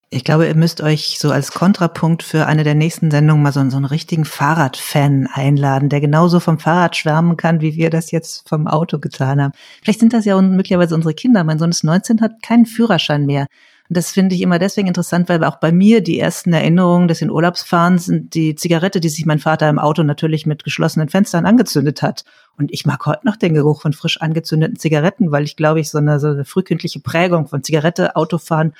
Ich 0.08 0.22
glaube, 0.22 0.46
ihr 0.46 0.54
müsst 0.54 0.80
euch 0.82 1.18
so 1.18 1.32
als 1.32 1.50
Kontrapunkt 1.50 2.22
für 2.22 2.46
eine 2.46 2.62
der 2.62 2.76
nächsten 2.76 3.10
Sendungen 3.10 3.42
mal 3.42 3.52
so, 3.52 3.68
so 3.68 3.76
einen 3.76 3.84
richtigen 3.84 4.24
Fahrradfan 4.24 5.28
einladen, 5.32 5.88
der 5.88 6.00
genauso 6.00 6.38
vom 6.38 6.60
Fahrrad 6.60 6.94
schwärmen 6.94 7.36
kann, 7.36 7.60
wie 7.60 7.74
wir 7.74 7.90
das 7.90 8.12
jetzt 8.12 8.48
vom 8.48 8.68
Auto 8.68 9.00
getan 9.00 9.42
haben. 9.42 9.52
Vielleicht 9.82 9.98
sind 9.98 10.12
das 10.12 10.24
ja 10.24 10.40
möglicherweise 10.40 10.94
unsere 10.94 11.12
Kinder. 11.12 11.42
Mein 11.42 11.58
Sohn 11.58 11.70
ist 11.70 11.82
19, 11.82 12.20
hat 12.20 12.40
keinen 12.40 12.66
Führerschein 12.66 13.26
mehr. 13.26 13.48
Und 13.88 13.96
das 13.96 14.12
finde 14.12 14.36
ich 14.36 14.42
immer 14.42 14.60
deswegen 14.60 14.86
interessant, 14.86 15.28
weil 15.28 15.42
auch 15.42 15.56
bei 15.56 15.72
mir 15.72 16.00
die 16.00 16.20
ersten 16.20 16.52
Erinnerungen 16.52 17.08
des 17.08 17.20
in 17.20 17.30
Urlaubsfahrens 17.30 18.06
sind 18.06 18.34
die 18.34 18.54
Zigarette, 18.54 19.00
die 19.00 19.08
sich 19.08 19.26
mein 19.26 19.40
Vater 19.40 19.68
im 19.68 19.80
Auto 19.80 20.04
natürlich 20.04 20.46
mit 20.46 20.62
geschlossenen 20.62 21.08
Fenstern 21.08 21.46
angezündet 21.46 22.02
hat. 22.02 22.24
Und 22.56 22.72
ich 22.72 22.86
mag 22.86 23.04
heute 23.06 23.26
noch 23.26 23.36
den 23.36 23.54
Geruch 23.54 23.82
von 23.82 23.92
frisch 23.92 24.20
angezündeten 24.20 24.78
Zigaretten, 24.78 25.32
weil 25.32 25.42
ich 25.42 25.56
glaube 25.56 25.80
ich 25.80 25.90
so 25.90 25.98
eine, 25.98 26.20
so 26.20 26.28
eine 26.28 26.44
frühkindliche 26.44 27.00
Prägung 27.00 27.48
von 27.48 27.64
Zigarette, 27.64 28.14
Autofahren, 28.14 28.72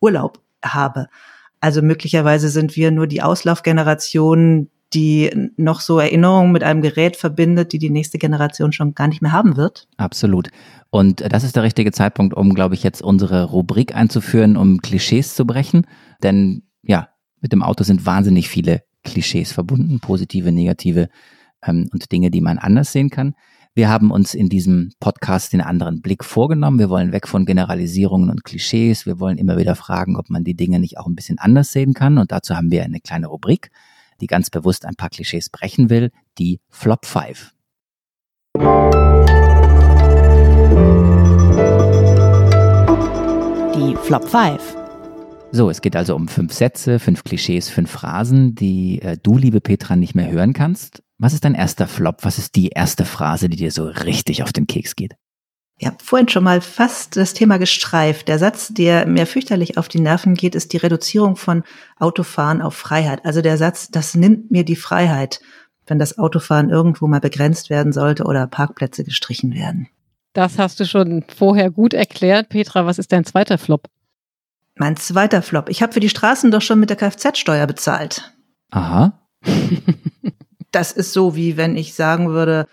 Urlaub 0.00 0.40
habe. 0.64 1.06
Also 1.60 1.82
möglicherweise 1.82 2.48
sind 2.48 2.76
wir 2.76 2.90
nur 2.90 3.06
die 3.06 3.22
Auslaufgeneration, 3.22 4.70
die 4.94 5.50
noch 5.56 5.80
so 5.80 5.98
Erinnerungen 5.98 6.52
mit 6.52 6.62
einem 6.62 6.80
Gerät 6.80 7.16
verbindet, 7.16 7.72
die 7.72 7.78
die 7.78 7.90
nächste 7.90 8.18
Generation 8.18 8.72
schon 8.72 8.94
gar 8.94 9.08
nicht 9.08 9.20
mehr 9.20 9.32
haben 9.32 9.56
wird. 9.56 9.86
Absolut. 9.98 10.48
Und 10.90 11.20
das 11.32 11.44
ist 11.44 11.56
der 11.56 11.62
richtige 11.62 11.92
Zeitpunkt, 11.92 12.34
um, 12.34 12.54
glaube 12.54 12.74
ich, 12.74 12.82
jetzt 12.82 13.02
unsere 13.02 13.44
Rubrik 13.44 13.94
einzuführen, 13.94 14.56
um 14.56 14.80
Klischees 14.80 15.34
zu 15.34 15.46
brechen. 15.46 15.86
Denn 16.22 16.62
ja, 16.82 17.08
mit 17.40 17.52
dem 17.52 17.62
Auto 17.62 17.84
sind 17.84 18.06
wahnsinnig 18.06 18.48
viele 18.48 18.82
Klischees 19.04 19.52
verbunden, 19.52 20.00
positive, 20.00 20.52
negative 20.52 21.08
ähm, 21.62 21.88
und 21.92 22.10
Dinge, 22.10 22.30
die 22.30 22.40
man 22.40 22.58
anders 22.58 22.92
sehen 22.92 23.10
kann. 23.10 23.34
Wir 23.78 23.88
haben 23.88 24.10
uns 24.10 24.34
in 24.34 24.48
diesem 24.48 24.90
Podcast 24.98 25.52
den 25.52 25.60
anderen 25.60 26.02
Blick 26.02 26.24
vorgenommen. 26.24 26.80
Wir 26.80 26.90
wollen 26.90 27.12
weg 27.12 27.28
von 27.28 27.46
Generalisierungen 27.46 28.28
und 28.28 28.42
Klischees. 28.42 29.06
Wir 29.06 29.20
wollen 29.20 29.38
immer 29.38 29.56
wieder 29.56 29.76
fragen, 29.76 30.16
ob 30.16 30.30
man 30.30 30.42
die 30.42 30.56
Dinge 30.56 30.80
nicht 30.80 30.98
auch 30.98 31.06
ein 31.06 31.14
bisschen 31.14 31.38
anders 31.38 31.70
sehen 31.70 31.94
kann. 31.94 32.18
Und 32.18 32.32
dazu 32.32 32.56
haben 32.56 32.72
wir 32.72 32.82
eine 32.82 32.98
kleine 32.98 33.28
Rubrik, 33.28 33.70
die 34.20 34.26
ganz 34.26 34.50
bewusst 34.50 34.84
ein 34.84 34.96
paar 34.96 35.10
Klischees 35.10 35.48
brechen 35.48 35.90
will, 35.90 36.10
die 36.38 36.58
Flop 36.70 37.06
5. 37.06 37.54
Die 43.76 43.96
Flop 44.02 44.28
5. 44.28 44.76
So, 45.52 45.70
es 45.70 45.80
geht 45.80 45.94
also 45.94 46.16
um 46.16 46.26
fünf 46.26 46.52
Sätze, 46.52 46.98
fünf 46.98 47.22
Klischees, 47.22 47.68
fünf 47.68 47.92
Phrasen, 47.92 48.56
die 48.56 49.00
äh, 49.02 49.16
du, 49.22 49.38
liebe 49.38 49.60
Petra, 49.60 49.94
nicht 49.94 50.16
mehr 50.16 50.28
hören 50.28 50.52
kannst. 50.52 51.04
Was 51.18 51.32
ist 51.32 51.44
dein 51.44 51.54
erster 51.54 51.88
Flop? 51.88 52.24
Was 52.24 52.38
ist 52.38 52.54
die 52.54 52.68
erste 52.68 53.04
Phrase, 53.04 53.48
die 53.48 53.56
dir 53.56 53.72
so 53.72 53.86
richtig 53.86 54.42
auf 54.42 54.52
den 54.52 54.66
Keks 54.66 54.94
geht? 54.94 55.14
Ja, 55.80 55.92
vorhin 56.02 56.28
schon 56.28 56.44
mal 56.44 56.60
fast 56.60 57.16
das 57.16 57.34
Thema 57.34 57.58
gestreift. 57.58 58.26
Der 58.28 58.38
Satz, 58.38 58.68
der 58.68 59.06
mir 59.06 59.26
fürchterlich 59.26 59.78
auf 59.78 59.88
die 59.88 60.00
Nerven 60.00 60.34
geht, 60.34 60.54
ist 60.54 60.72
die 60.72 60.76
Reduzierung 60.76 61.36
von 61.36 61.62
Autofahren 61.98 62.62
auf 62.62 62.74
Freiheit. 62.74 63.24
Also 63.24 63.42
der 63.42 63.56
Satz, 63.58 63.88
das 63.88 64.14
nimmt 64.14 64.50
mir 64.50 64.64
die 64.64 64.76
Freiheit, 64.76 65.40
wenn 65.86 65.98
das 65.98 66.18
Autofahren 66.18 66.70
irgendwo 66.70 67.06
mal 67.06 67.20
begrenzt 67.20 67.70
werden 67.70 67.92
sollte 67.92 68.24
oder 68.24 68.46
Parkplätze 68.46 69.04
gestrichen 69.04 69.54
werden. 69.54 69.88
Das 70.32 70.58
hast 70.58 70.78
du 70.80 70.84
schon 70.84 71.24
vorher 71.36 71.70
gut 71.70 71.94
erklärt. 71.94 72.48
Petra, 72.48 72.86
was 72.86 72.98
ist 72.98 73.12
dein 73.12 73.24
zweiter 73.24 73.58
Flop? 73.58 73.88
Mein 74.74 74.96
zweiter 74.96 75.42
Flop. 75.42 75.68
Ich 75.68 75.82
habe 75.82 75.92
für 75.92 76.00
die 76.00 76.08
Straßen 76.08 76.50
doch 76.50 76.62
schon 76.62 76.78
mit 76.78 76.90
der 76.90 76.96
Kfz-Steuer 76.96 77.66
bezahlt. 77.66 78.32
Aha. 78.70 79.20
das 80.70 80.92
ist 80.92 81.12
so, 81.12 81.34
wie 81.36 81.56
wenn 81.56 81.76
ich 81.76 81.94
sagen 81.94 82.30
würde, 82.30 82.66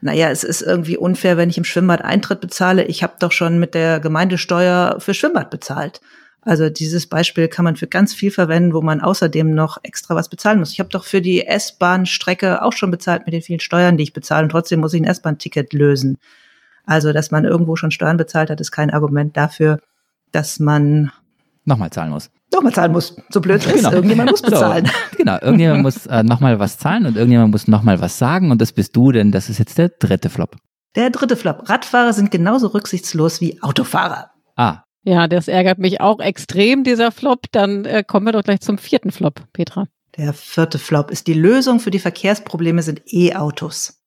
naja, 0.00 0.30
es 0.30 0.42
ist 0.42 0.62
irgendwie 0.62 0.96
unfair, 0.96 1.36
wenn 1.36 1.50
ich 1.50 1.58
im 1.58 1.64
Schwimmbad 1.64 2.02
Eintritt 2.02 2.40
bezahle. 2.40 2.84
Ich 2.84 3.02
habe 3.02 3.14
doch 3.20 3.30
schon 3.30 3.58
mit 3.58 3.74
der 3.74 4.00
Gemeindesteuer 4.00 4.96
für 4.98 5.14
Schwimmbad 5.14 5.50
bezahlt. 5.50 6.00
Also 6.44 6.68
dieses 6.68 7.06
Beispiel 7.06 7.46
kann 7.46 7.64
man 7.64 7.76
für 7.76 7.86
ganz 7.86 8.12
viel 8.12 8.32
verwenden, 8.32 8.74
wo 8.74 8.82
man 8.82 9.00
außerdem 9.00 9.54
noch 9.54 9.78
extra 9.84 10.16
was 10.16 10.28
bezahlen 10.28 10.58
muss. 10.58 10.72
Ich 10.72 10.80
habe 10.80 10.90
doch 10.90 11.04
für 11.04 11.22
die 11.22 11.46
S-Bahn-Strecke 11.46 12.62
auch 12.62 12.72
schon 12.72 12.90
bezahlt 12.90 13.26
mit 13.26 13.32
den 13.32 13.42
vielen 13.42 13.60
Steuern, 13.60 13.96
die 13.96 14.02
ich 14.02 14.12
bezahle 14.12 14.42
und 14.42 14.48
trotzdem 14.48 14.80
muss 14.80 14.92
ich 14.92 15.00
ein 15.00 15.06
S-Bahn-Ticket 15.06 15.72
lösen. 15.72 16.18
Also, 16.84 17.12
dass 17.12 17.30
man 17.30 17.44
irgendwo 17.44 17.76
schon 17.76 17.92
Steuern 17.92 18.16
bezahlt 18.16 18.50
hat, 18.50 18.60
ist 18.60 18.72
kein 18.72 18.90
Argument 18.90 19.36
dafür, 19.36 19.78
dass 20.32 20.58
man 20.58 21.12
nochmal 21.64 21.90
zahlen 21.90 22.10
muss. 22.10 22.28
Nochmal 22.52 22.72
zahlen 22.72 22.92
muss. 22.92 23.16
So 23.30 23.40
blöd 23.40 23.64
ist, 23.64 23.74
genau. 23.74 23.92
irgendjemand 23.92 24.30
muss 24.30 24.42
bezahlen. 24.42 24.86
So, 24.86 24.92
genau, 25.16 25.38
irgendjemand 25.40 25.82
muss 25.82 26.06
äh, 26.06 26.22
nochmal 26.22 26.58
was 26.58 26.78
zahlen 26.78 27.06
und 27.06 27.16
irgendjemand 27.16 27.52
muss 27.52 27.66
nochmal 27.66 28.00
was 28.00 28.18
sagen 28.18 28.50
und 28.50 28.60
das 28.60 28.72
bist 28.72 28.94
du, 28.94 29.12
denn 29.12 29.32
das 29.32 29.48
ist 29.48 29.58
jetzt 29.58 29.78
der 29.78 29.88
dritte 29.88 30.28
Flop. 30.28 30.56
Der 30.94 31.10
dritte 31.10 31.36
Flop. 31.36 31.68
Radfahrer 31.68 32.12
sind 32.12 32.30
genauso 32.30 32.68
rücksichtslos 32.68 33.40
wie 33.40 33.62
Autofahrer. 33.62 34.30
Ah. 34.56 34.82
Ja, 35.04 35.26
das 35.26 35.48
ärgert 35.48 35.78
mich 35.78 36.00
auch 36.00 36.20
extrem, 36.20 36.84
dieser 36.84 37.10
Flop. 37.10 37.46
Dann 37.50 37.84
äh, 37.86 38.04
kommen 38.06 38.26
wir 38.26 38.32
doch 38.32 38.44
gleich 38.44 38.60
zum 38.60 38.78
vierten 38.78 39.10
Flop, 39.10 39.42
Petra. 39.52 39.86
Der 40.16 40.34
vierte 40.34 40.78
Flop 40.78 41.10
ist 41.10 41.26
die 41.26 41.34
Lösung 41.34 41.80
für 41.80 41.90
die 41.90 41.98
Verkehrsprobleme 41.98 42.82
sind 42.82 43.02
E-Autos. 43.06 44.02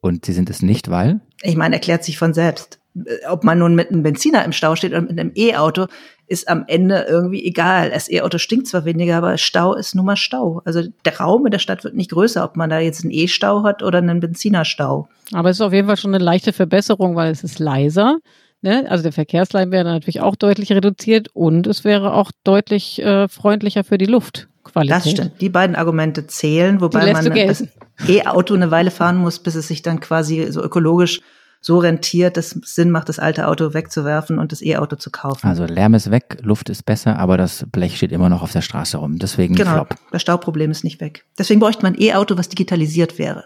Und 0.00 0.24
sie 0.24 0.32
sind 0.32 0.48
es 0.48 0.62
nicht, 0.62 0.88
weil? 0.88 1.20
Ich 1.42 1.56
meine, 1.56 1.74
erklärt 1.74 2.04
sich 2.04 2.16
von 2.16 2.32
selbst. 2.32 2.79
Äh, 2.94 3.26
ob 3.28 3.44
man 3.44 3.58
nun 3.58 3.74
mit 3.74 3.90
einem 3.90 4.02
Benziner 4.02 4.44
im 4.44 4.52
Stau 4.52 4.76
steht 4.76 4.92
oder 4.92 5.02
mit 5.02 5.18
einem 5.18 5.32
E-Auto, 5.34 5.86
ist 6.26 6.48
am 6.48 6.64
Ende 6.68 7.06
irgendwie 7.08 7.44
egal. 7.44 7.90
Das 7.90 8.10
E-Auto 8.10 8.38
stinkt 8.38 8.68
zwar 8.68 8.84
weniger, 8.84 9.16
aber 9.16 9.36
Stau 9.36 9.74
ist 9.74 9.94
nun 9.94 10.06
mal 10.06 10.16
Stau. 10.16 10.62
Also 10.64 10.82
der 11.04 11.18
Raum 11.18 11.46
in 11.46 11.50
der 11.50 11.58
Stadt 11.58 11.82
wird 11.82 11.96
nicht 11.96 12.12
größer, 12.12 12.44
ob 12.44 12.56
man 12.56 12.70
da 12.70 12.78
jetzt 12.78 13.02
einen 13.02 13.12
E-Stau 13.12 13.64
hat 13.64 13.82
oder 13.82 13.98
einen 13.98 14.20
Benzinerstau. 14.20 15.08
Aber 15.32 15.50
es 15.50 15.56
ist 15.56 15.62
auf 15.62 15.72
jeden 15.72 15.88
Fall 15.88 15.96
schon 15.96 16.14
eine 16.14 16.22
leichte 16.22 16.52
Verbesserung, 16.52 17.16
weil 17.16 17.32
es 17.32 17.42
ist 17.42 17.58
leiser. 17.58 18.18
Ne? 18.62 18.84
Also 18.88 19.02
der 19.02 19.12
Verkehrslärm 19.12 19.72
wäre 19.72 19.84
natürlich 19.84 20.20
auch 20.20 20.36
deutlich 20.36 20.70
reduziert 20.70 21.28
und 21.32 21.66
es 21.66 21.82
wäre 21.82 22.12
auch 22.12 22.30
deutlich 22.44 23.02
äh, 23.02 23.26
freundlicher 23.26 23.84
für 23.84 23.98
die 23.98 24.06
Luftqualität. 24.06 24.96
Das 24.96 25.10
stimmt. 25.10 25.40
Die 25.40 25.48
beiden 25.48 25.74
Argumente 25.74 26.26
zählen, 26.26 26.80
wobei 26.80 27.12
man 27.12 27.24
das 27.24 27.64
E-Auto 28.06 28.54
eine 28.54 28.70
Weile 28.70 28.90
fahren 28.90 29.16
muss, 29.16 29.38
bis 29.38 29.54
es 29.54 29.66
sich 29.66 29.82
dann 29.82 29.98
quasi 30.00 30.46
so 30.50 30.62
ökologisch 30.62 31.22
so 31.60 31.78
rentiert, 31.78 32.36
dass 32.36 32.56
es 32.56 32.74
Sinn 32.74 32.90
macht, 32.90 33.08
das 33.08 33.18
alte 33.18 33.46
Auto 33.46 33.74
wegzuwerfen 33.74 34.38
und 34.38 34.50
das 34.50 34.62
E-Auto 34.62 34.96
zu 34.96 35.10
kaufen. 35.10 35.46
Also 35.46 35.64
Lärm 35.64 35.94
ist 35.94 36.10
weg, 36.10 36.38
Luft 36.42 36.70
ist 36.70 36.84
besser, 36.84 37.18
aber 37.18 37.36
das 37.36 37.66
Blech 37.70 37.96
steht 37.96 38.12
immer 38.12 38.28
noch 38.28 38.42
auf 38.42 38.52
der 38.52 38.62
Straße 38.62 38.96
rum. 38.96 39.18
Deswegen 39.18 39.54
genau, 39.54 39.74
Flop. 39.74 39.94
das 40.10 40.22
Stauproblem 40.22 40.70
ist 40.70 40.84
nicht 40.84 41.00
weg. 41.00 41.26
Deswegen 41.38 41.60
bräuchte 41.60 41.82
man 41.82 41.94
ein 41.94 42.00
E-Auto, 42.00 42.38
was 42.38 42.48
digitalisiert 42.48 43.18
wäre 43.18 43.44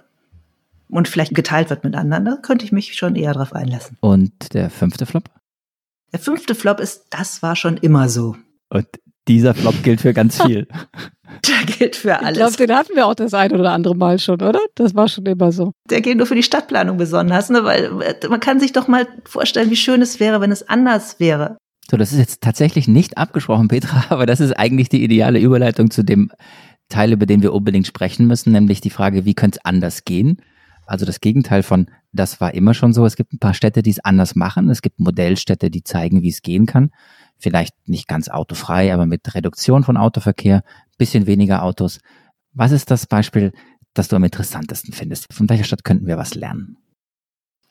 und 0.88 1.08
vielleicht 1.08 1.34
geteilt 1.34 1.70
wird 1.70 1.82
mit 1.82 1.96
anderen. 1.96 2.24
Da 2.24 2.36
könnte 2.36 2.64
ich 2.64 2.72
mich 2.72 2.94
schon 2.94 3.16
eher 3.16 3.34
drauf 3.34 3.52
einlassen. 3.52 3.96
Und 4.00 4.54
der 4.54 4.70
fünfte 4.70 5.06
Flop? 5.06 5.24
Der 6.12 6.20
fünfte 6.20 6.54
Flop 6.54 6.78
ist, 6.78 7.06
das 7.10 7.42
war 7.42 7.56
schon 7.56 7.76
immer 7.78 8.08
so. 8.08 8.36
Und 8.68 8.86
dieser 9.28 9.54
Flop 9.54 9.82
gilt 9.82 10.00
für 10.00 10.12
ganz 10.12 10.42
viel. 10.46 10.66
Der 11.48 11.66
gilt 11.66 11.96
für 11.96 12.20
alles. 12.20 12.38
Ich 12.38 12.56
glaube, 12.56 12.56
den 12.56 12.76
hatten 12.76 12.96
wir 12.96 13.06
auch 13.06 13.14
das 13.14 13.34
ein 13.34 13.52
oder 13.52 13.72
andere 13.72 13.96
Mal 13.96 14.18
schon, 14.18 14.40
oder? 14.40 14.60
Das 14.74 14.94
war 14.94 15.08
schon 15.08 15.26
immer 15.26 15.52
so. 15.52 15.72
Der 15.90 16.00
gilt 16.00 16.18
nur 16.18 16.26
für 16.26 16.34
die 16.34 16.42
Stadtplanung 16.42 16.96
besonders, 16.96 17.50
ne? 17.50 17.64
weil 17.64 18.02
äh, 18.02 18.28
man 18.28 18.40
kann 18.40 18.60
sich 18.60 18.72
doch 18.72 18.88
mal 18.88 19.06
vorstellen, 19.24 19.70
wie 19.70 19.76
schön 19.76 20.02
es 20.02 20.20
wäre, 20.20 20.40
wenn 20.40 20.52
es 20.52 20.68
anders 20.68 21.18
wäre. 21.18 21.56
So, 21.90 21.96
das 21.96 22.12
ist 22.12 22.18
jetzt 22.18 22.40
tatsächlich 22.40 22.88
nicht 22.88 23.18
abgesprochen, 23.18 23.68
Petra, 23.68 24.04
aber 24.08 24.26
das 24.26 24.40
ist 24.40 24.52
eigentlich 24.52 24.88
die 24.88 25.02
ideale 25.02 25.38
Überleitung 25.38 25.90
zu 25.90 26.02
dem 26.02 26.30
Teil, 26.88 27.12
über 27.12 27.26
den 27.26 27.42
wir 27.42 27.52
unbedingt 27.52 27.86
sprechen 27.86 28.26
müssen, 28.26 28.52
nämlich 28.52 28.80
die 28.80 28.90
Frage, 28.90 29.24
wie 29.24 29.34
könnte 29.34 29.58
es 29.58 29.64
anders 29.64 30.04
gehen? 30.04 30.40
Also 30.86 31.06
das 31.06 31.20
Gegenteil 31.20 31.62
von, 31.62 31.86
das 32.12 32.40
war 32.40 32.52
immer 32.54 32.74
schon 32.74 32.92
so. 32.92 33.06
Es 33.06 33.16
gibt 33.16 33.32
ein 33.32 33.38
paar 33.38 33.54
Städte, 33.54 33.82
die 33.82 33.90
es 33.90 34.04
anders 34.04 34.34
machen. 34.34 34.68
Es 34.68 34.82
gibt 34.82 35.00
Modellstädte, 35.00 35.70
die 35.70 35.82
zeigen, 35.82 36.22
wie 36.22 36.28
es 36.28 36.42
gehen 36.42 36.66
kann. 36.66 36.90
Vielleicht 37.38 37.74
nicht 37.86 38.08
ganz 38.08 38.28
autofrei, 38.28 38.92
aber 38.92 39.06
mit 39.06 39.34
Reduktion 39.34 39.84
von 39.84 39.96
Autoverkehr, 39.96 40.62
bisschen 40.98 41.26
weniger 41.26 41.62
Autos. 41.62 42.00
Was 42.52 42.72
ist 42.72 42.90
das 42.90 43.06
Beispiel, 43.06 43.52
das 43.94 44.08
du 44.08 44.16
am 44.16 44.24
interessantesten 44.24 44.92
findest? 44.92 45.32
Von 45.32 45.48
welcher 45.48 45.64
Stadt 45.64 45.84
könnten 45.84 46.06
wir 46.06 46.16
was 46.16 46.34
lernen? 46.34 46.76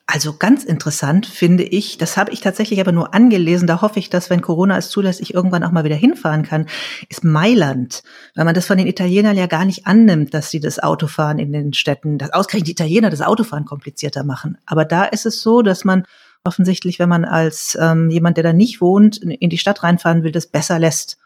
Also 0.06 0.34
ganz 0.36 0.64
interessant 0.64 1.24
finde 1.24 1.62
ich, 1.62 1.96
das 1.96 2.18
habe 2.18 2.30
ich 2.30 2.40
tatsächlich 2.42 2.78
aber 2.78 2.92
nur 2.92 3.14
angelesen, 3.14 3.66
da 3.66 3.80
hoffe 3.80 3.98
ich, 3.98 4.10
dass, 4.10 4.28
wenn 4.28 4.42
Corona 4.42 4.76
es 4.76 4.90
zulässt, 4.90 5.22
ich 5.22 5.32
irgendwann 5.32 5.64
auch 5.64 5.70
mal 5.70 5.84
wieder 5.84 5.96
hinfahren 5.96 6.42
kann, 6.42 6.66
ist 7.08 7.24
Mailand. 7.24 8.02
Weil 8.34 8.44
man 8.44 8.54
das 8.54 8.66
von 8.66 8.76
den 8.76 8.86
Italienern 8.86 9.36
ja 9.36 9.46
gar 9.46 9.64
nicht 9.64 9.86
annimmt, 9.86 10.34
dass 10.34 10.50
sie 10.50 10.60
das 10.60 10.78
Autofahren 10.78 11.38
in 11.38 11.52
den 11.52 11.72
Städten, 11.72 12.18
dass 12.18 12.34
ausgerechnet 12.34 12.68
die 12.68 12.72
Italiener 12.72 13.08
das 13.08 13.22
Autofahren 13.22 13.64
komplizierter 13.64 14.24
machen. 14.24 14.58
Aber 14.66 14.84
da 14.84 15.04
ist 15.04 15.24
es 15.24 15.40
so, 15.40 15.62
dass 15.62 15.84
man 15.84 16.04
offensichtlich, 16.44 16.98
wenn 16.98 17.08
man 17.08 17.24
als 17.24 17.76
ähm, 17.80 18.10
jemand, 18.10 18.36
der 18.36 18.44
da 18.44 18.52
nicht 18.52 18.80
wohnt, 18.80 19.16
in 19.18 19.50
die 19.50 19.58
Stadt 19.58 19.82
reinfahren 19.82 20.22
will, 20.22 20.32
das 20.32 20.46
besser 20.46 20.78
lässt 20.78 21.18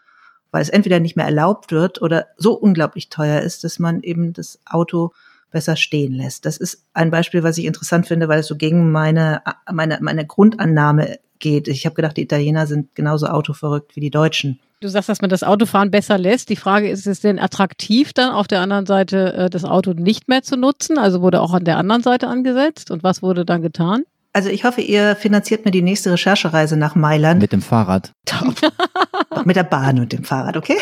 weil 0.51 0.61
es 0.61 0.69
entweder 0.69 0.99
nicht 0.99 1.15
mehr 1.15 1.25
erlaubt 1.25 1.71
wird 1.71 2.01
oder 2.01 2.27
so 2.37 2.53
unglaublich 2.53 3.09
teuer 3.09 3.41
ist, 3.41 3.63
dass 3.63 3.79
man 3.79 4.01
eben 4.01 4.33
das 4.33 4.59
Auto 4.65 5.11
besser 5.51 5.75
stehen 5.75 6.13
lässt. 6.13 6.45
Das 6.45 6.57
ist 6.57 6.83
ein 6.93 7.11
Beispiel, 7.11 7.43
was 7.43 7.57
ich 7.57 7.65
interessant 7.65 8.07
finde, 8.07 8.27
weil 8.27 8.39
es 8.39 8.47
so 8.47 8.55
gegen 8.55 8.91
meine, 8.91 9.41
meine, 9.71 9.97
meine 10.01 10.25
Grundannahme 10.25 11.19
geht. 11.39 11.67
Ich 11.67 11.85
habe 11.85 11.95
gedacht, 11.95 12.17
die 12.17 12.23
Italiener 12.23 12.67
sind 12.67 12.93
genauso 12.95 13.27
autoverrückt 13.27 13.95
wie 13.95 14.01
die 14.01 14.11
Deutschen. 14.11 14.59
Du 14.81 14.87
sagst, 14.87 15.09
dass 15.09 15.21
man 15.21 15.29
das 15.29 15.43
Autofahren 15.43 15.91
besser 15.91 16.17
lässt. 16.17 16.49
Die 16.49 16.55
Frage 16.55 16.89
ist, 16.89 16.99
ist 16.99 17.07
es 17.07 17.19
denn 17.21 17.39
attraktiv 17.39 18.13
dann 18.13 18.31
auf 18.31 18.47
der 18.47 18.61
anderen 18.61 18.85
Seite 18.85 19.33
äh, 19.33 19.49
das 19.49 19.65
Auto 19.65 19.91
nicht 19.91 20.29
mehr 20.29 20.41
zu 20.41 20.55
nutzen? 20.55 20.97
Also 20.97 21.21
wurde 21.21 21.41
auch 21.41 21.53
an 21.53 21.65
der 21.65 21.77
anderen 21.77 22.03
Seite 22.03 22.27
angesetzt 22.27 22.89
und 22.91 23.03
was 23.03 23.21
wurde 23.21 23.43
dann 23.43 23.61
getan? 23.61 24.03
Also 24.39 24.51
ich 24.51 24.63
hoffe, 24.63 24.79
ihr 24.79 25.17
finanziert 25.17 25.65
mir 25.65 25.71
die 25.71 25.81
nächste 25.81 26.13
Recherchereise 26.13 26.77
nach 26.77 26.95
Mailand. 26.95 27.41
Mit 27.41 27.51
dem 27.51 27.61
Fahrrad. 27.61 28.13
Top. 28.23 28.55
mit 29.45 29.57
der 29.57 29.65
Bahn 29.65 29.99
und 29.99 30.13
dem 30.13 30.23
Fahrrad, 30.23 30.55
okay? 30.55 30.77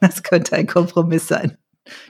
Das 0.00 0.24
könnte 0.24 0.56
ein 0.56 0.66
Kompromiss 0.66 1.28
sein. 1.28 1.56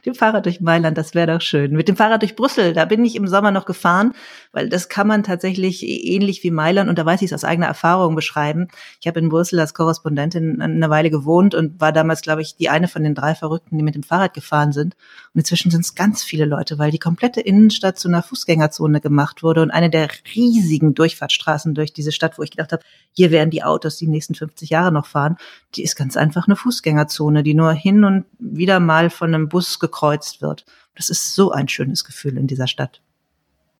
Dem 0.06 0.14
Fahrrad 0.14 0.46
durch 0.46 0.62
Mailand, 0.62 0.96
das 0.96 1.14
wäre 1.14 1.26
doch 1.26 1.42
schön. 1.42 1.72
Mit 1.72 1.88
dem 1.88 1.96
Fahrrad 1.96 2.22
durch 2.22 2.36
Brüssel, 2.36 2.72
da 2.72 2.86
bin 2.86 3.04
ich 3.04 3.16
im 3.16 3.28
Sommer 3.28 3.50
noch 3.50 3.66
gefahren, 3.66 4.14
weil 4.58 4.68
das 4.68 4.88
kann 4.88 5.06
man 5.06 5.22
tatsächlich 5.22 5.86
ähnlich 5.86 6.42
wie 6.42 6.50
Mailand, 6.50 6.90
und 6.90 6.98
da 6.98 7.06
weiß 7.06 7.22
ich 7.22 7.26
es 7.26 7.32
aus 7.32 7.44
eigener 7.44 7.68
Erfahrung 7.68 8.16
beschreiben. 8.16 8.66
Ich 9.00 9.06
habe 9.06 9.20
in 9.20 9.28
Brüssel 9.28 9.60
als 9.60 9.72
Korrespondentin 9.72 10.60
eine 10.60 10.90
Weile 10.90 11.10
gewohnt 11.10 11.54
und 11.54 11.80
war 11.80 11.92
damals, 11.92 12.22
glaube 12.22 12.42
ich, 12.42 12.56
die 12.56 12.68
eine 12.68 12.88
von 12.88 13.04
den 13.04 13.14
drei 13.14 13.36
Verrückten, 13.36 13.78
die 13.78 13.84
mit 13.84 13.94
dem 13.94 14.02
Fahrrad 14.02 14.34
gefahren 14.34 14.72
sind. 14.72 14.96
Und 15.32 15.38
inzwischen 15.38 15.70
sind 15.70 15.82
es 15.82 15.94
ganz 15.94 16.24
viele 16.24 16.44
Leute, 16.44 16.76
weil 16.76 16.90
die 16.90 16.98
komplette 16.98 17.40
Innenstadt 17.40 18.00
zu 18.00 18.08
einer 18.08 18.24
Fußgängerzone 18.24 19.00
gemacht 19.00 19.44
wurde 19.44 19.62
und 19.62 19.70
eine 19.70 19.90
der 19.90 20.08
riesigen 20.34 20.92
Durchfahrtsstraßen 20.92 21.76
durch 21.76 21.92
diese 21.92 22.10
Stadt, 22.10 22.36
wo 22.36 22.42
ich 22.42 22.50
gedacht 22.50 22.72
habe, 22.72 22.82
hier 23.12 23.30
werden 23.30 23.50
die 23.50 23.62
Autos 23.62 23.96
die 23.96 24.08
nächsten 24.08 24.34
50 24.34 24.70
Jahre 24.70 24.90
noch 24.90 25.06
fahren, 25.06 25.36
die 25.76 25.84
ist 25.84 25.94
ganz 25.94 26.16
einfach 26.16 26.48
eine 26.48 26.56
Fußgängerzone, 26.56 27.44
die 27.44 27.54
nur 27.54 27.72
hin 27.74 28.02
und 28.02 28.24
wieder 28.40 28.80
mal 28.80 29.08
von 29.08 29.32
einem 29.32 29.48
Bus 29.48 29.78
gekreuzt 29.78 30.42
wird. 30.42 30.64
Das 30.96 31.10
ist 31.10 31.36
so 31.36 31.52
ein 31.52 31.68
schönes 31.68 32.02
Gefühl 32.02 32.36
in 32.36 32.48
dieser 32.48 32.66
Stadt. 32.66 33.00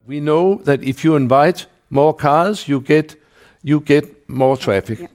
We 0.08 0.20
know 0.20 0.62
that 0.64 0.82
if 0.82 1.04
you 1.04 1.16
invite 1.16 1.66
more 1.90 2.14
cars, 2.14 2.66
you 2.66 2.80
get 2.80 3.14
you 3.62 3.80
get 3.80 4.04
more 4.26 4.56
traffic. 4.56 5.00
Yeah. 5.00 5.08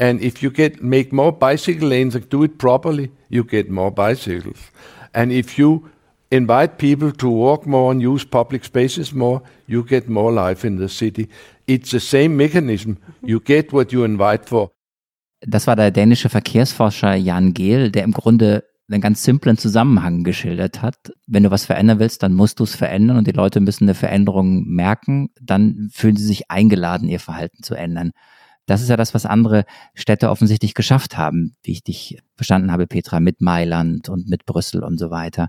And 0.00 0.20
if 0.20 0.42
you 0.42 0.50
get 0.50 0.82
make 0.82 1.12
more 1.12 1.30
bicycle 1.30 1.88
lanes 1.88 2.16
and 2.16 2.28
do 2.28 2.42
it 2.42 2.58
properly, 2.58 3.12
you 3.28 3.44
get 3.44 3.70
more 3.70 3.92
bicycles. 3.92 4.58
And 5.14 5.30
if 5.30 5.58
you 5.58 5.88
invite 6.32 6.78
people 6.78 7.12
to 7.12 7.28
walk 7.28 7.66
more 7.66 7.92
and 7.92 8.02
use 8.02 8.24
public 8.24 8.64
spaces 8.64 9.12
more, 9.12 9.42
you 9.68 9.84
get 9.84 10.08
more 10.08 10.32
life 10.32 10.66
in 10.66 10.76
the 10.78 10.88
city. 10.88 11.28
It's 11.68 11.92
the 11.92 12.00
same 12.00 12.36
mechanism. 12.36 12.96
You 13.22 13.38
get 13.38 13.72
what 13.72 13.92
you 13.92 14.02
invite 14.04 14.48
for. 14.48 14.72
Das 15.46 15.68
war 15.68 15.76
der 15.76 15.92
dänische 15.92 16.28
Verkehrsforscher 16.28 17.14
Jan 17.14 17.54
Gehl, 17.54 17.90
der 17.90 18.02
im 18.02 18.12
Grunde 18.12 18.64
einen 18.88 19.00
ganz 19.00 19.22
simplen 19.22 19.56
Zusammenhang 19.56 20.24
geschildert 20.24 20.82
hat. 20.82 20.96
Wenn 21.26 21.44
du 21.44 21.50
was 21.50 21.64
verändern 21.64 21.98
willst, 21.98 22.22
dann 22.22 22.34
musst 22.34 22.60
du 22.60 22.64
es 22.64 22.74
verändern 22.74 23.16
und 23.16 23.26
die 23.26 23.32
Leute 23.32 23.60
müssen 23.60 23.84
eine 23.84 23.94
Veränderung 23.94 24.64
merken, 24.64 25.30
dann 25.40 25.88
fühlen 25.92 26.16
sie 26.16 26.26
sich 26.26 26.50
eingeladen, 26.50 27.08
ihr 27.08 27.20
Verhalten 27.20 27.62
zu 27.62 27.74
ändern. 27.74 28.12
Das 28.66 28.80
ist 28.80 28.88
ja 28.88 28.96
das, 28.96 29.14
was 29.14 29.26
andere 29.26 29.64
Städte 29.94 30.30
offensichtlich 30.30 30.74
geschafft 30.74 31.16
haben, 31.16 31.56
wie 31.64 31.72
ich 31.72 31.82
dich 31.82 32.18
verstanden 32.36 32.70
habe, 32.70 32.86
Petra, 32.86 33.18
mit 33.18 33.40
Mailand 33.40 34.08
und 34.08 34.28
mit 34.28 34.46
Brüssel 34.46 34.84
und 34.84 34.98
so 34.98 35.10
weiter. 35.10 35.48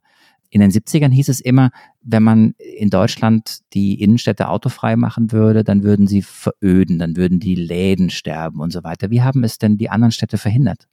In 0.50 0.62
den 0.62 0.72
70ern 0.72 1.12
hieß 1.12 1.30
es 1.30 1.40
immer, 1.40 1.72
wenn 2.02 2.22
man 2.22 2.54
in 2.58 2.90
Deutschland 2.90 3.60
die 3.74 4.02
Innenstädte 4.02 4.50
autofrei 4.50 4.96
machen 4.96 5.32
würde, 5.32 5.64
dann 5.64 5.84
würden 5.84 6.06
sie 6.06 6.22
veröden, 6.22 7.00
dann 7.00 7.16
würden 7.16 7.40
die 7.40 7.56
Läden 7.56 8.10
sterben 8.10 8.62
und 8.62 8.72
so 8.72 8.84
weiter. 8.84 9.10
Wie 9.10 9.22
haben 9.24 9.44
es 9.44 9.58
denn 9.58 9.78
die 9.78 9.90
anderen 9.90 10.12
Städte 10.12 10.38
verhindert? 10.38 10.88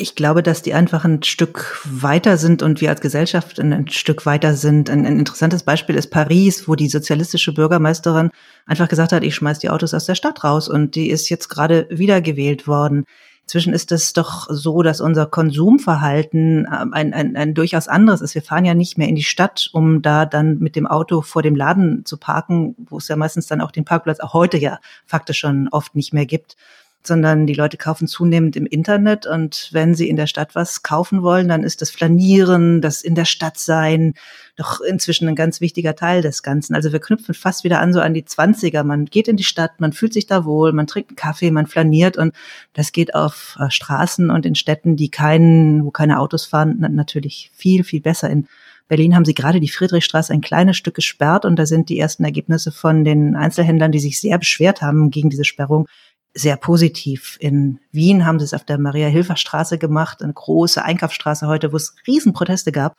Ich 0.00 0.14
glaube, 0.14 0.42
dass 0.42 0.62
die 0.62 0.72
einfach 0.72 1.04
ein 1.04 1.22
Stück 1.22 1.78
weiter 1.84 2.38
sind 2.38 2.62
und 2.62 2.80
wir 2.80 2.88
als 2.88 3.02
Gesellschaft 3.02 3.60
ein, 3.60 3.86
Stück 3.88 4.24
weiter 4.24 4.54
sind. 4.54 4.88
Ein, 4.88 5.04
ein, 5.04 5.18
interessantes 5.18 5.62
Beispiel 5.62 5.94
ist 5.94 6.10
Paris, 6.10 6.66
wo 6.66 6.74
die 6.74 6.88
sozialistische 6.88 7.52
Bürgermeisterin 7.52 8.30
einfach 8.64 8.88
gesagt 8.88 9.12
hat, 9.12 9.22
ich 9.24 9.34
schmeiß 9.34 9.58
die 9.58 9.68
Autos 9.68 9.92
aus 9.92 10.06
der 10.06 10.14
Stadt 10.14 10.42
raus 10.42 10.70
und 10.70 10.94
die 10.94 11.10
ist 11.10 11.28
jetzt 11.28 11.48
gerade 11.48 11.86
wiedergewählt 11.90 12.66
worden. 12.66 13.04
Inzwischen 13.42 13.74
ist 13.74 13.92
es 13.92 14.14
doch 14.14 14.46
so, 14.48 14.82
dass 14.82 15.02
unser 15.02 15.26
Konsumverhalten 15.26 16.66
ähm, 16.66 16.94
ein, 16.94 17.12
ein, 17.12 17.36
ein 17.36 17.52
durchaus 17.52 17.86
anderes 17.86 18.22
ist. 18.22 18.34
Wir 18.34 18.42
fahren 18.42 18.64
ja 18.64 18.72
nicht 18.72 18.96
mehr 18.96 19.08
in 19.08 19.16
die 19.16 19.22
Stadt, 19.22 19.68
um 19.74 20.00
da 20.00 20.24
dann 20.24 20.60
mit 20.60 20.76
dem 20.76 20.86
Auto 20.86 21.20
vor 21.20 21.42
dem 21.42 21.56
Laden 21.56 22.06
zu 22.06 22.16
parken, 22.16 22.74
wo 22.88 22.96
es 22.96 23.08
ja 23.08 23.16
meistens 23.16 23.48
dann 23.48 23.60
auch 23.60 23.70
den 23.70 23.84
Parkplatz 23.84 24.20
auch 24.20 24.32
heute 24.32 24.56
ja 24.56 24.78
faktisch 25.04 25.40
schon 25.40 25.68
oft 25.68 25.94
nicht 25.94 26.14
mehr 26.14 26.24
gibt 26.24 26.56
sondern 27.02 27.46
die 27.46 27.54
Leute 27.54 27.76
kaufen 27.76 28.06
zunehmend 28.06 28.56
im 28.56 28.66
Internet 28.66 29.26
und 29.26 29.70
wenn 29.72 29.94
sie 29.94 30.08
in 30.08 30.16
der 30.16 30.26
Stadt 30.26 30.54
was 30.54 30.82
kaufen 30.82 31.22
wollen, 31.22 31.48
dann 31.48 31.62
ist 31.62 31.80
das 31.80 31.90
Flanieren, 31.90 32.80
das 32.82 33.02
in 33.02 33.14
der 33.14 33.24
Stadt 33.24 33.58
sein, 33.58 34.14
doch 34.56 34.80
inzwischen 34.80 35.26
ein 35.26 35.34
ganz 35.34 35.60
wichtiger 35.62 35.94
Teil 35.94 36.20
des 36.20 36.42
Ganzen. 36.42 36.74
Also 36.74 36.92
wir 36.92 37.00
knüpfen 37.00 37.34
fast 37.34 37.64
wieder 37.64 37.80
an 37.80 37.94
so 37.94 38.00
an 38.00 38.12
die 38.12 38.26
Zwanziger. 38.26 38.84
Man 38.84 39.06
geht 39.06 39.28
in 39.28 39.36
die 39.36 39.44
Stadt, 39.44 39.80
man 39.80 39.92
fühlt 39.92 40.12
sich 40.12 40.26
da 40.26 40.44
wohl, 40.44 40.72
man 40.72 40.86
trinkt 40.86 41.10
einen 41.10 41.16
Kaffee, 41.16 41.50
man 41.50 41.66
flaniert 41.66 42.18
und 42.18 42.34
das 42.74 42.92
geht 42.92 43.14
auf 43.14 43.56
äh, 43.58 43.70
Straßen 43.70 44.30
und 44.30 44.44
in 44.44 44.54
Städten, 44.54 44.96
die 44.96 45.10
keinen, 45.10 45.84
wo 45.84 45.90
keine 45.90 46.20
Autos 46.20 46.44
fahren, 46.44 46.76
natürlich 46.90 47.50
viel, 47.54 47.84
viel 47.84 48.02
besser. 48.02 48.28
In 48.28 48.46
Berlin 48.90 49.14
haben 49.14 49.24
sie 49.24 49.34
gerade 49.34 49.60
die 49.60 49.68
Friedrichstraße 49.68 50.32
ein 50.32 50.40
kleines 50.40 50.76
Stück 50.76 50.96
gesperrt 50.96 51.44
und 51.44 51.56
da 51.56 51.64
sind 51.64 51.88
die 51.88 51.98
ersten 51.98 52.24
Ergebnisse 52.24 52.72
von 52.72 53.04
den 53.04 53.36
Einzelhändlern, 53.36 53.92
die 53.92 54.00
sich 54.00 54.20
sehr 54.20 54.36
beschwert 54.36 54.82
haben 54.82 55.10
gegen 55.12 55.30
diese 55.30 55.44
Sperrung, 55.44 55.86
sehr 56.34 56.56
positiv. 56.56 57.36
In 57.40 57.80
Wien 57.92 58.24
haben 58.24 58.38
sie 58.38 58.44
es 58.44 58.54
auf 58.54 58.64
der 58.64 58.78
Maria-Hilfer-Straße 58.78 59.78
gemacht, 59.78 60.22
eine 60.22 60.32
große 60.32 60.84
Einkaufsstraße 60.84 61.46
heute, 61.46 61.72
wo 61.72 61.76
es 61.76 61.94
Riesenproteste 62.06 62.72
gab. 62.72 62.96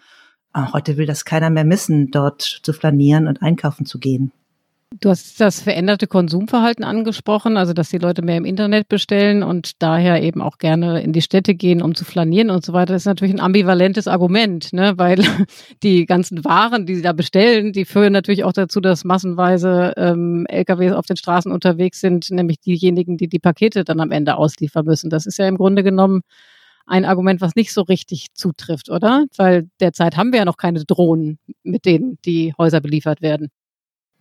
Heute 0.55 0.97
will 0.97 1.05
das 1.05 1.23
keiner 1.23 1.49
mehr 1.49 1.63
missen, 1.63 2.11
dort 2.11 2.41
zu 2.41 2.73
flanieren 2.73 3.27
und 3.27 3.41
einkaufen 3.41 3.85
zu 3.85 3.99
gehen. 3.99 4.33
Du 5.03 5.09
hast 5.09 5.41
das 5.41 5.59
veränderte 5.59 6.05
Konsumverhalten 6.05 6.85
angesprochen, 6.85 7.57
also 7.57 7.73
dass 7.73 7.89
die 7.89 7.97
Leute 7.97 8.21
mehr 8.21 8.37
im 8.37 8.45
Internet 8.45 8.87
bestellen 8.87 9.41
und 9.41 9.81
daher 9.81 10.21
eben 10.21 10.43
auch 10.43 10.59
gerne 10.59 11.01
in 11.01 11.11
die 11.11 11.23
Städte 11.23 11.55
gehen, 11.55 11.81
um 11.81 11.95
zu 11.95 12.05
flanieren 12.05 12.51
und 12.51 12.63
so 12.63 12.73
weiter. 12.73 12.93
Das 12.93 13.01
ist 13.01 13.07
natürlich 13.07 13.33
ein 13.33 13.39
ambivalentes 13.39 14.07
Argument, 14.07 14.71
ne? 14.73 14.93
weil 14.97 15.23
die 15.81 16.05
ganzen 16.05 16.45
Waren, 16.45 16.85
die 16.85 16.93
sie 16.93 17.01
da 17.01 17.13
bestellen, 17.13 17.73
die 17.73 17.85
führen 17.85 18.13
natürlich 18.13 18.43
auch 18.43 18.53
dazu, 18.53 18.79
dass 18.79 19.03
massenweise 19.03 19.93
ähm, 19.97 20.45
LKWs 20.47 20.93
auf 20.93 21.07
den 21.07 21.17
Straßen 21.17 21.51
unterwegs 21.51 21.99
sind, 21.99 22.29
nämlich 22.29 22.59
diejenigen, 22.59 23.17
die 23.17 23.27
die 23.27 23.39
Pakete 23.39 23.83
dann 23.83 24.01
am 24.01 24.11
Ende 24.11 24.37
ausliefern 24.37 24.85
müssen. 24.85 25.09
Das 25.09 25.25
ist 25.25 25.39
ja 25.39 25.47
im 25.47 25.57
Grunde 25.57 25.81
genommen 25.81 26.21
ein 26.85 27.05
Argument, 27.05 27.41
was 27.41 27.55
nicht 27.55 27.73
so 27.73 27.81
richtig 27.81 28.27
zutrifft, 28.35 28.91
oder? 28.91 29.25
Weil 29.35 29.67
derzeit 29.79 30.15
haben 30.15 30.31
wir 30.31 30.39
ja 30.39 30.45
noch 30.45 30.57
keine 30.57 30.85
Drohnen, 30.85 31.39
mit 31.63 31.85
denen 31.85 32.19
die 32.23 32.53
Häuser 32.55 32.81
beliefert 32.81 33.23
werden. 33.23 33.49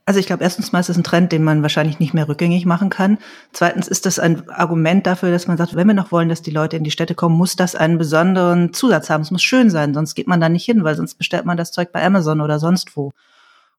Also 0.06 0.18
ich 0.18 0.26
glaube, 0.26 0.42
erstens 0.42 0.72
mal 0.72 0.80
ist 0.80 0.88
es 0.88 0.96
ein 0.96 1.04
Trend, 1.04 1.30
den 1.30 1.44
man 1.44 1.62
wahrscheinlich 1.62 2.00
nicht 2.00 2.14
mehr 2.14 2.28
rückgängig 2.28 2.66
machen 2.66 2.90
kann. 2.90 3.18
Zweitens 3.52 3.86
ist 3.86 4.06
das 4.06 4.18
ein 4.18 4.48
Argument 4.48 5.06
dafür, 5.06 5.30
dass 5.30 5.46
man 5.46 5.56
sagt, 5.56 5.76
wenn 5.76 5.86
wir 5.86 5.94
noch 5.94 6.10
wollen, 6.10 6.28
dass 6.28 6.42
die 6.42 6.50
Leute 6.50 6.76
in 6.76 6.84
die 6.84 6.90
Städte 6.90 7.14
kommen, 7.14 7.36
muss 7.36 7.54
das 7.54 7.76
einen 7.76 7.98
besonderen 7.98 8.72
Zusatz 8.72 9.10
haben. 9.10 9.22
Es 9.22 9.30
muss 9.30 9.42
schön 9.42 9.70
sein, 9.70 9.94
sonst 9.94 10.14
geht 10.14 10.26
man 10.26 10.40
da 10.40 10.48
nicht 10.48 10.64
hin, 10.64 10.82
weil 10.82 10.96
sonst 10.96 11.14
bestellt 11.14 11.44
man 11.44 11.56
das 11.56 11.70
Zeug 11.70 11.92
bei 11.92 12.04
Amazon 12.04 12.40
oder 12.40 12.58
sonst 12.58 12.96
wo. 12.96 13.12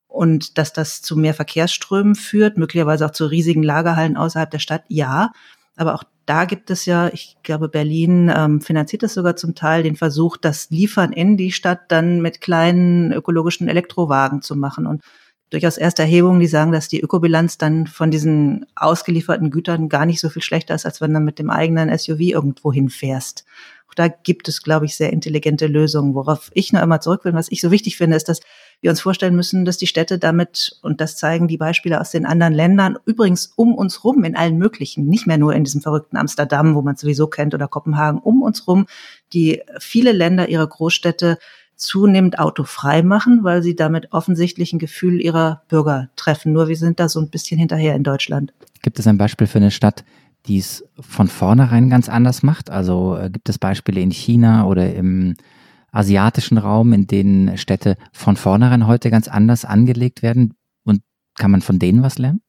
Und 0.08 0.58
dass 0.58 0.74
das 0.74 1.02
zu 1.02 1.18
mehr 1.18 1.34
Verkehrsströmen 1.34 2.16
führt, 2.16 2.58
möglicherweise 2.58 3.06
auch 3.06 3.12
zu 3.12 3.26
riesigen 3.26 3.64
Lagerhallen 3.64 4.18
außerhalb 4.18 4.52
der 4.52 4.60
Stadt, 4.60 4.84
ja. 4.88 5.32
Aber 5.76 5.96
auch 5.96 6.04
da 6.26 6.46
gibt 6.46 6.70
es 6.70 6.86
ja, 6.86 7.10
ich 7.10 7.38
glaube, 7.44 7.68
Berlin 7.68 8.32
ähm, 8.34 8.62
finanziert 8.62 9.04
es 9.04 9.14
sogar 9.16 9.36
zum 9.36 9.56
Teil, 9.56 9.84
den 9.84 9.96
Versuch, 9.96 10.38
das 10.38 10.70
Liefern 10.70 11.12
in 11.12 11.36
die 11.36 11.52
Stadt 11.52 11.82
dann 11.90 12.22
mit 12.22 12.42
kleinen 12.42 13.12
ökologischen 13.12 13.68
Elektrowagen 13.68 14.42
zu 14.42 14.56
machen. 14.56 14.86
Und 14.86 15.02
durchaus 15.52 15.78
erste 15.78 16.02
Erhebungen, 16.02 16.40
die 16.40 16.48
sagen, 16.48 16.72
dass 16.72 16.88
die 16.88 17.02
Ökobilanz 17.02 17.58
dann 17.58 17.86
von 17.86 18.10
diesen 18.10 18.66
ausgelieferten 18.76 19.52
Gütern 19.52 19.90
gar 19.90 20.06
nicht 20.06 20.20
so 20.20 20.30
viel 20.30 20.42
schlechter 20.42 20.74
ist, 20.74 20.86
als 20.86 21.02
wenn 21.02 21.14
du 21.14 21.20
mit 21.20 21.38
dem 21.38 21.52
eigenen 21.52 21.96
SUV 21.96 22.20
irgendwo 22.20 22.74
hinfährst. 22.74 23.46
Auch 23.92 23.94
da 23.94 24.08
gibt 24.08 24.48
es, 24.48 24.64
glaube 24.64 24.86
ich, 24.86 24.96
sehr 24.96 25.12
intelligente 25.12 25.68
Lösungen. 25.68 26.16
Worauf 26.16 26.50
ich 26.54 26.72
nur 26.72 26.82
immer 26.82 27.02
zurück 27.02 27.26
will, 27.26 27.34
was 27.34 27.52
ich 27.52 27.60
so 27.60 27.72
wichtig 27.72 27.98
finde, 27.98 28.16
ist, 28.16 28.30
dass 28.30 28.40
wir 28.80 28.90
uns 28.90 29.02
vorstellen 29.02 29.36
müssen, 29.36 29.66
dass 29.66 29.78
die 29.78 29.88
Städte 29.88 30.18
damit, 30.18 30.80
und 30.82 31.02
das 31.02 31.18
zeigen 31.18 31.50
die 31.50 31.58
Beispiele 31.58 32.00
aus 32.00 32.12
den 32.12 32.26
anderen 32.26 32.54
Ländern, 32.54 32.98
übrigens 33.04 33.52
um 33.58 33.76
uns 33.76 34.06
rum 34.06 34.24
in 34.24 34.38
allen 34.38 34.58
möglichen, 34.58 35.08
nicht 35.08 35.28
mehr 35.28 35.38
nur 35.38 35.54
in 35.54 35.66
diesem 35.66 35.82
verrückten 35.82 36.16
Amsterdam, 36.16 36.74
wo 36.74 36.82
man 36.82 36.96
sowieso 36.96 37.28
kennt, 37.28 37.54
oder 37.54 37.68
Kopenhagen, 37.68 38.22
um 38.22 38.42
uns 38.42 38.66
rum, 38.66 38.86
die 39.34 39.62
viele 39.80 40.14
Länder 40.14 40.48
ihre 40.48 40.68
Großstädte 40.68 41.38
zunehmend 41.82 42.40
autofrei 42.40 43.02
machen, 43.02 43.44
weil 43.44 43.64
sie 43.64 43.76
damit 43.76 44.12
offensichtlich 44.12 44.72
ein 44.72 44.80
Gefühl 44.80 45.20
ihrer 45.20 45.64
Bürger 45.68 46.10
treffen. 46.16 46.54
Nur 46.54 46.68
wir 46.68 46.76
sind 46.76 47.00
da 47.00 47.10
so 47.10 47.20
ein 47.20 47.30
bisschen 47.30 47.58
hinterher 47.58 47.96
in 47.96 48.04
Deutschland. 48.04 48.54
Gibt 48.82 49.00
es 49.00 49.08
ein 49.08 49.18
Beispiel 49.18 49.48
für 49.48 49.60
eine 49.60 49.72
Stadt, 49.72 50.04
die 50.46 50.58
es 50.58 50.84
von 51.00 51.28
vornherein 51.28 51.90
ganz 51.90 52.10
anders 52.10 52.44
macht? 52.44 52.70
Also 52.70 53.18
äh, 53.18 53.30
gibt 53.30 53.50
es 53.50 53.58
Beispiele 53.58 54.02
in 54.02 54.12
China 54.12 54.66
oder 54.66 54.94
im 54.94 55.36
asiatischen 55.92 56.58
Raum, 56.58 56.94
in 56.94 57.08
denen 57.08 57.58
Städte 57.58 57.98
von 58.14 58.38
vornherein 58.38 58.88
heute 58.88 59.10
ganz 59.10 59.28
anders 59.28 59.66
angelegt 59.66 60.22
werden? 60.22 60.54
Und 60.84 61.02
kann 61.36 61.52
man 61.52 61.62
von 61.62 61.80
denen 61.80 62.04
was 62.04 62.18
lernen? 62.18 62.42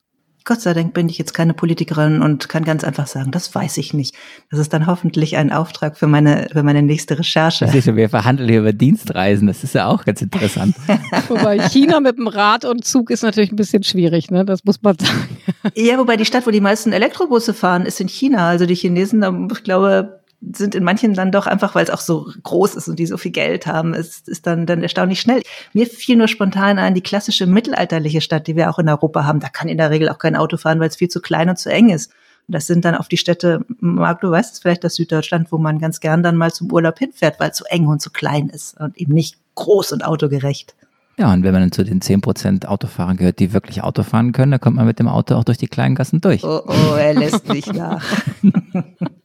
Gott 0.45 0.61
sei 0.61 0.75
Dank 0.75 0.95
bin 0.95 1.09
ich 1.09 1.19
jetzt 1.19 1.33
keine 1.35 1.55
Politikerin 1.55 2.23
und 2.23 2.49
kann 2.49 2.65
ganz 2.65 2.85
einfach 2.85 3.07
sagen, 3.07 3.31
das 3.31 3.55
weiß 3.55 3.79
ich 3.79 3.95
nicht. 3.95 4.15
Das 4.51 4.59
ist 4.59 4.73
dann 4.73 4.87
hoffentlich 4.87 5.37
ein 5.37 5.53
Auftrag 5.53 5.97
für 5.97 6.07
meine, 6.07 6.49
für 6.53 6.63
meine 6.63 6.83
nächste 6.83 7.19
Recherche. 7.19 7.67
Das 7.67 7.75
ist 7.75 7.87
ja, 7.87 7.97
wir 7.97 8.09
verhandeln 8.09 8.49
hier 8.49 8.61
über 8.61 8.73
Dienstreisen, 8.73 9.47
das 9.47 9.65
ist 9.65 9.75
ja 9.75 9.87
auch 9.87 10.05
ganz 10.05 10.23
interessant. 10.23 10.75
wobei 11.29 11.59
China 11.69 12.01
mit 12.01 12.19
dem 12.19 12.27
Rad 12.27 12.65
und 12.65 12.85
Zug 12.85 13.11
ist 13.11 13.23
natürlich 13.23 13.53
ein 13.53 13.57
bisschen 13.57 13.83
schwierig, 13.83 14.31
ne? 14.31 14.45
das 14.45 14.65
muss 14.65 14.83
man 14.83 14.97
sagen. 14.99 15.39
Ja, 15.75 15.99
wobei 15.99 16.17
die 16.17 16.25
Stadt, 16.25 16.47
wo 16.47 16.51
die 16.51 16.61
meisten 16.61 16.93
Elektrobusse 16.93 17.55
fahren, 17.55 17.87
ist 17.87 18.01
in 18.01 18.09
China. 18.09 18.49
Also 18.49 18.67
die 18.67 18.75
Chinesen, 18.75 19.49
ich 19.53 19.63
glaube, 19.63 20.22
sind 20.53 20.75
in 20.75 20.85
manchen 20.85 21.15
dann 21.15 21.31
doch 21.31 21.47
einfach, 21.47 21.75
weil 21.75 21.85
es 21.85 21.91
auch 21.91 22.01
so 22.01 22.29
groß 22.43 22.75
ist 22.75 22.89
und 22.89 22.99
die 22.99 23.07
so 23.07 23.17
viel 23.17 23.31
Geld 23.31 23.67
haben, 23.67 23.95
ist, 23.95 24.29
ist 24.29 24.47
dann, 24.47 24.67
dann 24.67 24.83
erstaunlich 24.83 25.21
schnell. 25.21 25.43
Mir 25.73 25.87
fiel 25.87 26.17
nur 26.17 26.29
spontan 26.29 26.79
ein, 26.79 26.95
die 26.95 27.01
klassische 27.01 27.47
mittelalterliche 27.47 28.21
Stadt, 28.21 28.47
die 28.47 28.57
wir 28.57 28.71
auch 28.71 28.79
in 28.79 28.89
Europa 28.89 29.25
haben, 29.25 29.41
da 29.41 29.49
kann 29.49 29.69
in 29.69 29.79
der 29.79 29.91
Regel 29.91 30.09
auch 30.09 30.19
kein 30.19 30.37
Auto 30.37 30.57
fahren, 30.57 30.81
weil 30.81 30.89
es 30.89 30.97
viel 30.97 31.09
zu 31.09 31.21
klein 31.21 31.49
und 31.49 31.59
zu 31.59 31.71
eng 31.71 31.91
ist. 31.91 32.11
Und 32.49 32.55
das 32.57 32.67
sind 32.67 32.85
dann 32.85 32.97
auf 32.97 33.09
die 33.09 33.19
Städte, 33.19 33.65
Marc, 33.79 34.21
du 34.21 34.31
weißt 34.31 34.55
es 34.55 34.61
vielleicht, 34.61 34.83
das 34.83 34.97
Süddeutschland, 34.97 35.53
wo 35.53 35.59
man 35.59 35.79
ganz 35.79 36.01
gern 36.01 36.25
dann 36.25 36.37
mal 36.37 36.53
zum 36.53 36.73
Urlaub 36.73 36.99
hinfährt, 36.99 37.39
weil 37.39 37.51
es 37.51 37.57
zu 37.57 37.65
eng 37.67 37.87
und 37.87 38.03
zu 38.03 38.11
klein 38.11 38.49
ist 38.49 38.79
und 38.81 38.97
eben 38.99 39.15
nicht 39.15 39.37
groß 39.55 39.93
und 39.93 40.05
autogerecht. 40.05 40.75
Ja, 41.19 41.33
und 41.33 41.45
wenn 41.45 41.53
man 41.53 41.63
dann 41.63 41.73
zu 41.73 41.85
den 41.85 42.01
10% 42.01 42.67
Autofahrern 42.67 43.17
gehört, 43.17 43.39
die 43.39 43.53
wirklich 43.53 43.83
Auto 43.83 44.03
fahren 44.03 44.33
können, 44.33 44.51
dann 44.51 44.61
kommt 44.61 44.77
man 44.77 44.87
mit 44.87 44.99
dem 44.99 45.09
Auto 45.09 45.35
auch 45.37 45.45
durch 45.45 45.59
die 45.59 45.69
kleinen 45.69 45.95
Gassen 45.95 46.21
durch. 46.21 46.43
Oh, 46.43 46.63
oh, 46.67 46.95
er 46.95 47.15
lässt 47.15 47.49
mich 47.49 47.67
nach. 47.73 48.05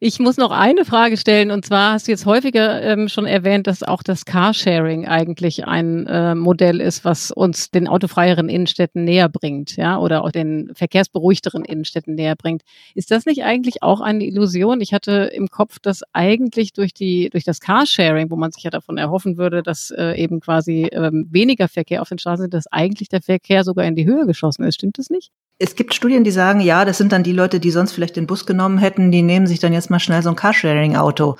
Ich 0.00 0.18
muss 0.18 0.36
noch 0.36 0.50
eine 0.50 0.84
Frage 0.84 1.16
stellen 1.16 1.52
und 1.52 1.64
zwar 1.64 1.92
hast 1.92 2.08
du 2.08 2.10
jetzt 2.10 2.26
häufiger 2.26 2.82
ähm, 2.82 3.08
schon 3.08 3.26
erwähnt, 3.26 3.68
dass 3.68 3.84
auch 3.84 4.02
das 4.02 4.24
Carsharing 4.24 5.06
eigentlich 5.06 5.66
ein 5.66 6.06
äh, 6.08 6.34
Modell 6.34 6.80
ist, 6.80 7.04
was 7.04 7.30
uns 7.30 7.70
den 7.70 7.86
autofreieren 7.86 8.48
Innenstädten 8.48 9.04
näher 9.04 9.28
bringt, 9.28 9.76
ja, 9.76 9.96
oder 9.98 10.24
auch 10.24 10.32
den 10.32 10.72
verkehrsberuhigteren 10.74 11.64
Innenstädten 11.64 12.16
näher 12.16 12.34
bringt. 12.34 12.62
Ist 12.96 13.12
das 13.12 13.24
nicht 13.24 13.44
eigentlich 13.44 13.84
auch 13.84 14.00
eine 14.00 14.24
Illusion? 14.24 14.80
Ich 14.80 14.92
hatte 14.92 15.30
im 15.32 15.48
Kopf, 15.48 15.78
dass 15.78 16.02
eigentlich 16.12 16.72
durch 16.72 16.92
die 16.92 17.30
durch 17.30 17.44
das 17.44 17.60
Carsharing, 17.60 18.30
wo 18.30 18.36
man 18.36 18.50
sich 18.50 18.64
ja 18.64 18.70
davon 18.70 18.98
erhoffen 18.98 19.38
würde, 19.38 19.62
dass 19.62 19.92
äh, 19.92 20.20
eben 20.20 20.40
quasi 20.40 20.88
ähm, 20.90 21.28
weniger 21.30 21.68
Verkehr 21.68 22.02
auf 22.02 22.08
den 22.08 22.18
Straßen 22.18 22.42
sind, 22.42 22.54
dass 22.54 22.66
eigentlich 22.66 23.08
der 23.08 23.22
Verkehr 23.22 23.62
sogar 23.62 23.84
in 23.86 23.94
die 23.94 24.06
Höhe 24.06 24.26
geschossen 24.26 24.64
ist. 24.64 24.74
Stimmt 24.74 24.98
das 24.98 25.08
nicht? 25.08 25.30
Es 25.58 25.76
gibt 25.76 25.94
Studien, 25.94 26.24
die 26.24 26.30
sagen, 26.30 26.60
ja, 26.60 26.84
das 26.84 26.98
sind 26.98 27.12
dann 27.12 27.22
die 27.22 27.32
Leute, 27.32 27.60
die 27.60 27.70
sonst 27.70 27.92
vielleicht 27.92 28.16
den 28.16 28.26
Bus 28.26 28.44
genommen 28.44 28.78
hätten, 28.78 29.12
die 29.12 29.22
nehmen 29.22 29.46
sich 29.46 29.60
dann 29.60 29.72
jetzt 29.72 29.90
mal 29.90 30.00
schnell 30.00 30.22
so 30.22 30.30
ein 30.30 30.36
Carsharing-Auto. 30.36 31.36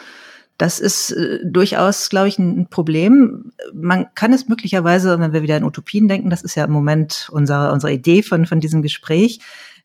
Das 0.57 0.79
ist 0.79 1.11
äh, 1.11 1.41
durchaus, 1.45 2.09
glaube 2.11 2.29
ich, 2.29 2.39
ein 2.39 2.69
Problem. 2.69 3.53
Man 3.73 4.07
kann 4.15 4.33
es 4.33 4.49
möglicherweise, 4.49 5.19
wenn 5.19 5.33
wir 5.33 5.43
wieder 5.43 5.57
in 5.57 5.65
Utopien 5.65 6.07
denken, 6.07 6.31
das 6.31 6.43
ist 6.43 6.55
ja 6.55 6.65
im 6.65 6.71
Moment 6.71 7.29
unsere, 7.33 7.73
unsere 7.73 7.93
Idee 7.93 8.23
von, 8.23 8.47
von 8.47 8.61
diesem 8.61 8.83
Gespräch, 8.83 9.41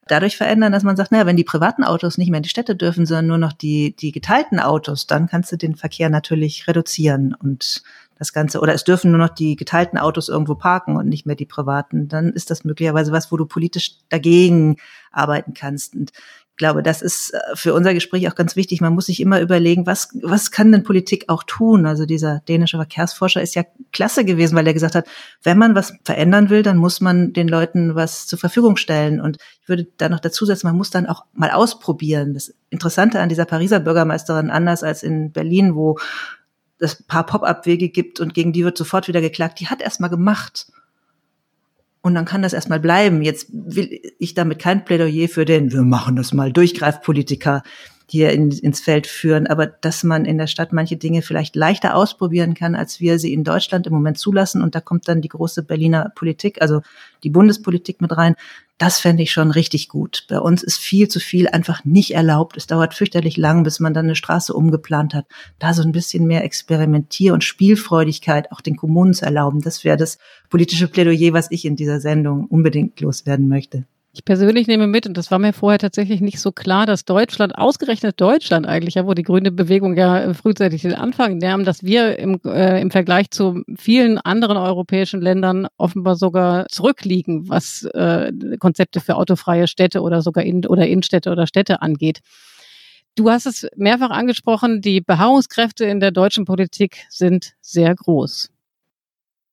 dadurch 0.07 0.37
verändern, 0.37 0.71
dass 0.71 0.83
man 0.83 0.95
sagt, 0.95 1.11
naja, 1.11 1.25
wenn 1.25 1.37
die 1.37 1.43
privaten 1.43 1.83
Autos 1.83 2.17
nicht 2.17 2.29
mehr 2.29 2.37
in 2.37 2.43
die 2.43 2.49
Städte 2.49 2.75
dürfen, 2.75 3.05
sondern 3.05 3.27
nur 3.27 3.37
noch 3.37 3.53
die, 3.53 3.95
die 3.95 4.11
geteilten 4.11 4.59
Autos, 4.59 5.07
dann 5.07 5.27
kannst 5.27 5.51
du 5.51 5.57
den 5.57 5.75
Verkehr 5.75 6.09
natürlich 6.09 6.67
reduzieren 6.67 7.33
und 7.33 7.83
das 8.19 8.33
Ganze, 8.33 8.59
oder 8.59 8.73
es 8.73 8.83
dürfen 8.83 9.11
nur 9.11 9.19
noch 9.19 9.29
die 9.29 9.55
geteilten 9.55 9.97
Autos 9.97 10.27
irgendwo 10.27 10.55
parken 10.55 10.97
und 10.97 11.07
nicht 11.07 11.25
mehr 11.25 11.37
die 11.37 11.45
privaten, 11.45 12.09
dann 12.09 12.31
ist 12.31 12.51
das 12.51 12.65
möglicherweise 12.65 13.13
was, 13.13 13.31
wo 13.31 13.37
du 13.37 13.45
politisch 13.45 13.93
dagegen 14.09 14.75
arbeiten 15.11 15.53
kannst. 15.53 15.95
Und 15.95 16.11
ich 16.11 16.57
glaube, 16.57 16.83
das 16.83 17.01
ist 17.01 17.33
äh, 17.33 17.39
für 17.53 17.73
unser 17.73 17.93
Gespräch 17.93 18.27
auch 18.27 18.35
ganz 18.35 18.57
wichtig. 18.57 18.81
Man 18.81 18.93
muss 18.93 19.05
sich 19.05 19.21
immer 19.21 19.39
überlegen, 19.39 19.85
was, 19.85 20.09
was 20.21 20.51
kann 20.51 20.73
denn 20.73 20.83
Politik 20.83 21.29
auch 21.29 21.43
tun? 21.43 21.85
Also 21.85 22.05
dieser 22.05 22.41
dänische 22.41 22.75
Verkehrsforscher 22.75 23.41
ist 23.41 23.55
ja 23.55 23.63
klasse 23.93 24.25
gewesen, 24.25 24.57
weil 24.57 24.67
er 24.67 24.73
gesagt 24.73 24.95
hat, 24.95 25.07
wenn 25.41 25.57
man 25.57 25.73
was 25.73 25.93
verändern 26.03 26.49
will, 26.49 26.61
dann 26.61 26.75
muss 26.75 26.99
man 26.99 27.31
den 27.31 27.47
Leuten 27.47 27.95
was 27.95 28.27
zur 28.27 28.37
Verfügung 28.37 28.75
stellen. 28.75 29.21
Und 29.21 29.37
ich 29.61 29.69
würde 29.69 29.87
da 29.95 30.09
noch 30.09 30.19
dazu 30.19 30.45
setzen, 30.45 30.67
man 30.67 30.75
muss 30.75 30.89
dann 30.89 31.07
auch 31.07 31.23
mal 31.31 31.51
ausprobieren. 31.51 32.33
Das 32.33 32.53
Interessante 32.69 33.21
an 33.21 33.29
dieser 33.29 33.45
Pariser 33.45 33.79
Bürgermeisterin, 33.79 34.49
anders 34.49 34.83
als 34.83 35.01
in 35.01 35.31
Berlin, 35.31 35.75
wo 35.75 35.97
es 36.79 37.03
paar 37.03 37.25
Pop-up-Wege 37.25 37.89
gibt 37.89 38.19
und 38.19 38.33
gegen 38.33 38.53
die 38.53 38.63
wird 38.63 38.77
sofort 38.77 39.07
wieder 39.07 39.21
geklagt, 39.21 39.59
die 39.59 39.67
hat 39.67 39.81
erstmal 39.81 40.09
gemacht. 40.09 40.71
Und 42.01 42.15
dann 42.15 42.25
kann 42.25 42.41
das 42.41 42.53
erstmal 42.53 42.79
bleiben. 42.79 43.21
Jetzt 43.21 43.47
will 43.51 44.01
ich 44.19 44.33
damit 44.33 44.59
kein 44.59 44.85
Plädoyer 44.85 45.27
für 45.27 45.45
den, 45.45 45.71
wir 45.71 45.81
machen 45.81 46.15
das 46.15 46.33
mal, 46.33 46.53
Durchgreifpolitiker 46.53 47.63
hier 48.11 48.31
in, 48.31 48.51
ins 48.51 48.79
Feld 48.79 49.07
führen, 49.07 49.47
aber 49.47 49.67
dass 49.67 50.03
man 50.03 50.25
in 50.25 50.37
der 50.37 50.47
Stadt 50.47 50.73
manche 50.73 50.97
Dinge 50.97 51.21
vielleicht 51.21 51.55
leichter 51.55 51.95
ausprobieren 51.95 52.53
kann, 52.53 52.75
als 52.75 52.99
wir 52.99 53.19
sie 53.19 53.33
in 53.33 53.43
Deutschland 53.43 53.87
im 53.87 53.93
Moment 53.93 54.17
zulassen. 54.17 54.61
Und 54.61 54.75
da 54.75 54.81
kommt 54.81 55.07
dann 55.07 55.21
die 55.21 55.29
große 55.29 55.63
Berliner 55.63 56.11
Politik, 56.15 56.61
also 56.61 56.81
die 57.23 57.29
Bundespolitik 57.29 58.01
mit 58.01 58.15
rein. 58.15 58.35
Das 58.77 58.99
fände 58.99 59.23
ich 59.23 59.31
schon 59.31 59.51
richtig 59.51 59.89
gut. 59.89 60.25
Bei 60.29 60.39
uns 60.39 60.63
ist 60.63 60.77
viel 60.77 61.09
zu 61.09 61.19
viel 61.19 61.49
einfach 61.49 61.83
nicht 61.83 62.15
erlaubt. 62.15 62.55
Es 62.55 62.65
dauert 62.65 62.93
fürchterlich 62.93 63.35
lang, 63.35 63.63
bis 63.63 63.81
man 63.81 63.93
dann 63.93 64.05
eine 64.05 64.15
Straße 64.15 64.53
umgeplant 64.53 65.13
hat. 65.13 65.25
Da 65.59 65.73
so 65.73 65.81
ein 65.81 65.91
bisschen 65.91 66.25
mehr 66.25 66.45
Experimentier- 66.45 67.33
und 67.33 67.43
Spielfreudigkeit 67.43 68.53
auch 68.53 68.61
den 68.61 68.77
Kommunen 68.77 69.13
zu 69.13 69.25
erlauben, 69.25 69.59
das 69.59 69.83
wäre 69.83 69.97
das 69.97 70.17
politische 70.49 70.87
Plädoyer, 70.87 71.33
was 71.33 71.51
ich 71.51 71.65
in 71.65 71.75
dieser 71.75 71.99
Sendung 71.99 72.45
unbedingt 72.45 73.01
loswerden 73.01 73.49
möchte. 73.49 73.85
Ich 74.11 74.25
persönlich 74.25 74.65
nehme 74.65 74.87
mit, 74.87 75.05
und 75.05 75.17
das 75.17 75.29
war 75.29 75.37
mir 75.37 75.53
vorher 75.53 75.77
tatsächlich 75.77 76.19
nicht 76.19 76.39
so 76.39 76.51
klar, 76.51 76.87
dass 76.87 77.05
Deutschland, 77.05 77.55
ausgerechnet 77.55 78.19
Deutschland 78.19 78.65
eigentlich, 78.65 78.95
ja, 78.95 79.05
wo 79.05 79.13
die 79.13 79.21
grüne 79.21 79.51
Bewegung 79.51 79.95
ja 79.95 80.33
frühzeitig 80.33 80.81
den 80.81 80.95
Anfang 80.95 81.37
nahm, 81.37 81.63
dass 81.63 81.83
wir 81.83 82.17
im, 82.17 82.39
äh, 82.43 82.81
im 82.81 82.89
Vergleich 82.89 83.29
zu 83.29 83.61
vielen 83.77 84.17
anderen 84.17 84.57
europäischen 84.57 85.21
Ländern 85.21 85.67
offenbar 85.77 86.15
sogar 86.15 86.65
zurückliegen, 86.69 87.49
was 87.49 87.83
äh, 87.93 88.31
Konzepte 88.59 88.99
für 88.99 89.15
autofreie 89.15 89.67
Städte 89.67 90.01
oder 90.01 90.23
sogar 90.23 90.43
in, 90.43 90.65
oder 90.65 90.87
Innenstädte 90.87 91.29
oder 91.31 91.45
Städte 91.45 91.83
angeht. 91.83 92.21
Du 93.15 93.29
hast 93.29 93.45
es 93.45 93.67
mehrfach 93.75 94.09
angesprochen, 94.09 94.81
die 94.81 95.01
Beharrungskräfte 95.01 95.85
in 95.85 95.99
der 95.99 96.11
deutschen 96.11 96.45
Politik 96.45 97.05
sind 97.09 97.53
sehr 97.61 97.93
groß. 97.93 98.49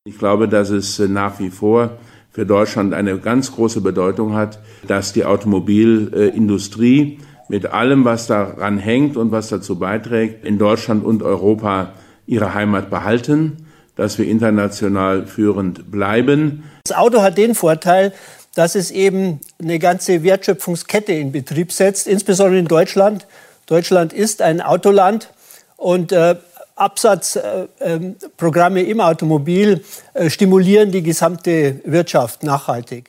Ich 0.05 0.19
glaube, 0.19 0.49
dass 0.49 0.71
es 0.71 0.99
nach 0.99 1.41
wie 1.41 1.51
vor 1.51 1.99
für 2.37 2.45
Deutschland 2.45 2.93
eine 2.93 3.19
ganz 3.19 3.53
große 3.53 3.81
Bedeutung 3.81 4.35
hat, 4.35 4.59
dass 4.87 5.15
die 5.15 5.25
Automobilindustrie 5.25 7.19
mit 7.49 7.65
allem, 7.65 8.05
was 8.05 8.27
daran 8.27 8.77
hängt 8.77 9.17
und 9.17 9.33
was 9.33 9.49
dazu 9.49 9.79
beiträgt, 9.79 10.45
in 10.45 10.59
Deutschland 10.59 11.03
und 11.03 11.23
Europa 11.23 11.95
ihre 12.27 12.53
Heimat 12.53 12.91
behalten, 12.91 13.67
dass 13.95 14.19
wir 14.19 14.27
international 14.27 15.27
führend 15.27 15.91
bleiben. 15.91 16.65
Das 16.85 16.95
Auto 16.95 17.23
hat 17.23 17.39
den 17.39 17.55
Vorteil, 17.55 18.13
dass 18.55 18.75
es 18.75 18.91
eben 18.91 19.41
eine 19.59 19.79
ganze 19.79 20.23
Wertschöpfungskette 20.23 21.13
in 21.13 21.33
Betrieb 21.33 21.73
setzt, 21.73 22.07
insbesondere 22.07 22.59
in 22.59 22.69
Deutschland. 22.69 23.27
Deutschland 23.65 24.13
ist 24.13 24.43
ein 24.43 24.61
Autoland 24.61 25.31
und 25.79 26.13
äh, 26.13 26.35
Absatzprogramme 26.77 28.83
im 28.83 29.01
Automobil 29.01 29.83
äh, 30.15 30.31
stimulieren 30.31 30.93
die 30.93 31.03
gesamte 31.03 31.81
Wirtschaft 31.85 32.43
nachhaltig. 32.43 33.09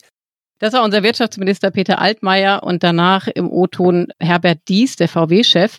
Das 0.60 0.74
war 0.74 0.84
unser 0.84 1.04
Wirtschaftsminister 1.04 1.70
Peter 1.70 2.00
Altmaier 2.00 2.64
und 2.64 2.82
danach 2.82 3.28
im 3.28 3.52
O-Ton 3.52 4.08
Herbert 4.20 4.62
Dies, 4.68 4.96
der 4.96 5.08
VW-Chef. 5.08 5.78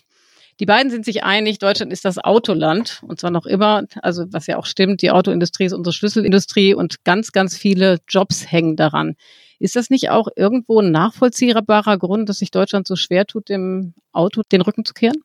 Die 0.59 0.65
beiden 0.65 0.91
sind 0.91 1.05
sich 1.05 1.23
einig, 1.23 1.59
Deutschland 1.59 1.91
ist 1.91 2.05
das 2.05 2.17
Autoland 2.17 3.01
und 3.05 3.19
zwar 3.19 3.31
noch 3.31 3.45
immer, 3.45 3.83
also 4.01 4.25
was 4.31 4.47
ja 4.47 4.57
auch 4.57 4.65
stimmt, 4.65 5.01
die 5.01 5.11
Autoindustrie 5.11 5.65
ist 5.65 5.73
unsere 5.73 5.93
Schlüsselindustrie 5.93 6.73
und 6.73 7.03
ganz, 7.05 7.31
ganz 7.31 7.57
viele 7.57 7.99
Jobs 8.07 8.51
hängen 8.51 8.75
daran. 8.75 9.15
Ist 9.59 9.75
das 9.75 9.89
nicht 9.89 10.09
auch 10.09 10.27
irgendwo 10.35 10.79
ein 10.79 10.91
nachvollziehbarer 10.91 11.97
Grund, 11.97 12.29
dass 12.29 12.39
sich 12.39 12.51
Deutschland 12.51 12.87
so 12.87 12.95
schwer 12.95 13.25
tut, 13.25 13.49
dem 13.49 13.93
Auto 14.11 14.41
den 14.51 14.61
Rücken 14.61 14.85
zu 14.85 14.93
kehren? 14.93 15.21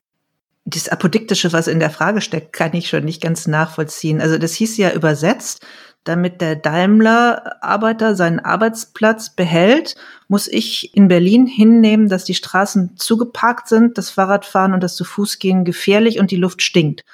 Das 0.65 0.89
Apodiktische, 0.89 1.53
was 1.53 1.67
in 1.67 1.79
der 1.79 1.91
Frage 1.91 2.21
steckt, 2.21 2.53
kann 2.53 2.73
ich 2.75 2.89
schon 2.89 3.05
nicht 3.05 3.23
ganz 3.23 3.47
nachvollziehen. 3.47 4.21
Also 4.21 4.39
das 4.39 4.55
hieß 4.55 4.77
ja 4.79 4.93
übersetzt, 4.93 5.65
damit 6.05 6.41
der 6.41 6.57
Daimler-Arbeiter 6.57 8.15
seinen 8.15 8.39
Arbeitsplatz 8.39 9.31
behält, 9.31 9.95
muss 10.29 10.49
ich 10.49 10.95
in 10.95 11.09
Berlin 11.09 11.47
hinnehmen, 11.47 12.09
dass 12.09 12.25
die 12.25 12.35
Straßen 12.35 12.97
zugeparkt 12.97 13.69
sind, 13.69 13.99
das 13.99 14.11
Fahrradfahren 14.11 14.75
und 14.75 14.83
das 14.83 14.97
zu 14.97 15.05
Fuß 15.05 15.39
gehen 15.39 15.65
gefährlich 15.65 16.19
und 16.19 16.31
die 16.31 16.37
Luft 16.37 16.62
stinkt. 16.62 17.05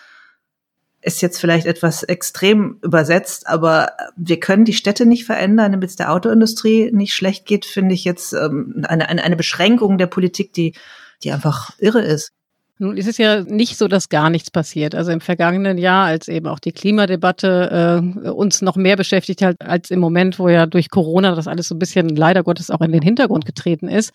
Ist 1.03 1.23
jetzt 1.23 1.41
vielleicht 1.41 1.67
etwas 1.67 2.03
extrem 2.03 2.79
übersetzt, 2.83 3.47
aber 3.47 3.93
wir 4.17 4.39
können 4.39 4.65
die 4.65 4.75
Städte 4.75 5.07
nicht 5.07 5.25
verändern, 5.25 5.73
damit 5.73 5.91
es 5.91 5.97
der 5.97 6.13
Autoindustrie 6.13 6.91
nicht 6.93 7.15
schlecht 7.15 7.47
geht, 7.47 7.65
finde 7.65 7.95
ich 7.95 8.05
jetzt 8.05 8.33
ähm, 8.33 8.85
eine, 8.87 9.09
eine, 9.09 9.37
Beschränkung 9.37 9.97
der 9.97 10.09
Politik, 10.09 10.53
die, 10.53 10.75
die 11.23 11.33
einfach 11.33 11.71
irre 11.79 12.03
ist. 12.03 12.33
Nun 12.81 12.97
ist 12.97 13.07
es 13.07 13.19
ja 13.19 13.43
nicht 13.43 13.77
so, 13.77 13.89
dass 13.89 14.09
gar 14.09 14.31
nichts 14.31 14.51
passiert. 14.51 14.95
Also 14.95 15.13
im 15.13 15.21
vergangenen 15.21 15.77
Jahr, 15.77 16.07
als 16.07 16.29
eben 16.29 16.47
auch 16.47 16.59
die 16.59 16.73
Klimadebatte 16.73 18.03
äh, 18.25 18.29
uns 18.31 18.63
noch 18.63 18.77
mehr 18.77 18.97
beschäftigt 18.97 19.43
hat 19.43 19.57
als 19.61 19.91
im 19.91 20.01
Moment, 20.01 20.39
wo 20.39 20.49
ja 20.49 20.65
durch 20.65 20.89
Corona 20.89 21.35
das 21.35 21.47
alles 21.47 21.69
so 21.69 21.75
ein 21.75 21.79
bisschen 21.79 22.09
leider 22.09 22.43
Gottes 22.43 22.71
auch 22.71 22.81
in 22.81 22.93
den 22.93 23.03
Hintergrund 23.03 23.45
getreten 23.45 23.89
ist, 23.89 24.13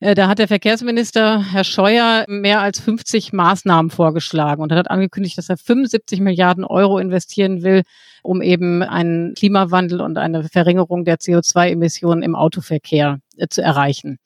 Äh, 0.00 0.14
da 0.14 0.28
hat 0.28 0.38
der 0.38 0.48
Verkehrsminister 0.48 1.42
Herr 1.52 1.64
Scheuer 1.64 2.26
mehr 2.28 2.60
als 2.60 2.80
50 2.80 3.32
Maßnahmen 3.32 3.90
vorgeschlagen 3.90 4.62
und 4.62 4.72
hat 4.72 4.90
angekündigt, 4.90 5.38
dass 5.38 5.48
er 5.48 5.56
75 5.56 6.20
Milliarden 6.20 6.64
Euro 6.64 6.98
investieren 6.98 7.62
will, 7.62 7.82
um 8.22 8.42
eben 8.42 8.82
einen 8.82 9.34
Klimawandel 9.34 10.02
und 10.02 10.18
eine 10.18 10.44
Verringerung 10.44 11.04
der 11.04 11.16
CO2-Emissionen 11.18 12.22
im 12.22 12.34
Autoverkehr 12.36 13.20
äh, 13.38 13.48
zu 13.48 13.62
erreichen. 13.62 14.18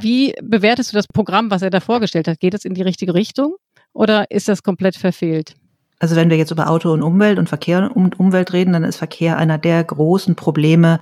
Wie 0.00 0.34
bewertest 0.42 0.92
du 0.92 0.96
das 0.96 1.06
Programm, 1.06 1.50
was 1.50 1.62
er 1.62 1.70
da 1.70 1.80
vorgestellt 1.80 2.28
hat? 2.28 2.40
Geht 2.40 2.54
es 2.54 2.64
in 2.64 2.74
die 2.74 2.82
richtige 2.82 3.14
Richtung 3.14 3.56
oder 3.92 4.30
ist 4.30 4.48
das 4.48 4.62
komplett 4.62 4.96
verfehlt? 4.96 5.54
Also 5.98 6.16
wenn 6.16 6.30
wir 6.30 6.36
jetzt 6.36 6.50
über 6.50 6.68
Auto 6.68 6.92
und 6.92 7.02
Umwelt 7.02 7.38
und 7.38 7.48
Verkehr 7.48 7.94
und 7.94 8.18
Umwelt 8.18 8.52
reden, 8.52 8.72
dann 8.72 8.84
ist 8.84 8.96
Verkehr 8.96 9.36
einer 9.36 9.58
der 9.58 9.84
großen 9.84 10.34
Probleme 10.34 10.98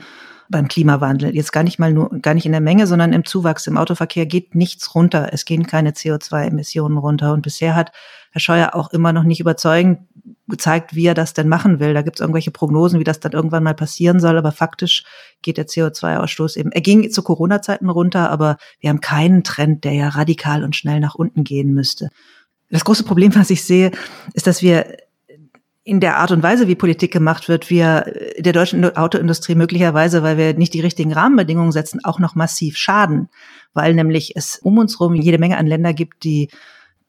beim 0.51 0.69
Klimawandel. 0.69 1.35
Jetzt 1.35 1.53
gar 1.53 1.63
nicht 1.63 1.79
mal 1.79 1.93
nur, 1.93 2.11
gar 2.21 2.35
nicht 2.35 2.47
in 2.47 2.53
der 2.53 2.61
Menge, 2.61 2.87
sondern 2.87 3.13
im 3.13 3.25
Zuwachs. 3.25 3.67
Im 3.67 3.79
Autoverkehr 3.79 4.27
geht 4.27 4.55
nichts 4.55 4.95
runter. 4.95 5.31
Es 5.33 5.45
gehen 5.45 5.67
keine 5.67 5.93
CO2-Emissionen 5.93 6.99
runter. 6.99 7.33
Und 7.33 7.43
bisher 7.43 7.75
hat 7.77 7.93
Herr 8.33 8.41
Scheuer 8.41 8.75
auch 8.75 8.91
immer 8.91 9.13
noch 9.13 9.23
nicht 9.23 9.41
überzeugend 9.41 10.01
gezeigt, 10.49 10.95
wie 10.95 11.07
er 11.07 11.15
das 11.15 11.33
denn 11.33 11.49
machen 11.49 11.81
will. 11.81 11.95
Da 11.95 12.03
gibt 12.03 12.17
es 12.17 12.21
irgendwelche 12.21 12.51
Prognosen, 12.51 12.99
wie 12.99 13.05
das 13.05 13.21
dann 13.21 13.33
irgendwann 13.33 13.63
mal 13.63 13.75
passieren 13.75 14.21
soll, 14.21 14.37
aber 14.37 14.53
faktisch 14.53 15.05
geht 15.43 15.57
der 15.57 15.67
CO2-Ausstoß 15.67 16.57
eben. 16.57 16.73
Er 16.73 16.81
ging 16.81 17.09
zu 17.11 17.23
Corona-Zeiten 17.23 17.89
runter, 17.89 18.31
aber 18.31 18.57
wir 18.81 18.91
haben 18.91 19.01
keinen 19.01 19.45
Trend, 19.45 19.85
der 19.85 19.93
ja 19.93 20.09
radikal 20.09 20.65
und 20.65 20.77
schnell 20.77 21.01
nach 21.01 21.15
unten 21.15 21.45
gehen 21.45 21.73
müsste. 21.73 22.11
Das 22.69 22.85
große 22.85 23.05
Problem, 23.05 23.35
was 23.35 23.51
ich 23.51 23.65
sehe, 23.65 23.93
ist, 24.35 24.47
dass 24.47 24.63
wir 24.63 24.97
in 25.91 25.99
der 25.99 26.19
Art 26.19 26.31
und 26.31 26.45
Weise, 26.45 26.69
wie 26.69 26.77
Politik 26.77 27.13
gemacht 27.13 27.49
wird, 27.49 27.69
wir 27.69 28.05
der 28.39 28.53
deutschen 28.53 28.97
Autoindustrie 28.97 29.57
möglicherweise, 29.57 30.23
weil 30.23 30.39
wir 30.39 30.55
nicht 30.55 30.73
die 30.73 30.81
richtigen 30.81 31.13
Rahmenbedingungen 31.13 31.73
setzen, 31.73 31.99
auch 32.05 32.21
noch 32.21 32.37
massiv 32.37 32.77
schaden, 32.77 33.29
weil 33.75 33.93
nämlich 33.95 34.37
es 34.37 34.59
um 34.59 34.79
uns 34.79 35.01
herum 35.01 35.17
jede 35.17 35.39
Menge 35.39 35.59
an 35.59 35.67
Länder 35.67 35.93
gibt, 35.93 36.23
die 36.23 36.49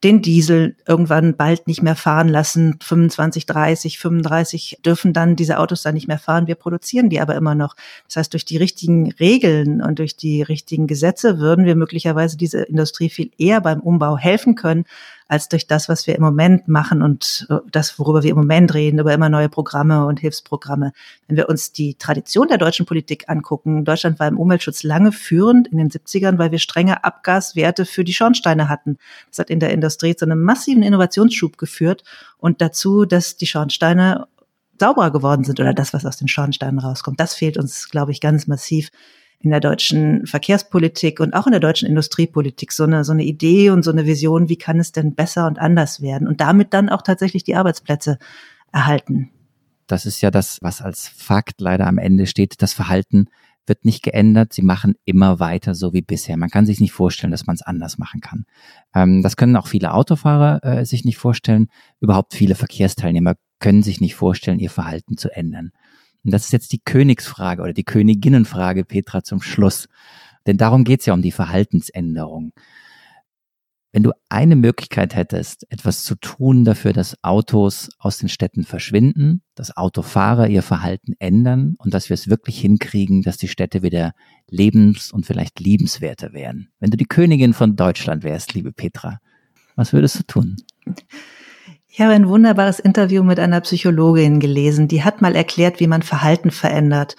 den 0.03 0.23
Diesel 0.23 0.75
irgendwann 0.87 1.37
bald 1.37 1.67
nicht 1.67 1.83
mehr 1.83 1.95
fahren 1.95 2.27
lassen. 2.27 2.79
25, 2.81 3.45
30, 3.45 3.99
35 3.99 4.79
dürfen 4.83 5.13
dann 5.13 5.35
diese 5.35 5.59
Autos 5.59 5.83
dann 5.83 5.93
nicht 5.93 6.07
mehr 6.07 6.17
fahren. 6.17 6.47
Wir 6.47 6.55
produzieren 6.55 7.09
die 7.09 7.21
aber 7.21 7.35
immer 7.35 7.53
noch. 7.53 7.75
Das 8.07 8.15
heißt, 8.15 8.33
durch 8.33 8.45
die 8.45 8.57
richtigen 8.57 9.11
Regeln 9.11 9.83
und 9.83 9.99
durch 9.99 10.17
die 10.17 10.41
richtigen 10.41 10.87
Gesetze 10.87 11.37
würden 11.37 11.65
wir 11.65 11.75
möglicherweise 11.75 12.35
diese 12.35 12.63
Industrie 12.63 13.11
viel 13.11 13.29
eher 13.37 13.61
beim 13.61 13.79
Umbau 13.79 14.17
helfen 14.17 14.55
können, 14.55 14.85
als 15.31 15.47
durch 15.47 15.65
das, 15.65 15.87
was 15.87 16.07
wir 16.07 16.15
im 16.15 16.21
Moment 16.21 16.67
machen 16.67 17.01
und 17.01 17.47
äh, 17.49 17.55
das, 17.71 17.97
worüber 17.97 18.21
wir 18.21 18.31
im 18.31 18.35
Moment 18.35 18.73
reden, 18.73 18.99
über 18.99 19.13
immer 19.13 19.29
neue 19.29 19.47
Programme 19.47 20.05
und 20.05 20.19
Hilfsprogramme. 20.19 20.91
Wenn 21.25 21.37
wir 21.37 21.47
uns 21.47 21.71
die 21.71 21.95
Tradition 21.95 22.49
der 22.49 22.57
deutschen 22.57 22.85
Politik 22.85 23.29
angucken, 23.29 23.85
Deutschland 23.85 24.19
war 24.19 24.27
im 24.27 24.37
Umweltschutz 24.37 24.83
lange 24.83 25.13
führend 25.13 25.69
in 25.69 25.77
den 25.77 25.89
70ern, 25.89 26.37
weil 26.37 26.51
wir 26.51 26.59
strenge 26.59 27.05
Abgaswerte 27.05 27.85
für 27.85 28.03
die 28.03 28.13
Schornsteine 28.13 28.67
hatten. 28.67 28.97
Das 29.29 29.39
hat 29.39 29.49
in 29.49 29.61
der 29.61 29.71
Industrie 29.71 30.17
zu 30.17 30.25
einem 30.25 30.41
massiven 30.41 30.83
Innovationsschub 30.83 31.57
geführt 31.57 32.03
und 32.37 32.59
dazu, 32.59 33.05
dass 33.05 33.37
die 33.37 33.47
Schornsteine 33.47 34.27
sauberer 34.81 35.11
geworden 35.11 35.45
sind 35.45 35.61
oder 35.61 35.73
das, 35.73 35.93
was 35.93 36.05
aus 36.05 36.17
den 36.17 36.27
Schornsteinen 36.27 36.79
rauskommt. 36.79 37.21
Das 37.21 37.35
fehlt 37.35 37.57
uns, 37.57 37.87
glaube 37.87 38.11
ich, 38.11 38.19
ganz 38.19 38.47
massiv 38.47 38.89
in 39.43 39.49
der 39.49 39.59
deutschen 39.59 40.25
Verkehrspolitik 40.25 41.19
und 41.19 41.33
auch 41.33 41.47
in 41.47 41.51
der 41.51 41.59
deutschen 41.59 41.87
Industriepolitik 41.87 42.71
so 42.71 42.83
eine, 42.83 43.03
so 43.03 43.11
eine 43.11 43.23
Idee 43.23 43.69
und 43.71 43.83
so 43.83 43.91
eine 43.91 44.05
Vision, 44.05 44.49
wie 44.49 44.57
kann 44.57 44.79
es 44.79 44.91
denn 44.91 45.15
besser 45.15 45.47
und 45.47 45.59
anders 45.59 46.01
werden 46.01 46.27
und 46.27 46.41
damit 46.41 46.73
dann 46.73 46.89
auch 46.89 47.01
tatsächlich 47.01 47.43
die 47.43 47.55
Arbeitsplätze 47.55 48.17
erhalten. 48.71 49.31
Das 49.87 50.05
ist 50.05 50.21
ja 50.21 50.31
das, 50.31 50.59
was 50.61 50.81
als 50.81 51.07
Fakt 51.07 51.59
leider 51.59 51.87
am 51.87 51.97
Ende 51.97 52.27
steht. 52.27 52.61
Das 52.61 52.73
Verhalten 52.73 53.27
wird 53.65 53.85
nicht 53.85 54.03
geändert. 54.03 54.53
Sie 54.53 54.61
machen 54.61 54.95
immer 55.05 55.39
weiter 55.39 55.75
so 55.75 55.93
wie 55.93 56.01
bisher. 56.01 56.37
Man 56.37 56.49
kann 56.49 56.65
sich 56.65 56.79
nicht 56.79 56.93
vorstellen, 56.93 57.31
dass 57.31 57.45
man 57.45 57.55
es 57.55 57.61
anders 57.61 57.97
machen 57.97 58.21
kann. 58.21 58.45
Ähm, 58.95 59.21
das 59.21 59.37
können 59.37 59.55
auch 59.55 59.67
viele 59.67 59.93
Autofahrer 59.93 60.63
äh, 60.63 60.85
sich 60.85 61.05
nicht 61.05 61.17
vorstellen. 61.17 61.67
Überhaupt 61.99 62.33
viele 62.33 62.55
Verkehrsteilnehmer 62.55 63.35
können 63.59 63.83
sich 63.83 64.01
nicht 64.01 64.15
vorstellen, 64.15 64.59
ihr 64.59 64.69
Verhalten 64.69 65.17
zu 65.17 65.29
ändern. 65.35 65.71
Und 66.23 66.31
das 66.31 66.45
ist 66.45 66.53
jetzt 66.53 66.71
die 66.71 66.81
Königsfrage 66.83 67.61
oder 67.61 67.73
die 67.73 67.83
Königinnenfrage, 67.83 68.85
Petra, 68.85 69.23
zum 69.23 69.41
Schluss. 69.41 69.87
Denn 70.45 70.57
darum 70.57 70.83
geht's 70.83 71.05
ja 71.05 71.13
um 71.13 71.21
die 71.21 71.31
Verhaltensänderung. 71.31 72.53
Wenn 73.93 74.03
du 74.03 74.13
eine 74.29 74.55
Möglichkeit 74.55 75.15
hättest, 75.15 75.69
etwas 75.69 76.05
zu 76.05 76.15
tun 76.15 76.63
dafür, 76.63 76.93
dass 76.93 77.21
Autos 77.23 77.89
aus 77.99 78.19
den 78.19 78.29
Städten 78.29 78.63
verschwinden, 78.63 79.41
dass 79.53 79.75
Autofahrer 79.75 80.47
ihr 80.47 80.61
Verhalten 80.61 81.13
ändern 81.19 81.75
und 81.77 81.93
dass 81.93 82.07
wir 82.07 82.13
es 82.13 82.29
wirklich 82.29 82.61
hinkriegen, 82.61 83.21
dass 83.21 83.35
die 83.35 83.49
Städte 83.49 83.83
wieder 83.83 84.13
lebens- 84.49 85.11
und 85.11 85.25
vielleicht 85.25 85.59
liebenswerter 85.59 86.31
werden. 86.31 86.69
Wenn 86.79 86.91
du 86.91 86.95
die 86.95 87.05
Königin 87.05 87.53
von 87.53 87.75
Deutschland 87.75 88.23
wärst, 88.23 88.53
liebe 88.53 88.71
Petra, 88.71 89.19
was 89.75 89.91
würdest 89.91 90.19
du 90.19 90.23
tun? 90.23 90.55
Ich 91.93 91.99
habe 91.99 92.13
ein 92.13 92.29
wunderbares 92.29 92.79
Interview 92.79 93.21
mit 93.21 93.37
einer 93.37 93.59
Psychologin 93.59 94.39
gelesen, 94.39 94.87
die 94.87 95.03
hat 95.03 95.21
mal 95.21 95.35
erklärt, 95.35 95.81
wie 95.81 95.87
man 95.87 96.03
Verhalten 96.03 96.49
verändert. 96.49 97.17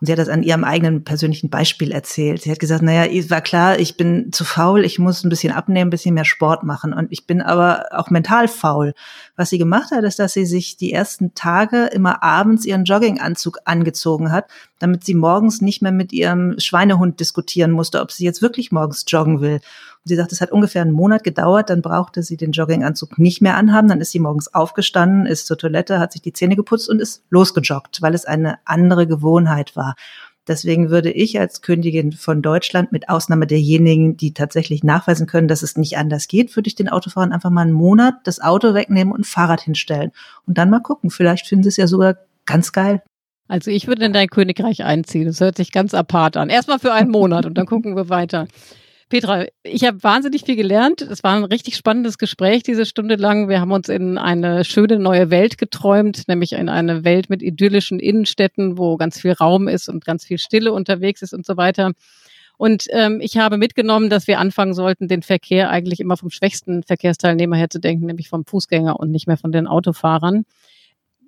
Und 0.00 0.06
sie 0.06 0.12
hat 0.12 0.18
das 0.18 0.30
an 0.30 0.42
ihrem 0.42 0.64
eigenen 0.64 1.04
persönlichen 1.04 1.50
Beispiel 1.50 1.92
erzählt. 1.92 2.40
Sie 2.40 2.50
hat 2.50 2.58
gesagt, 2.58 2.80
naja, 2.82 3.04
war 3.30 3.42
klar, 3.42 3.78
ich 3.78 3.98
bin 3.98 4.32
zu 4.32 4.44
faul, 4.44 4.82
ich 4.82 4.98
muss 4.98 5.24
ein 5.24 5.28
bisschen 5.28 5.52
abnehmen, 5.52 5.88
ein 5.88 5.90
bisschen 5.90 6.14
mehr 6.14 6.24
Sport 6.24 6.62
machen. 6.62 6.94
Und 6.94 7.12
ich 7.12 7.26
bin 7.26 7.42
aber 7.42 7.84
auch 7.90 8.08
mental 8.08 8.48
faul. 8.48 8.94
Was 9.36 9.50
sie 9.50 9.58
gemacht 9.58 9.90
hat, 9.90 10.04
ist, 10.04 10.18
dass 10.18 10.32
sie 10.32 10.46
sich 10.46 10.78
die 10.78 10.92
ersten 10.92 11.34
Tage 11.34 11.84
immer 11.92 12.22
abends 12.22 12.64
ihren 12.64 12.84
Jogginganzug 12.84 13.58
angezogen 13.66 14.32
hat, 14.32 14.46
damit 14.78 15.04
sie 15.04 15.14
morgens 15.14 15.60
nicht 15.60 15.82
mehr 15.82 15.92
mit 15.92 16.14
ihrem 16.14 16.58
Schweinehund 16.58 17.20
diskutieren 17.20 17.72
musste, 17.72 18.00
ob 18.00 18.10
sie 18.10 18.24
jetzt 18.24 18.40
wirklich 18.40 18.72
morgens 18.72 19.04
joggen 19.06 19.42
will. 19.42 19.60
Sie 20.06 20.16
sagt, 20.16 20.32
es 20.32 20.42
hat 20.42 20.52
ungefähr 20.52 20.82
einen 20.82 20.92
Monat 20.92 21.24
gedauert, 21.24 21.70
dann 21.70 21.80
brauchte 21.80 22.22
sie 22.22 22.36
den 22.36 22.52
Jogginganzug 22.52 23.18
nicht 23.18 23.40
mehr 23.40 23.56
anhaben, 23.56 23.88
dann 23.88 24.02
ist 24.02 24.10
sie 24.12 24.18
morgens 24.18 24.52
aufgestanden, 24.52 25.24
ist 25.24 25.46
zur 25.46 25.56
Toilette, 25.56 25.98
hat 25.98 26.12
sich 26.12 26.20
die 26.20 26.34
Zähne 26.34 26.56
geputzt 26.56 26.90
und 26.90 27.00
ist 27.00 27.22
losgejoggt, 27.30 28.02
weil 28.02 28.14
es 28.14 28.26
eine 28.26 28.58
andere 28.66 29.06
Gewohnheit 29.06 29.76
war. 29.76 29.94
Deswegen 30.46 30.90
würde 30.90 31.10
ich 31.10 31.40
als 31.40 31.62
Königin 31.62 32.12
von 32.12 32.42
Deutschland, 32.42 32.92
mit 32.92 33.08
Ausnahme 33.08 33.46
derjenigen, 33.46 34.18
die 34.18 34.34
tatsächlich 34.34 34.84
nachweisen 34.84 35.26
können, 35.26 35.48
dass 35.48 35.62
es 35.62 35.78
nicht 35.78 35.96
anders 35.96 36.28
geht, 36.28 36.54
würde 36.54 36.68
ich 36.68 36.74
den 36.74 36.90
Autofahrern 36.90 37.32
einfach 37.32 37.48
mal 37.48 37.62
einen 37.62 37.72
Monat 37.72 38.16
das 38.24 38.42
Auto 38.42 38.74
wegnehmen 38.74 39.12
und 39.12 39.20
ein 39.20 39.24
Fahrrad 39.24 39.62
hinstellen. 39.62 40.12
Und 40.46 40.58
dann 40.58 40.68
mal 40.68 40.80
gucken. 40.80 41.08
Vielleicht 41.08 41.46
finden 41.46 41.62
sie 41.62 41.70
es 41.70 41.76
ja 41.78 41.86
sogar 41.86 42.16
ganz 42.44 42.72
geil. 42.72 43.02
Also 43.48 43.70
ich 43.70 43.86
würde 43.86 44.04
in 44.04 44.12
dein 44.12 44.28
Königreich 44.28 44.84
einziehen. 44.84 45.26
Das 45.26 45.40
hört 45.40 45.56
sich 45.56 45.72
ganz 45.72 45.94
apart 45.94 46.36
an. 46.36 46.50
Erstmal 46.50 46.78
für 46.78 46.92
einen 46.92 47.10
Monat 47.10 47.46
und 47.46 47.56
dann 47.56 47.66
gucken 47.66 47.96
wir 47.96 48.10
weiter. 48.10 48.46
Petra, 49.08 49.44
ich 49.62 49.84
habe 49.84 50.02
wahnsinnig 50.02 50.44
viel 50.44 50.56
gelernt. 50.56 51.02
Es 51.02 51.22
war 51.22 51.36
ein 51.36 51.44
richtig 51.44 51.76
spannendes 51.76 52.18
Gespräch 52.18 52.62
diese 52.62 52.86
Stunde 52.86 53.16
lang. 53.16 53.48
Wir 53.48 53.60
haben 53.60 53.72
uns 53.72 53.88
in 53.88 54.18
eine 54.18 54.64
schöne 54.64 54.98
neue 54.98 55.30
Welt 55.30 55.58
geträumt, 55.58 56.26
nämlich 56.26 56.52
in 56.52 56.68
eine 56.68 57.04
Welt 57.04 57.28
mit 57.28 57.42
idyllischen 57.42 58.00
Innenstädten, 58.00 58.78
wo 58.78 58.96
ganz 58.96 59.20
viel 59.20 59.32
Raum 59.32 59.68
ist 59.68 59.88
und 59.88 60.04
ganz 60.04 60.24
viel 60.24 60.38
Stille 60.38 60.72
unterwegs 60.72 61.22
ist 61.22 61.34
und 61.34 61.44
so 61.44 61.56
weiter. 61.56 61.92
Und 62.56 62.86
ähm, 62.90 63.20
ich 63.20 63.36
habe 63.36 63.58
mitgenommen, 63.58 64.10
dass 64.10 64.26
wir 64.26 64.38
anfangen 64.38 64.74
sollten, 64.74 65.08
den 65.08 65.22
Verkehr 65.22 65.70
eigentlich 65.70 66.00
immer 66.00 66.16
vom 66.16 66.30
schwächsten 66.30 66.82
Verkehrsteilnehmer 66.82 67.56
her 67.56 67.68
zu 67.68 67.80
denken, 67.80 68.06
nämlich 68.06 68.28
vom 68.28 68.44
Fußgänger 68.46 68.98
und 68.98 69.10
nicht 69.10 69.26
mehr 69.26 69.36
von 69.36 69.52
den 69.52 69.66
Autofahrern. 69.66 70.44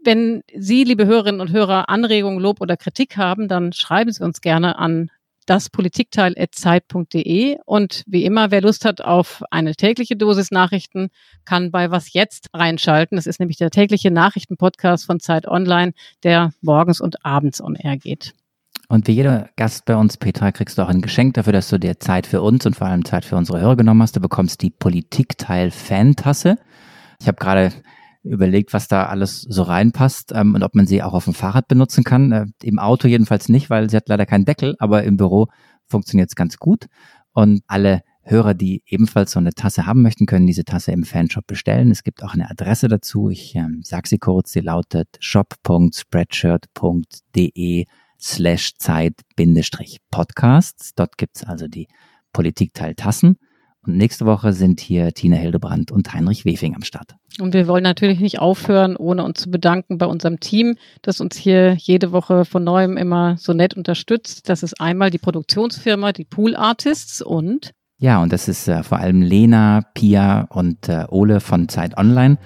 Wenn 0.04 0.44
Sie, 0.54 0.84
liebe 0.84 1.04
Hörerinnen 1.06 1.40
und 1.40 1.50
Hörer, 1.50 1.88
Anregungen, 1.88 2.38
Lob 2.38 2.60
oder 2.60 2.76
Kritik 2.76 3.16
haben, 3.16 3.48
dann 3.48 3.72
schreiben 3.72 4.12
Sie 4.12 4.22
uns 4.22 4.40
gerne 4.40 4.78
an 4.78 5.10
das 5.46 5.70
Politikteil.zeit.de. 5.70 7.58
Und 7.64 8.02
wie 8.06 8.24
immer, 8.24 8.50
wer 8.50 8.60
Lust 8.60 8.84
hat 8.84 9.00
auf 9.00 9.42
eine 9.50 9.74
tägliche 9.74 10.16
Dosis 10.16 10.50
Nachrichten, 10.50 11.08
kann 11.44 11.70
bei 11.70 11.90
Was 11.90 12.12
Jetzt 12.12 12.50
reinschalten. 12.52 13.16
Das 13.16 13.26
ist 13.26 13.40
nämlich 13.40 13.56
der 13.56 13.70
tägliche 13.70 14.10
Nachrichtenpodcast 14.10 15.06
von 15.06 15.20
Zeit 15.20 15.48
Online, 15.48 15.92
der 16.22 16.52
morgens 16.60 17.00
und 17.00 17.24
abends 17.24 17.60
on 17.62 17.76
air 17.76 17.96
geht. 17.96 18.34
Und 18.88 19.08
wie 19.08 19.12
jeder 19.12 19.48
Gast 19.56 19.84
bei 19.84 19.96
uns, 19.96 20.16
Petra, 20.16 20.52
kriegst 20.52 20.78
du 20.78 20.82
auch 20.82 20.88
ein 20.88 21.02
Geschenk 21.02 21.34
dafür, 21.34 21.52
dass 21.52 21.68
du 21.68 21.78
dir 21.78 21.98
Zeit 21.98 22.26
für 22.26 22.40
uns 22.42 22.66
und 22.66 22.76
vor 22.76 22.86
allem 22.86 23.04
Zeit 23.04 23.24
für 23.24 23.36
unsere 23.36 23.60
Hörer 23.60 23.76
genommen 23.76 24.02
hast. 24.02 24.14
Du 24.14 24.20
bekommst 24.20 24.62
die 24.62 24.70
Politikteil-Fantasse. 24.70 26.56
Ich 27.20 27.26
habe 27.26 27.36
gerade 27.36 27.72
überlegt, 28.26 28.72
was 28.72 28.88
da 28.88 29.04
alles 29.06 29.42
so 29.42 29.62
reinpasst 29.62 30.32
ähm, 30.34 30.54
und 30.54 30.62
ob 30.62 30.74
man 30.74 30.86
sie 30.86 31.02
auch 31.02 31.12
auf 31.14 31.24
dem 31.24 31.34
Fahrrad 31.34 31.68
benutzen 31.68 32.04
kann. 32.04 32.32
Äh, 32.32 32.46
Im 32.62 32.78
Auto 32.78 33.08
jedenfalls 33.08 33.48
nicht, 33.48 33.70
weil 33.70 33.88
sie 33.90 33.96
hat 33.96 34.08
leider 34.08 34.26
keinen 34.26 34.44
Deckel, 34.44 34.76
aber 34.78 35.02
im 35.04 35.16
Büro 35.16 35.46
funktioniert 35.86 36.28
es 36.30 36.36
ganz 36.36 36.58
gut. 36.58 36.86
Und 37.32 37.62
alle 37.66 38.02
Hörer, 38.22 38.54
die 38.54 38.82
ebenfalls 38.86 39.32
so 39.32 39.38
eine 39.38 39.52
Tasse 39.52 39.86
haben 39.86 40.02
möchten, 40.02 40.26
können 40.26 40.48
diese 40.48 40.64
Tasse 40.64 40.90
im 40.90 41.04
Fanshop 41.04 41.46
bestellen. 41.46 41.92
Es 41.92 42.02
gibt 42.02 42.24
auch 42.24 42.34
eine 42.34 42.50
Adresse 42.50 42.88
dazu. 42.88 43.30
Ich 43.30 43.54
ähm, 43.54 43.82
sage 43.84 44.08
sie 44.08 44.18
kurz. 44.18 44.50
Sie 44.50 44.58
lautet 44.60 45.16
shop.spreadshirt.de 45.20 47.84
slash 48.20 48.74
Zeit-Podcasts. 48.78 50.94
Dort 50.96 51.16
gibt's 51.18 51.44
also 51.44 51.68
die 51.68 51.86
Politikteil 52.32 52.96
Tassen. 52.96 53.38
Und 53.86 53.96
nächste 53.96 54.26
Woche 54.26 54.52
sind 54.52 54.80
hier 54.80 55.12
Tina 55.12 55.36
Hildebrand 55.36 55.92
und 55.92 56.12
Heinrich 56.12 56.44
Wefing 56.44 56.74
am 56.74 56.82
Start. 56.82 57.14
Und 57.40 57.54
wir 57.54 57.68
wollen 57.68 57.84
natürlich 57.84 58.20
nicht 58.20 58.38
aufhören, 58.38 58.96
ohne 58.96 59.24
uns 59.24 59.40
zu 59.40 59.50
bedanken 59.50 59.98
bei 59.98 60.06
unserem 60.06 60.40
Team, 60.40 60.76
das 61.02 61.20
uns 61.20 61.36
hier 61.36 61.74
jede 61.74 62.12
Woche 62.12 62.44
von 62.44 62.64
neuem 62.64 62.96
immer 62.96 63.36
so 63.38 63.52
nett 63.52 63.74
unterstützt. 63.74 64.48
Das 64.48 64.62
ist 64.62 64.80
einmal 64.80 65.10
die 65.10 65.18
Produktionsfirma, 65.18 66.12
die 66.12 66.24
Pool 66.24 66.56
Artists 66.56 67.22
und 67.22 67.72
Ja, 67.98 68.22
und 68.22 68.32
das 68.32 68.48
ist 68.48 68.66
äh, 68.68 68.82
vor 68.82 68.98
allem 68.98 69.22
Lena, 69.22 69.82
Pia 69.94 70.46
und 70.50 70.88
äh, 70.88 71.04
Ole 71.08 71.40
von 71.40 71.68
Zeit 71.68 71.96
Online. 71.96 72.38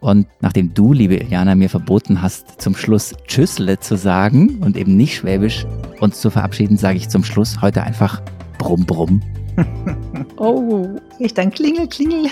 Und 0.00 0.26
nachdem 0.40 0.74
du, 0.74 0.92
liebe 0.92 1.14
Iliana, 1.14 1.54
mir 1.54 1.70
verboten 1.70 2.20
hast, 2.20 2.60
zum 2.60 2.74
Schluss 2.74 3.14
Tschüssle 3.28 3.78
zu 3.78 3.96
sagen 3.96 4.58
und 4.58 4.76
eben 4.76 4.96
nicht 4.96 5.14
Schwäbisch 5.14 5.64
uns 6.00 6.20
zu 6.20 6.28
verabschieden, 6.28 6.76
sage 6.76 6.98
ich 6.98 7.08
zum 7.08 7.22
Schluss 7.22 7.62
heute 7.62 7.84
einfach 7.84 8.20
Brumm 8.58 8.84
Brumm. 8.84 9.22
Oh. 10.36 10.86
Ich 11.18 11.34
dann 11.34 11.50
Klingel, 11.50 11.88
Klingel. 11.88 12.30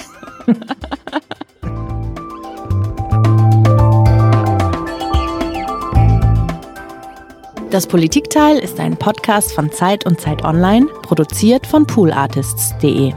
Das 7.71 7.87
Politikteil 7.87 8.59
ist 8.59 8.81
ein 8.81 8.97
Podcast 8.97 9.53
von 9.53 9.71
Zeit 9.71 10.05
und 10.05 10.21
Zeit 10.21 10.45
Online, 10.45 10.87
produziert 11.03 11.65
von 11.65 11.87
poolartists.de. 11.87 13.13